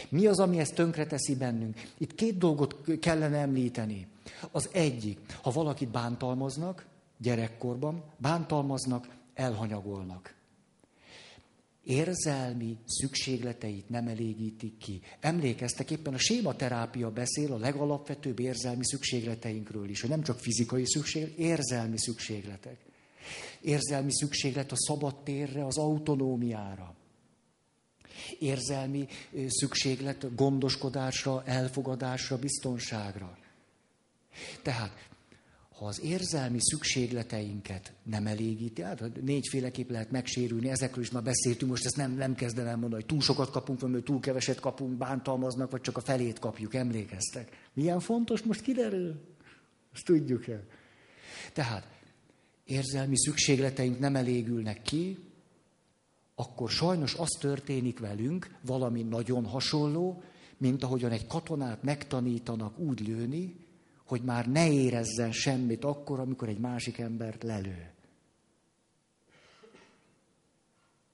Mi 0.08 0.26
az, 0.26 0.38
ami 0.38 0.58
ezt 0.58 0.74
tönkreteszi 0.74 1.36
bennünk? 1.36 1.80
Itt 1.98 2.14
két 2.14 2.38
dolgot 2.38 2.76
kellene 3.00 3.38
említeni. 3.38 4.06
Az 4.50 4.68
egyik, 4.72 5.18
ha 5.42 5.50
valakit 5.50 5.88
bántalmaznak, 5.88 6.86
gyerekkorban, 7.18 8.04
bántalmaznak, 8.16 9.08
elhanyagolnak 9.34 10.37
érzelmi 11.88 12.76
szükségleteit 12.86 13.88
nem 13.88 14.08
elégítik 14.08 14.78
ki. 14.78 15.00
Emlékeztek, 15.20 15.90
éppen 15.90 16.14
a 16.14 16.18
sématerápia 16.18 17.10
beszél 17.10 17.52
a 17.52 17.58
legalapvetőbb 17.58 18.38
érzelmi 18.38 18.86
szükségleteinkről 18.86 19.88
is, 19.88 20.00
hogy 20.00 20.10
nem 20.10 20.22
csak 20.22 20.38
fizikai 20.38 20.86
szükség, 20.86 21.34
érzelmi 21.38 21.98
szükségletek. 21.98 22.78
Érzelmi 23.60 24.12
szükséglet 24.12 24.72
a 24.72 24.76
szabad 24.76 25.22
térre, 25.22 25.66
az 25.66 25.78
autonómiára. 25.78 26.94
Érzelmi 28.38 29.06
szükséglet 29.46 30.34
gondoskodásra, 30.34 31.42
elfogadásra, 31.44 32.38
biztonságra. 32.38 33.38
Tehát 34.62 35.07
ha 35.78 35.86
az 35.86 36.00
érzelmi 36.02 36.58
szükségleteinket 36.60 37.92
nem 38.02 38.26
elégíti, 38.26 38.82
hát 38.82 39.22
négyféleképp 39.22 39.90
lehet 39.90 40.10
megsérülni, 40.10 40.68
ezekről 40.68 41.04
is 41.04 41.10
már 41.10 41.22
beszéltünk, 41.22 41.70
most 41.70 41.84
ezt 41.84 41.96
nem, 41.96 42.12
nem 42.12 42.34
kezdem 42.34 42.66
el 42.66 42.76
mondani, 42.76 42.94
hogy 43.02 43.06
túl 43.06 43.20
sokat 43.20 43.50
kapunk, 43.50 43.80
vagy 43.80 44.02
túl 44.02 44.20
keveset 44.20 44.60
kapunk, 44.60 44.96
bántalmaznak, 44.96 45.70
vagy 45.70 45.80
csak 45.80 45.96
a 45.96 46.00
felét 46.00 46.38
kapjuk, 46.38 46.74
emlékeztek. 46.74 47.68
Milyen 47.72 48.00
fontos, 48.00 48.42
most 48.42 48.60
kiderül? 48.60 49.20
Ezt 49.94 50.04
tudjuk 50.04 50.48
el. 50.48 50.64
Tehát 51.52 51.88
érzelmi 52.64 53.18
szükségleteink 53.18 53.98
nem 53.98 54.16
elégülnek 54.16 54.82
ki, 54.82 55.18
akkor 56.34 56.70
sajnos 56.70 57.14
az 57.14 57.36
történik 57.40 57.98
velünk, 57.98 58.56
valami 58.66 59.02
nagyon 59.02 59.44
hasonló, 59.44 60.22
mint 60.56 60.82
ahogyan 60.82 61.10
egy 61.10 61.26
katonát 61.26 61.82
megtanítanak 61.82 62.78
úgy 62.78 63.06
lőni, 63.06 63.67
hogy 64.08 64.22
már 64.22 64.46
ne 64.46 64.72
érezzen 64.72 65.32
semmit 65.32 65.84
akkor, 65.84 66.20
amikor 66.20 66.48
egy 66.48 66.58
másik 66.58 66.98
embert 66.98 67.42
lelő. 67.42 67.90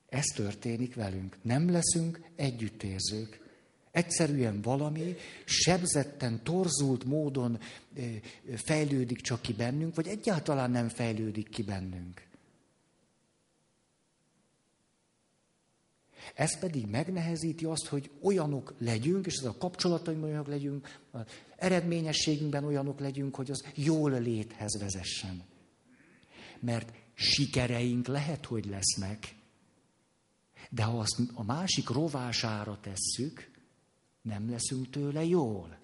Ez 0.09 0.25
történik 0.25 0.95
velünk. 0.95 1.37
Nem 1.43 1.71
leszünk 1.71 2.21
együttérzők. 2.37 3.41
Egyszerűen 3.91 4.61
valami 4.63 5.17
sebzetten, 5.45 6.43
torzult 6.43 7.05
módon 7.05 7.59
fejlődik 8.55 9.21
csak 9.21 9.43
ki 9.43 9.53
bennünk, 9.53 9.95
vagy 9.95 10.07
egyáltalán 10.07 10.71
nem 10.71 10.89
fejlődik 10.89 11.49
ki 11.49 11.63
bennünk. 11.63 12.23
Ez 16.35 16.59
pedig 16.59 16.87
megnehezíti 16.87 17.65
azt, 17.65 17.87
hogy 17.87 18.11
olyanok 18.23 18.75
legyünk, 18.79 19.27
és 19.27 19.37
ez 19.37 19.45
a 19.45 19.57
kapcsolataimban 19.59 20.29
olyanok 20.29 20.47
legyünk, 20.47 20.99
az 21.11 21.23
eredményességünkben 21.57 22.65
olyanok 22.65 23.01
legyünk, 23.01 23.37
hogy 23.37 23.51
az 23.51 23.65
jól 23.75 24.21
léthez 24.21 24.79
vezessen. 24.81 25.43
Mert 26.61 26.93
sikereink 27.15 28.07
lehet, 28.07 28.47
hogy 28.47 28.65
lesznek, 28.67 29.35
de 30.71 30.83
ha 30.83 30.99
azt 30.99 31.21
a 31.35 31.43
másik 31.43 31.89
rovására 31.89 32.79
tesszük, 32.81 33.51
nem 34.23 34.51
leszünk 34.51 34.91
tőle 34.91 35.25
jól. 35.25 35.79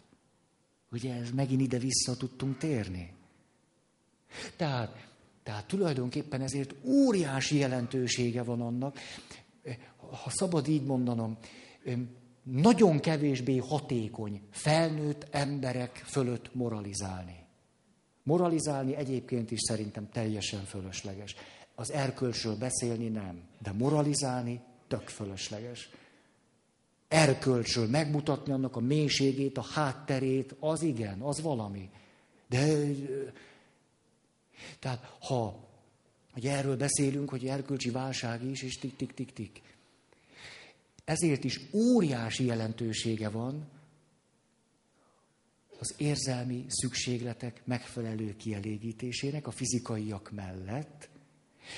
Ugye 0.91 1.15
ez 1.15 1.31
megint 1.31 1.61
ide-vissza 1.61 2.17
tudtunk 2.17 2.59
térni. 2.59 3.13
Tehát, 4.57 5.09
tehát 5.43 5.67
tulajdonképpen 5.67 6.41
ezért 6.41 6.75
óriási 6.85 7.57
jelentősége 7.57 8.43
van 8.43 8.61
annak, 8.61 8.99
ha 10.11 10.31
szabad 10.31 10.69
így 10.69 10.85
mondanom, 10.85 11.39
nagyon 12.43 13.01
kevésbé 13.01 13.57
hatékony 13.57 14.41
felnőtt 14.51 15.27
emberek 15.31 15.97
fölött 15.97 16.55
moralizálni. 16.55 17.39
Moralizálni 18.23 18.95
egyébként 18.95 19.51
is 19.51 19.61
szerintem 19.61 20.09
teljesen 20.13 20.65
fölösleges. 20.65 21.35
Az 21.75 21.91
erkölcsről 21.91 22.57
beszélni 22.57 23.09
nem, 23.09 23.43
de 23.63 23.73
moralizálni 23.73 24.61
tök 24.89 25.09
fölösleges. 25.09 25.91
Erkölcsről 27.09 27.89
megmutatni 27.89 28.53
annak 28.53 28.77
a 28.77 28.81
mélységét, 28.81 29.59
a 29.59 29.63
hátterét, 29.63 30.57
az 30.61 30.83
igen, 30.83 31.21
az 31.21 31.41
valami. 31.41 31.91
De 32.49 32.67
tehát 34.79 35.17
ha 35.21 35.69
hogy 36.33 36.47
erről 36.47 36.77
beszélünk, 36.77 37.31
hogy 37.31 37.47
erkölcsi 37.47 37.91
válság 37.91 38.45
is, 38.45 38.63
és 38.63 38.79
tik-tik-tik-tik. 38.79 39.63
Ezért 41.11 41.45
is 41.45 41.61
óriási 41.73 42.45
jelentősége 42.45 43.29
van 43.29 43.69
az 45.79 45.95
érzelmi 45.97 46.65
szükségletek 46.69 47.63
megfelelő 47.65 48.37
kielégítésének 48.37 49.47
a 49.47 49.51
fizikaiak 49.51 50.31
mellett, 50.31 51.09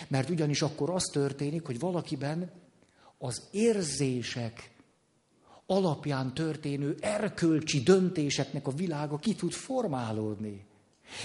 mert 0.09 0.31
ugyanis 0.31 0.63
akkor 0.63 0.91
az 0.91 1.03
történik, 1.13 1.67
hogy 1.67 1.79
valakiben 1.79 2.51
az 3.19 3.49
érzések 3.51 4.75
alapján 5.67 6.35
történő 6.35 6.97
erkölcsi 7.01 7.81
döntéseknek 7.81 8.67
a 8.67 8.71
világa 8.73 9.19
ki 9.19 9.35
tud 9.35 9.53
formálódni. 9.53 10.65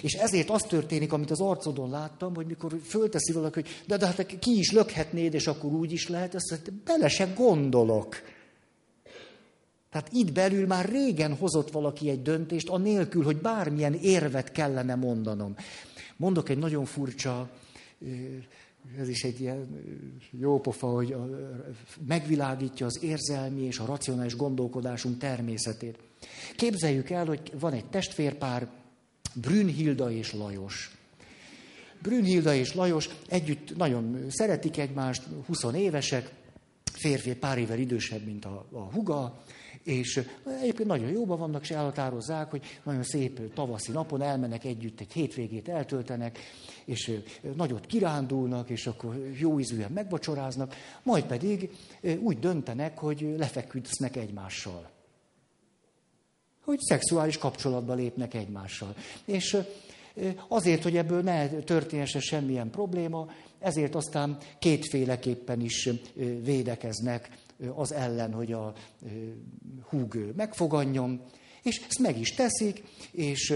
És 0.02 0.14
ezért 0.14 0.50
az 0.50 0.62
történik, 0.62 1.14
amit 1.14 1.32
az 1.32 1.42
arcodon 1.42 1.90
láttam, 1.90 2.36
hogy 2.36 2.46
mikor 2.46 2.80
fölteszi 2.84 3.32
valaki, 3.32 3.62
hogy 3.62 3.70
de, 3.88 3.98
de 3.98 4.06
hát 4.06 4.40
ki 4.40 4.58
is 4.58 4.72
lökhetnéd, 4.72 5.34
és 5.34 5.48
akkor 5.48 5.72
úgy 5.74 5.92
is 5.92 6.08
lehet, 6.08 6.36
azt 6.36 6.50
mondja, 6.50 6.74
bele 6.86 7.08
se 7.08 7.26
gondolok. 7.36 8.16
Tehát 9.92 10.10
itt 10.12 10.32
belül 10.32 10.68
már 10.68 10.90
régen 10.90 11.36
hozott 11.36 11.72
valaki 11.72 12.10
egy 12.10 12.22
döntést, 12.22 12.70
anélkül, 12.70 13.24
hogy 13.24 13.38
bármilyen 13.38 13.94
érvet 13.94 14.52
kellene 14.52 14.96
mondanom. 14.96 15.56
Mondok 16.18 16.50
egy 16.50 16.58
nagyon 16.58 16.86
furcsa, 16.86 17.50
ez 19.00 19.10
is 19.10 19.24
egy 19.24 19.42
ilyen 19.42 19.84
jó 20.32 20.60
pofa, 20.60 20.88
hogy 20.88 21.16
megvilágítja 22.08 22.86
az 22.86 23.04
érzelmi 23.04 23.62
és 23.62 23.80
a 23.80 23.86
racionális 23.86 24.36
gondolkodásunk 24.36 25.18
természetét. 25.18 25.98
Képzeljük 26.56 27.10
el, 27.10 27.26
hogy 27.26 27.52
van 27.60 27.74
egy 27.74 27.86
testvérpár, 27.86 28.68
Brünnhilda 29.42 30.12
és 30.12 30.34
Lajos. 30.34 30.98
Brünnhilda 32.02 32.54
és 32.54 32.74
Lajos 32.74 33.10
együtt 33.28 33.78
nagyon 33.78 34.26
szeretik 34.30 34.78
egymást, 34.78 35.24
20 35.46 35.64
évesek, 35.74 36.32
férfi 36.94 37.36
pár 37.36 37.58
évvel 37.58 37.80
idősebb, 37.80 38.26
mint 38.26 38.46
a, 38.46 38.66
a 38.72 38.80
huga, 38.80 39.44
és 39.84 40.24
egyébként 40.62 40.90
nagyon 40.90 41.10
jóban 41.10 41.40
vannak, 41.40 41.62
és 41.62 41.72
elhatározzák, 41.72 42.50
hogy 42.50 42.80
nagyon 42.84 43.04
szép 43.04 43.54
tavaszi 43.54 43.92
napon 43.92 44.22
elmennek 44.22 44.64
együtt, 44.64 45.00
egy 45.00 45.14
hétvégét 45.14 45.70
eltöltenek, 45.70 46.40
és 46.86 47.20
nagyot 47.56 47.86
kirándulnak, 47.86 48.70
és 48.70 48.88
akkor 48.88 49.32
jó 49.40 49.60
ízűen 49.60 49.92
megvacsoráznak, 49.92 50.76
majd 51.04 51.24
pedig 51.24 51.70
úgy 52.20 52.40
döntenek, 52.40 52.98
hogy 52.98 53.34
lefeküdsznek 53.38 54.16
egymással 54.16 54.97
hogy 56.68 56.80
szexuális 56.80 57.38
kapcsolatba 57.38 57.94
lépnek 57.94 58.34
egymással. 58.34 58.96
És 59.26 59.58
azért, 60.48 60.84
hogy 60.84 60.98
ebből 60.98 61.22
ne 61.22 61.48
történhessen 61.50 62.22
semmilyen 62.22 62.70
probléma, 62.70 63.28
ezért 63.60 63.96
aztán 63.96 64.38
kétféleképpen 64.60 65.62
is 65.62 65.90
védekeznek 66.44 67.30
az 67.76 67.92
ellen, 67.92 68.34
hogy 68.34 68.52
a 68.52 68.74
húg 69.90 70.34
megfogadjon, 70.36 71.22
és 71.64 71.82
ezt 71.88 72.00
meg 72.00 72.20
is 72.20 72.34
teszik, 72.34 72.84
és 73.12 73.54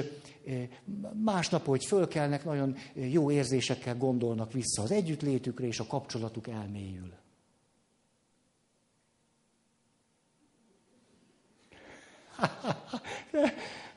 másnap, 1.24 1.66
hogy 1.66 1.86
fölkelnek, 1.86 2.46
nagyon 2.46 2.76
jó 2.94 3.32
érzésekkel 3.32 3.98
gondolnak 3.98 4.54
vissza 4.54 4.82
az 4.82 4.92
együttlétükre, 4.92 5.68
és 5.68 5.80
a 5.80 5.88
kapcsolatuk 5.88 6.48
elmélyül. 6.48 7.21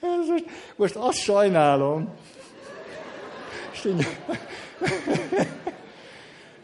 Ez 0.01 0.29
most, 0.29 0.45
most 0.77 0.95
azt 0.97 1.19
sajnálom. 1.19 2.15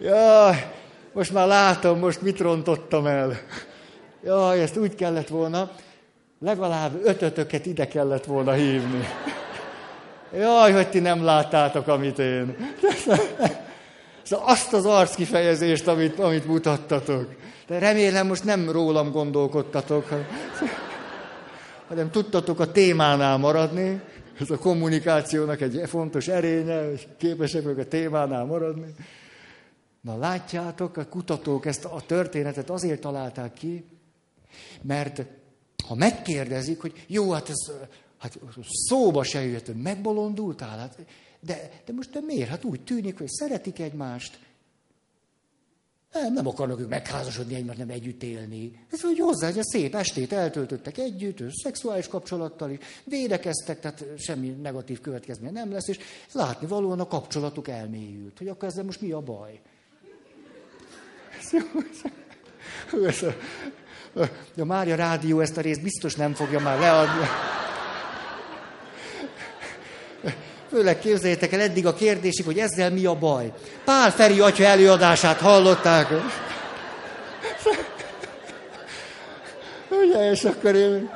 Jaj, 0.00 0.72
most 1.12 1.32
már 1.32 1.46
látom, 1.46 1.98
most 1.98 2.22
mit 2.22 2.40
rontottam 2.40 3.06
el. 3.06 3.38
Jaj, 4.24 4.60
ezt 4.62 4.76
úgy 4.76 4.94
kellett 4.94 5.28
volna, 5.28 5.70
legalább 6.40 7.00
ötötöket 7.04 7.66
ide 7.66 7.88
kellett 7.88 8.24
volna 8.24 8.52
hívni. 8.52 9.08
Jaj, 10.32 10.72
hogy 10.72 10.88
ti 10.90 10.98
nem 10.98 11.24
láttátok, 11.24 11.88
amit 11.88 12.18
én. 12.18 12.56
Szóval 14.22 14.48
azt 14.48 14.72
az 14.72 14.86
arckifejezést, 14.86 15.86
amit, 15.86 16.18
amit 16.18 16.46
mutattatok. 16.46 17.34
De 17.66 17.78
remélem 17.78 18.26
most 18.26 18.44
nem 18.44 18.70
rólam 18.70 19.10
gondolkodtatok 19.10 20.08
hanem 21.90 22.10
tudtatok 22.10 22.60
a 22.60 22.72
témánál 22.72 23.36
maradni, 23.36 24.00
ez 24.38 24.50
a 24.50 24.58
kommunikációnak 24.58 25.60
egy 25.60 25.80
fontos 25.86 26.28
erénye, 26.28 26.92
és 26.92 27.06
képesek 27.16 27.62
vagyok 27.62 27.78
a 27.78 27.84
témánál 27.84 28.44
maradni. 28.44 28.94
Na 30.00 30.16
látjátok, 30.16 30.96
a 30.96 31.06
kutatók 31.06 31.66
ezt 31.66 31.84
a 31.84 32.02
történetet 32.06 32.70
azért 32.70 33.00
találták 33.00 33.52
ki, 33.52 33.84
mert 34.82 35.22
ha 35.88 35.94
megkérdezik, 35.94 36.80
hogy 36.80 37.04
jó, 37.06 37.30
hát 37.30 37.48
ez 37.48 37.72
hát 38.18 38.38
szóba 38.88 39.22
se 39.22 39.44
jött, 39.44 39.66
hogy 39.66 39.82
megbolondultál, 39.82 40.78
hát, 40.78 40.98
de, 41.40 41.70
de 41.86 41.92
most 41.92 42.10
de 42.10 42.20
miért? 42.20 42.48
Hát 42.48 42.64
úgy 42.64 42.80
tűnik, 42.80 43.18
hogy 43.18 43.28
szeretik 43.28 43.78
egymást, 43.78 44.38
nem, 46.12 46.32
nem 46.32 46.46
akarnak 46.46 46.80
ők 46.80 46.88
megházasodni 46.88 47.54
egymást, 47.54 47.78
nem 47.78 47.90
együtt 47.90 48.22
élni. 48.22 48.72
Ez 48.90 49.00
hogy 49.00 49.18
hozzá, 49.18 49.46
hogy 49.46 49.58
a 49.58 49.64
szép 49.64 49.94
estét 49.94 50.32
eltöltöttek 50.32 50.98
együtt, 50.98 51.52
szexuális 51.62 52.08
kapcsolattal 52.08 52.70
is, 52.70 52.78
védekeztek, 53.04 53.80
tehát 53.80 54.04
semmi 54.18 54.48
negatív 54.48 55.00
következménye 55.00 55.52
nem 55.52 55.72
lesz, 55.72 55.88
és 55.88 55.98
látni 56.32 56.66
valóan 56.66 57.00
a 57.00 57.06
kapcsolatuk 57.06 57.68
elmélyült. 57.68 58.38
Hogy 58.38 58.48
akkor 58.48 58.68
ezzel 58.68 58.84
most 58.84 59.00
mi 59.00 59.10
a 59.10 59.20
baj? 59.20 59.60
A 64.58 64.64
Mária 64.64 64.94
Rádió 64.94 65.40
ezt 65.40 65.56
a 65.56 65.60
részt 65.60 65.82
biztos 65.82 66.14
nem 66.14 66.34
fogja 66.34 66.60
már 66.60 66.78
leadni. 66.78 67.26
Főleg 70.70 70.98
képzeljétek 70.98 71.52
el 71.52 71.60
eddig 71.60 71.86
a 71.86 71.94
kérdésig, 71.94 72.44
hogy 72.44 72.58
ezzel 72.58 72.90
mi 72.90 73.04
a 73.04 73.14
baj. 73.14 73.52
Pál 73.84 74.10
Feri 74.10 74.40
atya 74.40 74.64
előadását 74.64 75.40
hallották. 75.40 76.08
Ugye, 79.90 80.30
és 80.30 80.44
akkor 80.44 80.74
én... 80.74 81.10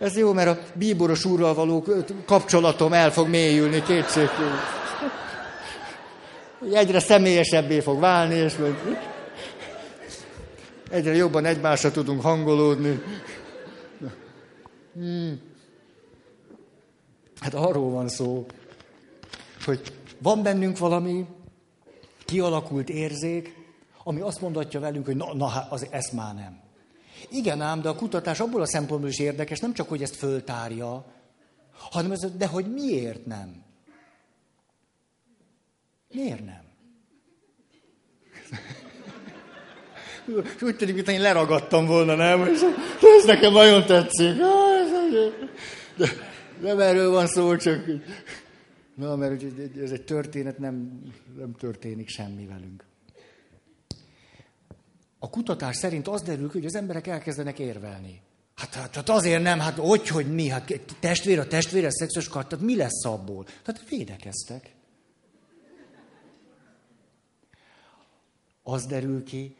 Ez 0.00 0.16
jó, 0.16 0.32
mert 0.32 0.48
a 0.48 0.58
bíboros 0.74 1.24
úrral 1.24 1.54
való 1.54 1.84
kapcsolatom 2.26 2.92
el 2.92 3.12
fog 3.12 3.28
mélyülni 3.28 3.82
kétségkívül. 3.82 4.58
Egyre 6.72 7.00
személyesebbé 7.00 7.80
fog 7.80 8.00
válni, 8.00 8.34
és 8.34 8.52
egyre 10.90 11.14
jobban 11.14 11.44
egymásra 11.44 11.90
tudunk 11.90 12.22
hangolódni. 12.22 13.02
Hmm. 14.94 15.51
Hát 17.42 17.54
arról 17.54 17.90
van 17.90 18.08
szó, 18.08 18.46
hogy 19.64 19.92
van 20.18 20.42
bennünk 20.42 20.78
valami 20.78 21.26
kialakult 22.24 22.88
érzék, 22.88 23.56
ami 24.04 24.20
azt 24.20 24.40
mondatja 24.40 24.80
velünk, 24.80 25.06
hogy 25.06 25.16
na, 25.16 25.34
na 25.34 25.46
hát 25.46 25.72
az, 25.72 25.86
ez 25.90 26.10
már 26.12 26.34
nem. 26.34 26.60
Igen 27.30 27.60
ám, 27.60 27.80
de 27.80 27.88
a 27.88 27.94
kutatás 27.94 28.40
abból 28.40 28.60
a 28.60 28.66
szempontból 28.66 29.10
is 29.10 29.18
érdekes, 29.18 29.60
nem 29.60 29.72
csak, 29.72 29.88
hogy 29.88 30.02
ezt 30.02 30.16
föltárja, 30.16 31.04
hanem 31.90 32.12
ez, 32.12 32.20
de 32.36 32.46
hogy 32.46 32.72
miért 32.72 33.26
nem? 33.26 33.62
Miért 36.08 36.44
nem? 36.44 36.62
úgy 40.62 40.76
tűnik, 40.76 40.94
mintha 40.94 41.12
én 41.12 41.20
leragadtam 41.20 41.86
volna, 41.86 42.14
nem? 42.14 42.46
És 42.46 42.60
ez 43.18 43.24
nekem 43.24 43.52
nagyon 43.52 43.86
tetszik. 43.86 44.36
De, 45.96 46.30
nem 46.62 46.80
erről 46.80 47.10
van 47.10 47.26
szó, 47.26 47.56
csak... 47.56 47.84
Na, 48.94 49.16
mert 49.16 49.42
ez 49.76 49.90
egy 49.90 50.04
történet, 50.04 50.58
nem, 50.58 51.02
nem 51.36 51.52
történik 51.52 52.08
semmi 52.08 52.46
velünk. 52.46 52.84
A 55.18 55.30
kutatás 55.30 55.76
szerint 55.76 56.08
az 56.08 56.22
derül 56.22 56.48
hogy 56.52 56.64
az 56.64 56.74
emberek 56.74 57.06
elkezdenek 57.06 57.58
érvelni. 57.58 58.20
Hát, 58.54 58.74
hát, 58.74 58.94
hát 58.94 59.08
azért 59.08 59.42
nem, 59.42 59.58
hát 59.58 59.78
hogy, 59.78 60.08
hogy 60.08 60.34
mi, 60.34 60.48
hát 60.48 60.80
testvér 61.00 61.38
a 61.38 61.46
testvére, 61.46 61.90
szexuális 61.90 62.30
kart, 62.30 62.48
tehát 62.48 62.64
mi 62.64 62.76
lesz 62.76 63.04
abból? 63.04 63.44
Tehát 63.44 63.88
védekeztek. 63.88 64.74
Az 68.62 68.86
derül 68.86 69.24
ki, 69.24 69.56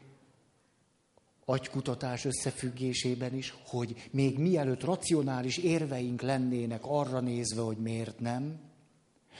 agykutatás 1.44 2.24
összefüggésében 2.24 3.34
is, 3.34 3.54
hogy 3.66 4.08
még 4.10 4.38
mielőtt 4.38 4.84
racionális 4.84 5.56
érveink 5.56 6.20
lennének 6.22 6.80
arra 6.84 7.20
nézve, 7.20 7.60
hogy 7.60 7.76
miért 7.76 8.20
nem, 8.20 8.60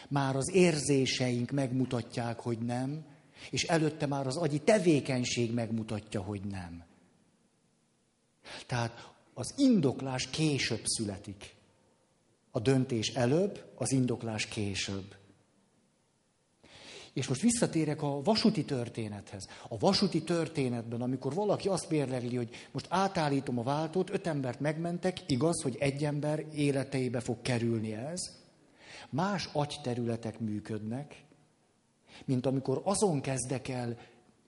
már 0.08 0.36
az 0.36 0.50
érzéseink 0.54 1.50
megmutatják, 1.50 2.40
hogy 2.40 2.58
nem, 2.58 3.04
és 3.50 3.62
előtte 3.62 4.06
már 4.06 4.26
az 4.26 4.36
agyi 4.36 4.58
tevékenység 4.58 5.52
megmutatja, 5.52 6.20
hogy 6.22 6.40
nem. 6.44 6.84
Tehát 8.66 9.12
az 9.34 9.54
indoklás 9.56 10.30
később 10.30 10.82
születik. 10.84 11.54
A 12.50 12.60
döntés 12.60 13.08
előbb, 13.08 13.64
az 13.74 13.92
indoklás 13.92 14.46
később. 14.46 15.16
És 17.12 17.28
most 17.28 17.40
visszatérek 17.40 18.02
a 18.02 18.22
vasúti 18.22 18.64
történethez. 18.64 19.48
A 19.68 19.78
vasúti 19.78 20.22
történetben, 20.22 21.00
amikor 21.00 21.34
valaki 21.34 21.68
azt 21.68 21.90
mérlegli, 21.90 22.36
hogy 22.36 22.50
most 22.70 22.86
átállítom 22.88 23.58
a 23.58 23.62
váltót, 23.62 24.10
öt 24.10 24.26
embert 24.26 24.60
megmentek, 24.60 25.30
igaz, 25.30 25.62
hogy 25.62 25.76
egy 25.80 26.04
ember 26.04 26.44
életeibe 26.54 27.20
fog 27.20 27.42
kerülni 27.42 27.94
ez. 27.94 28.20
Más 29.10 29.48
agyterületek 29.52 30.40
működnek, 30.40 31.24
mint 32.24 32.46
amikor 32.46 32.80
azon 32.84 33.20
kezdek 33.20 33.68
el 33.68 33.98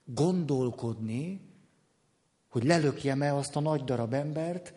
gondolkodni, 0.05 1.41
hogy 2.51 2.65
lelökjem-e 2.65 3.35
azt 3.35 3.57
a 3.57 3.61
nagy 3.61 3.85
darab 3.85 4.15
embert, 4.15 4.75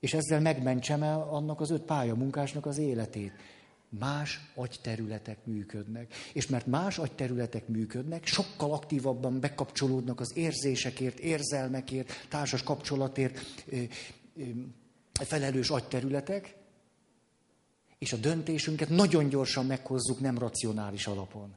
és 0.00 0.14
ezzel 0.14 0.40
megmentsem 0.40 1.02
el 1.02 1.28
annak 1.30 1.60
az 1.60 1.70
öt 1.70 1.82
pályamunkásnak 1.82 2.66
az 2.66 2.78
életét. 2.78 3.32
Más 3.98 4.40
agyterületek 4.54 5.46
működnek. 5.46 6.14
És 6.32 6.46
mert 6.46 6.66
más 6.66 6.98
agyterületek 6.98 7.68
működnek, 7.68 8.26
sokkal 8.26 8.72
aktívabban 8.72 9.40
bekapcsolódnak 9.40 10.20
az 10.20 10.36
érzésekért, 10.36 11.18
érzelmekért, 11.18 12.26
társas 12.28 12.62
kapcsolatért 12.62 13.64
felelős 15.12 15.70
agyterületek, 15.70 16.56
és 17.98 18.12
a 18.12 18.16
döntésünket 18.16 18.88
nagyon 18.88 19.28
gyorsan 19.28 19.66
meghozzuk 19.66 20.20
nem 20.20 20.38
racionális 20.38 21.06
alapon. 21.06 21.54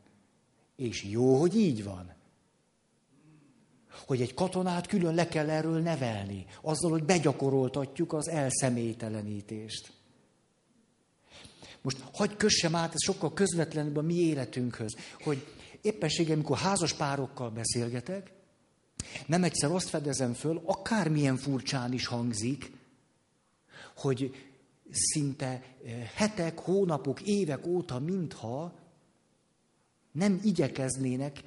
És 0.75 1.03
jó, 1.03 1.39
hogy 1.39 1.55
így 1.55 1.83
van. 1.83 2.13
Hogy 4.05 4.21
egy 4.21 4.33
katonát 4.33 4.87
külön 4.87 5.15
le 5.15 5.27
kell 5.27 5.49
erről 5.49 5.81
nevelni, 5.81 6.45
azzal, 6.61 6.91
hogy 6.91 7.03
begyakoroltatjuk 7.03 8.13
az 8.13 8.27
elszemélytelenítést. 8.27 9.91
Most 11.83 12.03
hagyj 12.13 12.35
kössem 12.35 12.75
át, 12.75 12.93
ez 12.93 13.03
sokkal 13.03 13.33
közvetlenebb 13.33 13.97
a 13.97 14.01
mi 14.01 14.13
életünkhöz, 14.13 14.95
hogy 15.21 15.45
éppenséggel, 15.81 16.33
amikor 16.33 16.57
házas 16.57 16.93
párokkal 16.93 17.49
beszélgetek, 17.49 18.31
nem 19.25 19.43
egyszer 19.43 19.71
azt 19.71 19.89
fedezem 19.89 20.33
föl, 20.33 20.61
akármilyen 20.65 21.37
furcsán 21.37 21.93
is 21.93 22.05
hangzik, 22.05 22.71
hogy 23.95 24.35
szinte 24.89 25.63
eh, 25.85 26.09
hetek, 26.13 26.59
hónapok, 26.59 27.21
évek 27.21 27.65
óta, 27.67 27.99
mintha 27.99 28.73
nem 30.11 30.39
igyekeznének 30.43 31.43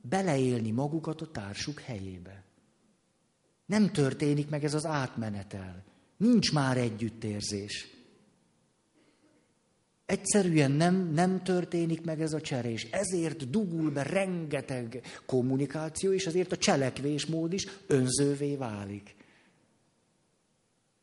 beleélni 0.00 0.70
magukat 0.70 1.20
a 1.20 1.30
társuk 1.30 1.80
helyébe. 1.80 2.44
Nem 3.66 3.92
történik 3.92 4.48
meg 4.48 4.64
ez 4.64 4.74
az 4.74 4.86
átmenetel. 4.86 5.84
Nincs 6.16 6.52
már 6.52 6.76
együttérzés. 6.76 7.97
Egyszerűen 10.08 10.70
nem, 10.70 11.12
nem 11.12 11.42
történik 11.42 12.04
meg 12.04 12.20
ez 12.20 12.32
a 12.32 12.40
cserés. 12.40 12.84
Ezért 12.84 13.50
dugul 13.50 13.90
be 13.90 14.02
rengeteg 14.02 15.00
kommunikáció, 15.26 16.12
és 16.12 16.26
ezért 16.26 16.52
a 16.52 16.56
cselekvésmód 16.56 17.52
is 17.52 17.66
önzővé 17.86 18.56
válik. 18.56 19.14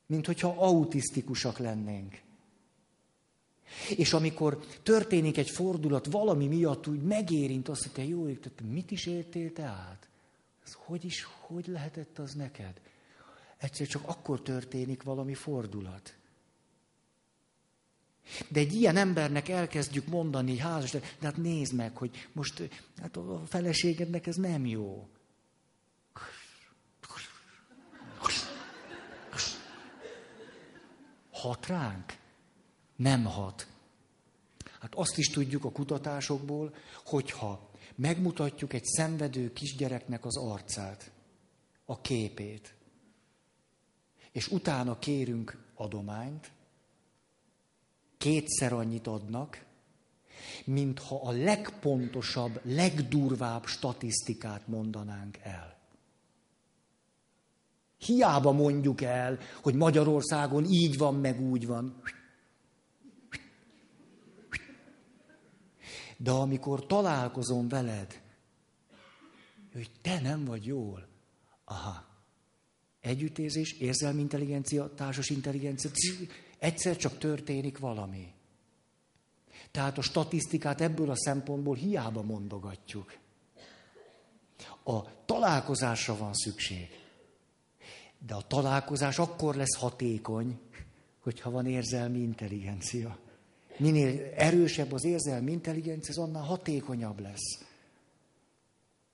Mint 0.06 0.26
hogyha 0.26 0.56
autisztikusak 0.58 1.58
lennénk. 1.58 2.22
És 3.98 4.14
amikor 4.14 4.66
történik 4.84 5.38
egy 5.38 5.50
fordulat 5.50 6.06
valami 6.06 6.48
miatt, 6.48 6.88
úgy 6.88 7.02
megérint 7.02 7.70
azt, 7.70 7.82
hogy 7.82 7.92
te 7.92 8.04
jó 8.04 8.28
ég, 8.28 8.40
mit 8.72 8.92
is 8.92 9.06
éltél 9.06 9.54
te 9.54 9.64
át? 9.64 10.08
Ez 10.66 10.74
hogy 10.74 11.06
is, 11.06 11.28
hogy 11.40 11.68
lehetett 11.68 12.20
az 12.20 12.34
neked? 12.34 12.82
Egyszer 13.58 13.88
csak 13.88 14.02
akkor 14.06 14.42
történik 14.42 15.04
valami 15.04 15.34
fordulat. 15.34 16.16
De 18.48 18.60
egy 18.60 18.74
ilyen 18.74 18.98
embernek 18.98 19.50
elkezdjük 19.50 20.08
mondani, 20.08 20.58
házas, 20.58 20.92
de 20.92 21.02
hát 21.22 21.38
nézd 21.38 21.74
meg, 21.74 21.98
hogy 21.98 22.28
most 22.34 22.70
hát 23.02 23.18
a 23.18 23.42
feleségednek 23.46 24.28
ez 24.28 24.36
nem 24.36 24.66
jó. 24.66 25.08
Hat 31.32 31.68
ránk? 31.68 32.18
Nem 32.96 33.24
hat. 33.26 33.68
Hát 34.80 34.96
azt 34.96 35.18
is 35.18 35.28
tudjuk 35.28 35.66
a 35.66 35.72
kutatásokból, 35.72 36.76
hogyha 37.04 37.70
megmutatjuk 37.96 38.74
egy 38.74 38.84
szenvedő 38.84 39.54
kisgyereknek 39.54 40.26
az 40.26 40.38
arcát, 40.38 41.12
a 41.86 42.02
képét, 42.02 42.74
és 44.32 44.48
utána 44.48 45.00
kérünk 45.00 45.58
adományt, 45.76 46.52
kétszer 48.26 48.74
annyit 48.74 49.08
adnak, 49.08 49.66
mintha 50.64 51.22
a 51.22 51.32
legpontosabb, 51.32 52.60
legdurvább 52.64 53.66
statisztikát 53.66 54.68
mondanánk 54.68 55.38
el. 55.38 55.78
Hiába 57.98 58.52
mondjuk 58.52 59.02
el, 59.02 59.40
hogy 59.62 59.76
Magyarországon 59.76 60.66
így 60.66 60.98
van, 60.98 61.16
meg 61.16 61.42
úgy 61.42 61.68
van. 61.68 62.02
De 66.18 66.32
amikor 66.32 66.86
találkozom 66.86 67.68
veled, 67.68 68.22
hogy 69.74 69.92
te 70.02 70.20
nem 70.22 70.46
vagy 70.46 70.66
jól, 70.66 71.08
aha, 71.66 72.06
együttérzés, 73.02 73.72
érzelmi 73.72 74.22
intelligencia, 74.22 74.94
társas 74.94 75.30
intelligencia, 75.30 75.90
egyszer 76.60 76.98
csak 76.98 77.18
történik 77.18 77.78
valami. 77.78 78.34
Tehát 79.72 79.98
a 79.98 80.02
statisztikát 80.02 80.82
ebből 80.82 81.10
a 81.10 81.18
szempontból 81.18 81.76
hiába 81.76 82.22
mondogatjuk. 82.22 83.18
A 84.84 85.26
találkozásra 85.26 86.18
van 86.18 86.34
szükség. 86.34 86.90
De 88.20 88.34
a 88.34 88.48
találkozás 88.48 89.20
akkor 89.20 89.56
lesz 89.56 89.76
hatékony, 89.76 90.60
hogyha 91.20 91.52
van 91.52 91.66
érzelmi 91.66 92.20
intelligencia. 92.20 93.18
Minél 93.78 94.34
erősebb 94.36 94.92
az 94.92 95.04
érzelmi 95.04 95.52
intelligencia, 95.52 96.14
az 96.14 96.30
annál 96.30 96.44
hatékonyabb 96.44 97.20
lesz. 97.20 97.64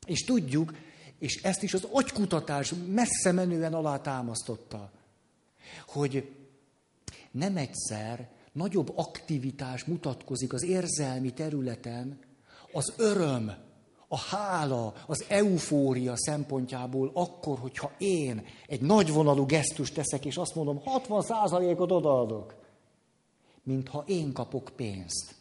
És 0.05 0.23
tudjuk, 0.23 0.73
és 1.19 1.43
ezt 1.43 1.63
is 1.63 1.73
az 1.73 1.87
agykutatás 1.91 2.73
messze 2.87 3.31
menően 3.31 3.73
alátámasztotta, 3.73 4.91
hogy 5.87 6.29
nem 7.31 7.57
egyszer 7.57 8.29
nagyobb 8.51 8.91
aktivitás 8.95 9.83
mutatkozik 9.83 10.53
az 10.53 10.63
érzelmi 10.63 11.33
területen, 11.33 12.19
az 12.71 12.93
öröm, 12.97 13.51
a 14.07 14.17
hála, 14.17 14.93
az 15.07 15.25
eufória 15.27 16.13
szempontjából 16.15 17.11
akkor, 17.13 17.59
hogyha 17.59 17.91
én 17.97 18.45
egy 18.67 18.81
nagyvonalú 18.81 19.45
gesztust 19.45 19.93
teszek, 19.93 20.25
és 20.25 20.37
azt 20.37 20.55
mondom, 20.55 20.81
60%-ot 20.85 21.91
odaadok, 21.91 22.55
mintha 23.63 24.03
én 24.07 24.33
kapok 24.33 24.71
pénzt. 24.75 25.35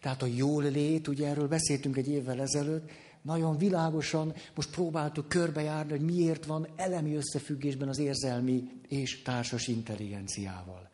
Tehát 0.00 0.22
a 0.22 0.26
jól 0.26 0.62
lét, 0.62 1.08
ugye 1.08 1.28
erről 1.28 1.48
beszéltünk 1.48 1.96
egy 1.96 2.08
évvel 2.08 2.40
ezelőtt, 2.40 2.90
nagyon 3.22 3.58
világosan 3.58 4.34
most 4.54 4.70
próbáltuk 4.70 5.28
körbejárni, 5.28 5.90
hogy 5.90 6.00
miért 6.00 6.44
van 6.44 6.68
elemi 6.76 7.14
összefüggésben 7.14 7.88
az 7.88 7.98
érzelmi 7.98 8.70
és 8.88 9.22
társas 9.22 9.66
intelligenciával. 9.66 10.88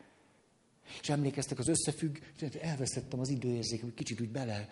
És 1.01 1.09
emlékeztek 1.09 1.59
az 1.59 1.67
összefügg, 1.67 2.17
elvesztettem 2.61 3.19
az 3.19 3.29
időérzék, 3.29 3.81
hogy 3.81 3.93
kicsit 3.93 4.21
úgy 4.21 4.29
bele, 4.29 4.69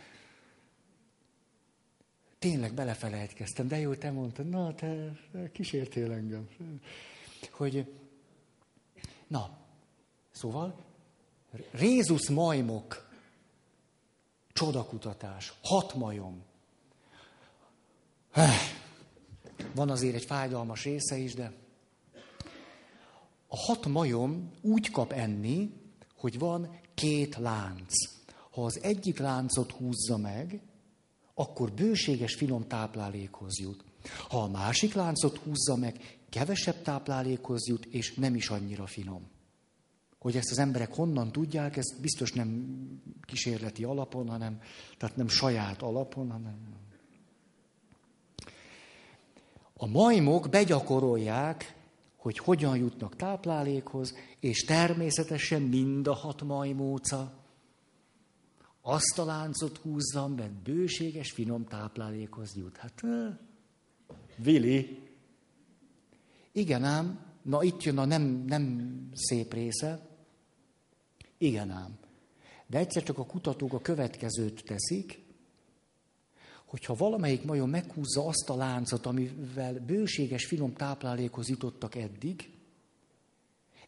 tényleg 2.39 2.73
belefelejtkeztem, 2.73 3.67
de 3.67 3.79
jó, 3.79 3.95
te 3.95 4.11
mondtad, 4.11 4.49
na, 4.49 4.75
te 4.75 5.19
kísértél 5.51 6.11
engem. 6.11 6.49
Hogy, 7.51 7.91
na, 9.27 9.57
szóval, 10.31 10.85
Rézus 11.71 12.29
majmok, 12.29 13.12
csodakutatás, 14.53 15.53
hat 15.63 15.93
majom, 15.93 16.43
van 19.75 19.89
azért 19.89 20.15
egy 20.15 20.25
fájdalmas 20.25 20.83
része 20.83 21.17
is, 21.17 21.33
de 21.33 21.53
a 23.47 23.57
hat 23.57 23.85
majom 23.85 24.51
úgy 24.61 24.89
kap 24.89 25.11
enni, 25.11 25.73
hogy 26.15 26.39
van 26.39 26.79
két 26.93 27.35
lánc. 27.35 27.93
Ha 28.51 28.63
az 28.63 28.79
egyik 28.81 29.19
láncot 29.19 29.71
húzza 29.71 30.17
meg, 30.17 30.61
akkor 31.33 31.71
bőséges, 31.71 32.35
finom 32.35 32.67
táplálékhoz 32.67 33.59
jut. 33.59 33.83
Ha 34.29 34.43
a 34.43 34.47
másik 34.47 34.93
láncot 34.93 35.37
húzza 35.37 35.75
meg, 35.75 36.19
kevesebb 36.29 36.81
táplálékhoz 36.81 37.67
jut, 37.67 37.85
és 37.85 38.13
nem 38.13 38.35
is 38.35 38.49
annyira 38.49 38.85
finom. 38.85 39.32
Hogy 40.23 40.35
ezt 40.35 40.51
az 40.51 40.57
emberek 40.57 40.93
honnan 40.93 41.31
tudják, 41.31 41.77
ez 41.77 41.99
biztos 42.01 42.31
nem 42.31 42.77
kísérleti 43.21 43.83
alapon, 43.83 44.29
hanem, 44.29 44.61
tehát 44.97 45.15
nem 45.15 45.27
saját 45.27 45.81
alapon, 45.81 46.31
hanem... 46.31 46.57
A 49.73 49.87
majmok 49.87 50.49
begyakorolják, 50.49 51.75
hogy 52.17 52.37
hogyan 52.37 52.77
jutnak 52.77 53.15
táplálékhoz, 53.15 54.15
és 54.39 54.63
természetesen 54.63 55.61
mind 55.61 56.07
a 56.07 56.13
hat 56.13 56.41
majmóca 56.41 57.33
azt 58.81 59.19
a 59.19 59.25
láncot 59.25 59.77
húzzam, 59.77 60.33
mert 60.33 60.51
bőséges, 60.51 61.31
finom 61.31 61.65
táplálékhoz 61.65 62.55
jut. 62.55 62.77
Hát, 62.77 63.01
Vili. 64.35 64.99
Igen 66.51 66.83
ám, 66.83 67.19
na 67.41 67.63
itt 67.63 67.83
jön 67.83 67.97
a 67.97 68.05
nem, 68.05 68.43
nem 68.47 68.91
szép 69.13 69.53
része. 69.53 70.11
Igen 71.43 71.69
ám. 71.69 71.97
De 72.67 72.77
egyszer 72.77 73.03
csak 73.03 73.17
a 73.17 73.25
kutatók 73.25 73.73
a 73.73 73.81
következőt 73.81 74.63
teszik, 74.63 75.21
hogyha 76.65 76.95
valamelyik 76.95 77.43
majom 77.43 77.69
meghúzza 77.69 78.27
azt 78.27 78.49
a 78.49 78.55
láncot, 78.55 79.05
amivel 79.05 79.79
bőséges, 79.79 80.45
finom 80.45 80.73
táplálékhoz 80.73 81.49
jutottak 81.49 81.95
eddig, 81.95 82.53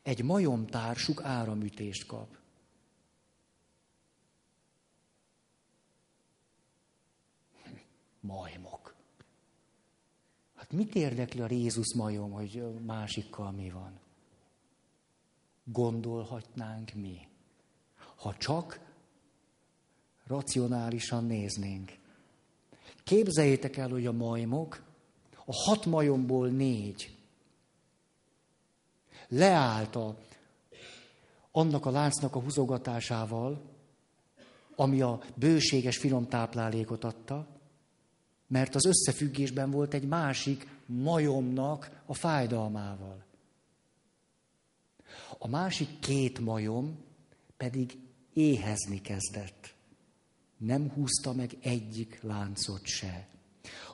egy 0.01 0.23
majomtársuk 0.23 1.23
áramütést 1.23 2.05
kap. 2.05 2.37
Majmok. 8.19 8.95
Hát 10.55 10.71
mit 10.71 10.95
érdekli 10.95 11.41
a 11.41 11.47
Jézus 11.49 11.93
majom, 11.93 12.31
hogy 12.31 12.63
másikkal 12.85 13.51
mi 13.51 13.69
van? 13.69 13.99
Gondolhatnánk 15.63 16.93
mi, 16.93 17.27
ha 18.15 18.35
csak 18.37 18.79
racionálisan 20.27 21.25
néznénk. 21.25 21.91
Képzeljétek 23.03 23.77
el, 23.77 23.89
hogy 23.89 24.05
a 24.05 24.11
majmok, 24.11 24.83
a 25.45 25.53
hat 25.53 25.85
majomból 25.85 26.47
négy 26.47 27.15
leállt 29.27 29.95
a, 29.95 30.17
annak 31.51 31.85
a 31.85 31.91
láncnak 31.91 32.35
a 32.35 32.39
húzogatásával, 32.39 33.61
ami 34.75 35.01
a 35.01 35.21
bőséges 35.35 35.97
finom 35.97 36.27
táplálékot 36.27 37.03
adta, 37.03 37.47
mert 38.47 38.75
az 38.75 38.85
összefüggésben 38.85 39.71
volt 39.71 39.93
egy 39.93 40.07
másik 40.07 40.67
majomnak 40.85 42.01
a 42.05 42.13
fájdalmával. 42.13 43.23
A 45.37 45.47
másik 45.47 45.99
két 45.99 46.39
majom 46.39 47.03
pedig 47.57 47.97
éhezni 48.35 49.01
kezdett. 49.01 49.75
Nem 50.57 50.89
húzta 50.89 51.33
meg 51.33 51.57
egyik 51.61 52.21
láncot 52.21 52.85
se. 52.85 53.27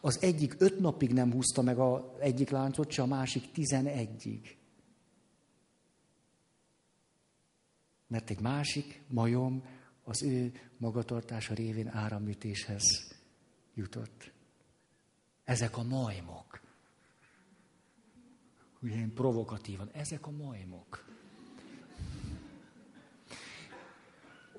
Az 0.01 0.21
egyik 0.21 0.55
öt 0.57 0.79
napig 0.79 1.13
nem 1.13 1.31
húzta 1.31 1.61
meg 1.61 1.77
az 1.77 2.01
egyik 2.19 2.49
láncot 2.49 2.91
se, 2.91 3.01
a 3.01 3.05
másik 3.05 3.51
tizenegyig. 3.51 4.57
Mert 8.07 8.29
egy 8.29 8.39
másik 8.39 9.01
majom 9.07 9.63
az 10.03 10.23
ő 10.23 10.51
magatartása 10.77 11.53
révén 11.53 11.87
áramütéshez 11.87 12.83
jutott. 13.73 14.31
Ezek 15.43 15.77
a 15.77 15.83
majmok. 15.83 16.61
Ugye 18.81 18.95
én 18.95 19.13
provokatívan, 19.13 19.89
ezek 19.91 20.27
a 20.27 20.31
majmok. 20.31 21.10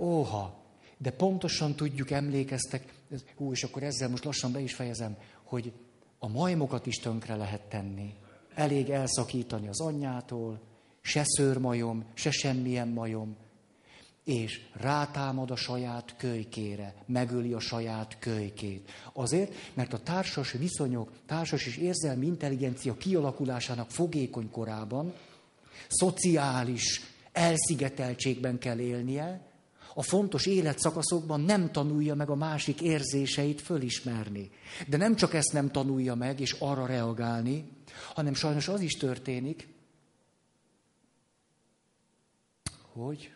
Óha, 0.03 0.63
de 0.99 1.11
pontosan 1.11 1.75
tudjuk, 1.75 2.11
emlékeztek, 2.11 2.95
hú, 3.37 3.53
és 3.53 3.63
akkor 3.63 3.83
ezzel 3.83 4.09
most 4.09 4.25
lassan 4.25 4.53
be 4.53 4.61
is 4.61 4.75
fejezem, 4.75 5.17
hogy 5.43 5.73
a 6.19 6.29
majmokat 6.29 6.87
is 6.87 6.97
tönkre 6.97 7.37
lehet 7.37 7.63
tenni. 7.63 8.15
Elég 8.55 8.91
elszakítani 8.91 9.69
az 9.69 9.81
anyjától, 9.81 10.61
se 11.01 11.23
szőrmajom, 11.25 12.05
se 12.15 12.31
semmilyen 12.31 12.89
majom, 12.89 13.37
és 14.25 14.61
rátámad 14.73 15.51
a 15.51 15.57
saját 15.57 16.17
kölykére, 16.17 16.95
megöli 17.07 17.53
a 17.53 17.61
saját 17.61 18.19
kölykét. 18.19 18.91
Azért, 19.13 19.55
mert 19.75 19.93
a 19.93 20.03
társas 20.03 20.53
viszonyok, 20.53 21.13
társas 21.27 21.67
és 21.67 21.77
érzelmi 21.77 22.27
intelligencia 22.27 22.97
kialakulásának 22.97 23.91
fogékony 23.91 24.51
korában 24.51 25.15
szociális 25.89 27.01
elszigeteltségben 27.33 28.59
kell 28.59 28.79
élnie, 28.79 29.52
a 29.95 30.03
fontos 30.03 30.47
életszakaszokban 30.47 31.41
nem 31.41 31.73
tanulja 31.73 32.15
meg 32.15 32.31
a 32.31 32.35
másik 32.35 32.81
érzéseit 32.81 33.61
fölismerni. 33.61 34.51
De 34.89 34.97
nem 34.97 35.17
csak 35.17 35.35
ezt 35.35 35.53
nem 35.53 35.71
tanulja 35.71 36.15
meg, 36.15 36.41
és 36.41 36.57
arra 36.59 36.87
reagálni, 36.87 37.69
hanem 38.15 38.35
sajnos 38.35 38.69
az 38.69 38.81
is 38.81 38.93
történik, 38.93 39.69
hogy 42.93 43.33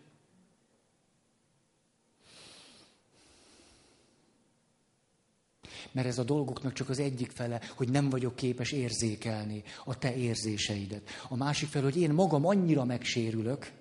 Mert 5.93 6.09
ez 6.09 6.19
a 6.19 6.25
dolgoknak 6.25 6.73
csak 6.73 6.89
az 6.89 6.99
egyik 6.99 7.31
fele, 7.31 7.61
hogy 7.77 7.89
nem 7.89 8.11
vagyok 8.11 8.37
képes 8.37 8.73
érzékelni 8.73 9.63
a 9.85 9.99
te 9.99 10.17
érzéseidet. 10.17 11.09
A 11.29 11.37
másik 11.37 11.69
fele, 11.69 11.85
hogy 11.85 11.97
én 11.97 12.11
magam 12.11 12.47
annyira 12.47 12.85
megsérülök, 12.85 13.73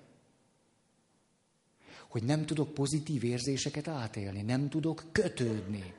hogy 2.16 2.24
nem 2.24 2.46
tudok 2.46 2.74
pozitív 2.74 3.24
érzéseket 3.24 3.88
átélni, 3.88 4.42
nem 4.42 4.68
tudok 4.68 5.04
kötődni. 5.12 5.94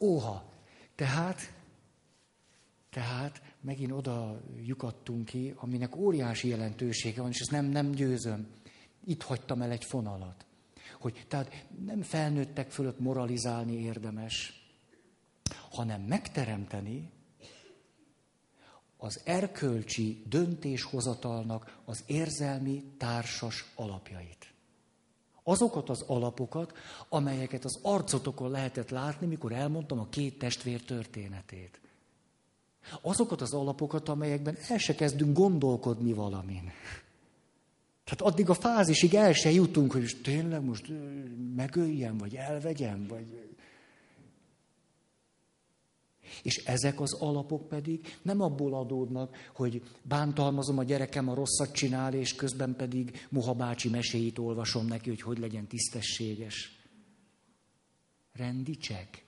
Óha, 0.00 0.52
tehát, 0.94 1.52
tehát 2.90 3.42
megint 3.60 3.92
oda 3.92 4.42
lyukadtunk 4.64 5.24
ki, 5.24 5.54
aminek 5.56 5.96
óriási 5.96 6.48
jelentősége 6.48 7.20
van, 7.20 7.30
és 7.30 7.40
ezt 7.40 7.50
nem, 7.50 7.64
nem 7.64 7.90
győzöm. 7.90 8.46
Itt 9.04 9.22
hagytam 9.22 9.62
el 9.62 9.70
egy 9.70 9.84
fonalat. 9.84 10.46
Hogy 11.00 11.24
tehát 11.28 11.66
nem 11.84 12.02
felnőttek 12.02 12.70
fölött 12.70 12.98
moralizálni 12.98 13.80
érdemes, 13.80 14.62
hanem 15.70 16.00
megteremteni 16.00 17.10
az 19.02 19.20
erkölcsi 19.24 20.22
döntéshozatalnak 20.28 21.78
az 21.84 22.02
érzelmi 22.06 22.84
társas 22.98 23.64
alapjait. 23.74 24.52
Azokat 25.42 25.88
az 25.88 26.02
alapokat, 26.06 26.72
amelyeket 27.08 27.64
az 27.64 27.78
arcotokon 27.82 28.50
lehetett 28.50 28.90
látni, 28.90 29.26
mikor 29.26 29.52
elmondtam 29.52 29.98
a 29.98 30.08
két 30.08 30.38
testvér 30.38 30.82
történetét. 30.82 31.80
Azokat 33.00 33.40
az 33.40 33.52
alapokat, 33.52 34.08
amelyekben 34.08 34.56
el 34.68 34.78
se 34.78 34.94
kezdünk 34.94 35.36
gondolkodni 35.36 36.12
valamin. 36.12 36.70
Tehát 38.04 38.32
addig 38.32 38.48
a 38.48 38.54
fázisig 38.54 39.14
el 39.14 39.32
se 39.32 39.50
jutunk, 39.50 39.92
hogy 39.92 40.00
most 40.00 40.22
tényleg 40.22 40.64
most 40.64 40.92
megöljem, 41.56 42.18
vagy 42.18 42.34
elvegyem, 42.34 43.06
vagy... 43.06 43.51
És 46.42 46.56
ezek 46.56 47.00
az 47.00 47.12
alapok 47.12 47.68
pedig 47.68 48.18
nem 48.22 48.40
abból 48.40 48.74
adódnak, 48.74 49.36
hogy 49.54 49.82
bántalmazom 50.02 50.78
a 50.78 50.84
gyerekem, 50.84 51.28
a 51.28 51.34
rosszat 51.34 51.72
csinál, 51.72 52.14
és 52.14 52.34
közben 52.34 52.76
pedig 52.76 53.26
Moha 53.30 53.54
bácsi 53.54 53.88
meséit 53.88 54.38
olvasom 54.38 54.86
neki, 54.86 55.08
hogy 55.08 55.22
hogy 55.22 55.38
legyen 55.38 55.66
tisztességes. 55.66 56.80
Rendicsek. 58.32 59.24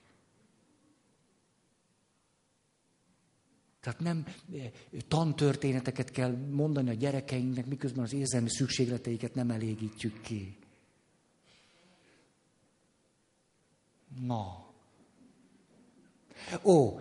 Tehát 3.81 4.01
nem 4.01 4.26
eh, 4.52 4.70
tantörténeteket 5.09 6.10
kell 6.10 6.36
mondani 6.51 6.90
a 6.90 6.94
gyerekeinknek, 6.94 7.66
miközben 7.66 8.05
az 8.05 8.12
érzelmi 8.12 8.51
szükségleteiket 8.51 9.35
nem 9.35 9.51
elégítjük 9.51 10.20
ki. 10.20 10.56
Na. 14.20 14.73
Ó, 16.62 16.99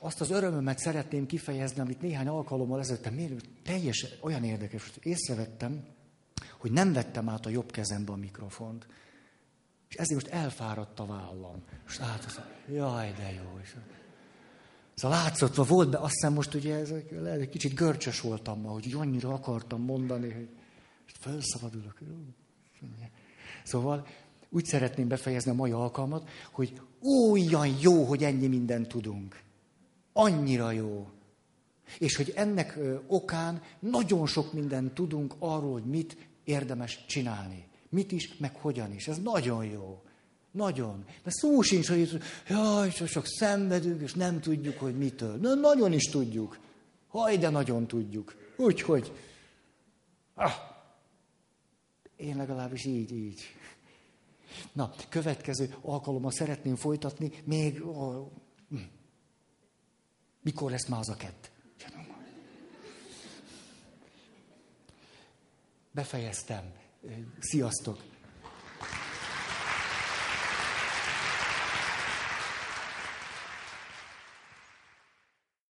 azt 0.00 0.20
az 0.20 0.30
örömömet 0.30 0.78
szeretném 0.78 1.26
kifejezni, 1.26 1.80
amit 1.80 2.00
néhány 2.00 2.26
alkalommal 2.26 2.80
ezelőtt, 2.80 3.10
miért 3.10 3.48
teljes, 3.62 4.06
olyan 4.20 4.44
érdekes, 4.44 4.90
hogy 4.92 5.06
észrevettem, 5.06 5.84
hogy 6.58 6.70
nem 6.70 6.92
vettem 6.92 7.28
át 7.28 7.46
a 7.46 7.50
jobb 7.50 7.70
kezembe 7.70 8.12
a 8.12 8.16
mikrofont. 8.16 8.86
És 9.88 9.94
ezért 9.94 10.22
most 10.22 10.34
elfáradt 10.34 11.00
a 11.00 11.06
vállam. 11.06 11.62
És 11.86 11.96
hát 11.96 12.24
az, 12.24 12.40
jaj, 12.68 13.12
de 13.12 13.32
jó. 13.32 13.58
És 13.62 13.74
Szóval 14.94 15.18
látszott, 15.18 15.54
volt 15.54 15.90
be, 15.90 15.98
azt 15.98 16.12
hiszem 16.12 16.32
most 16.32 16.54
ugye 16.54 16.74
ez, 16.74 16.92
lehet, 17.10 17.40
egy 17.40 17.48
kicsit 17.48 17.74
görcsös 17.74 18.20
voltam 18.20 18.60
ma, 18.60 18.70
hogy 18.70 18.94
annyira 18.96 19.32
akartam 19.32 19.82
mondani, 19.82 20.32
hogy 20.32 20.48
felszabadulok. 21.06 21.98
Szóval 23.64 24.06
úgy 24.50 24.64
szeretném 24.64 25.08
befejezni 25.08 25.50
a 25.50 25.54
mai 25.54 25.70
alkalmat, 25.70 26.28
hogy 26.52 26.80
olyan 27.30 27.76
jó, 27.80 28.04
hogy 28.04 28.24
ennyi 28.24 28.46
mindent 28.46 28.88
tudunk. 28.88 29.42
Annyira 30.12 30.70
jó. 30.70 31.08
És 31.98 32.16
hogy 32.16 32.32
ennek 32.36 32.78
okán 33.06 33.62
nagyon 33.78 34.26
sok 34.26 34.52
mindent 34.52 34.94
tudunk 34.94 35.34
arról, 35.38 35.72
hogy 35.72 35.84
mit 35.84 36.16
érdemes 36.44 37.04
csinálni. 37.06 37.66
Mit 37.88 38.12
is, 38.12 38.36
meg 38.36 38.54
hogyan 38.56 38.94
is. 38.94 39.08
Ez 39.08 39.18
nagyon 39.18 39.64
jó. 39.64 40.02
Nagyon. 40.50 41.04
De 41.22 41.30
szó 41.30 41.60
sincs, 41.62 41.88
hogy 41.88 42.22
jaj, 42.48 42.90
csak 42.90 43.26
szenvedünk, 43.26 44.00
és 44.02 44.14
nem 44.14 44.40
tudjuk, 44.40 44.78
hogy 44.78 44.96
mitől. 44.98 45.36
Na, 45.36 45.54
nagyon 45.54 45.92
is 45.92 46.04
tudjuk. 46.04 46.58
Haj, 47.08 47.36
de 47.36 47.48
nagyon 47.48 47.86
tudjuk. 47.86 48.36
Úgyhogy, 48.56 49.12
ah, 50.34 50.52
én 52.16 52.36
legalábbis 52.36 52.84
így, 52.84 53.12
így. 53.12 53.40
Na, 54.72 54.92
következő 55.08 55.74
alkalommal 55.82 56.30
szeretném 56.30 56.76
folytatni, 56.76 57.32
még... 57.44 57.86
Oh, 57.86 58.26
mikor 60.42 60.70
lesz 60.70 60.86
már 60.88 61.00
az 61.00 61.08
a 61.08 61.16
kett? 61.16 61.50
Befejeztem. 65.90 66.72
Sziasztok! 67.38 68.02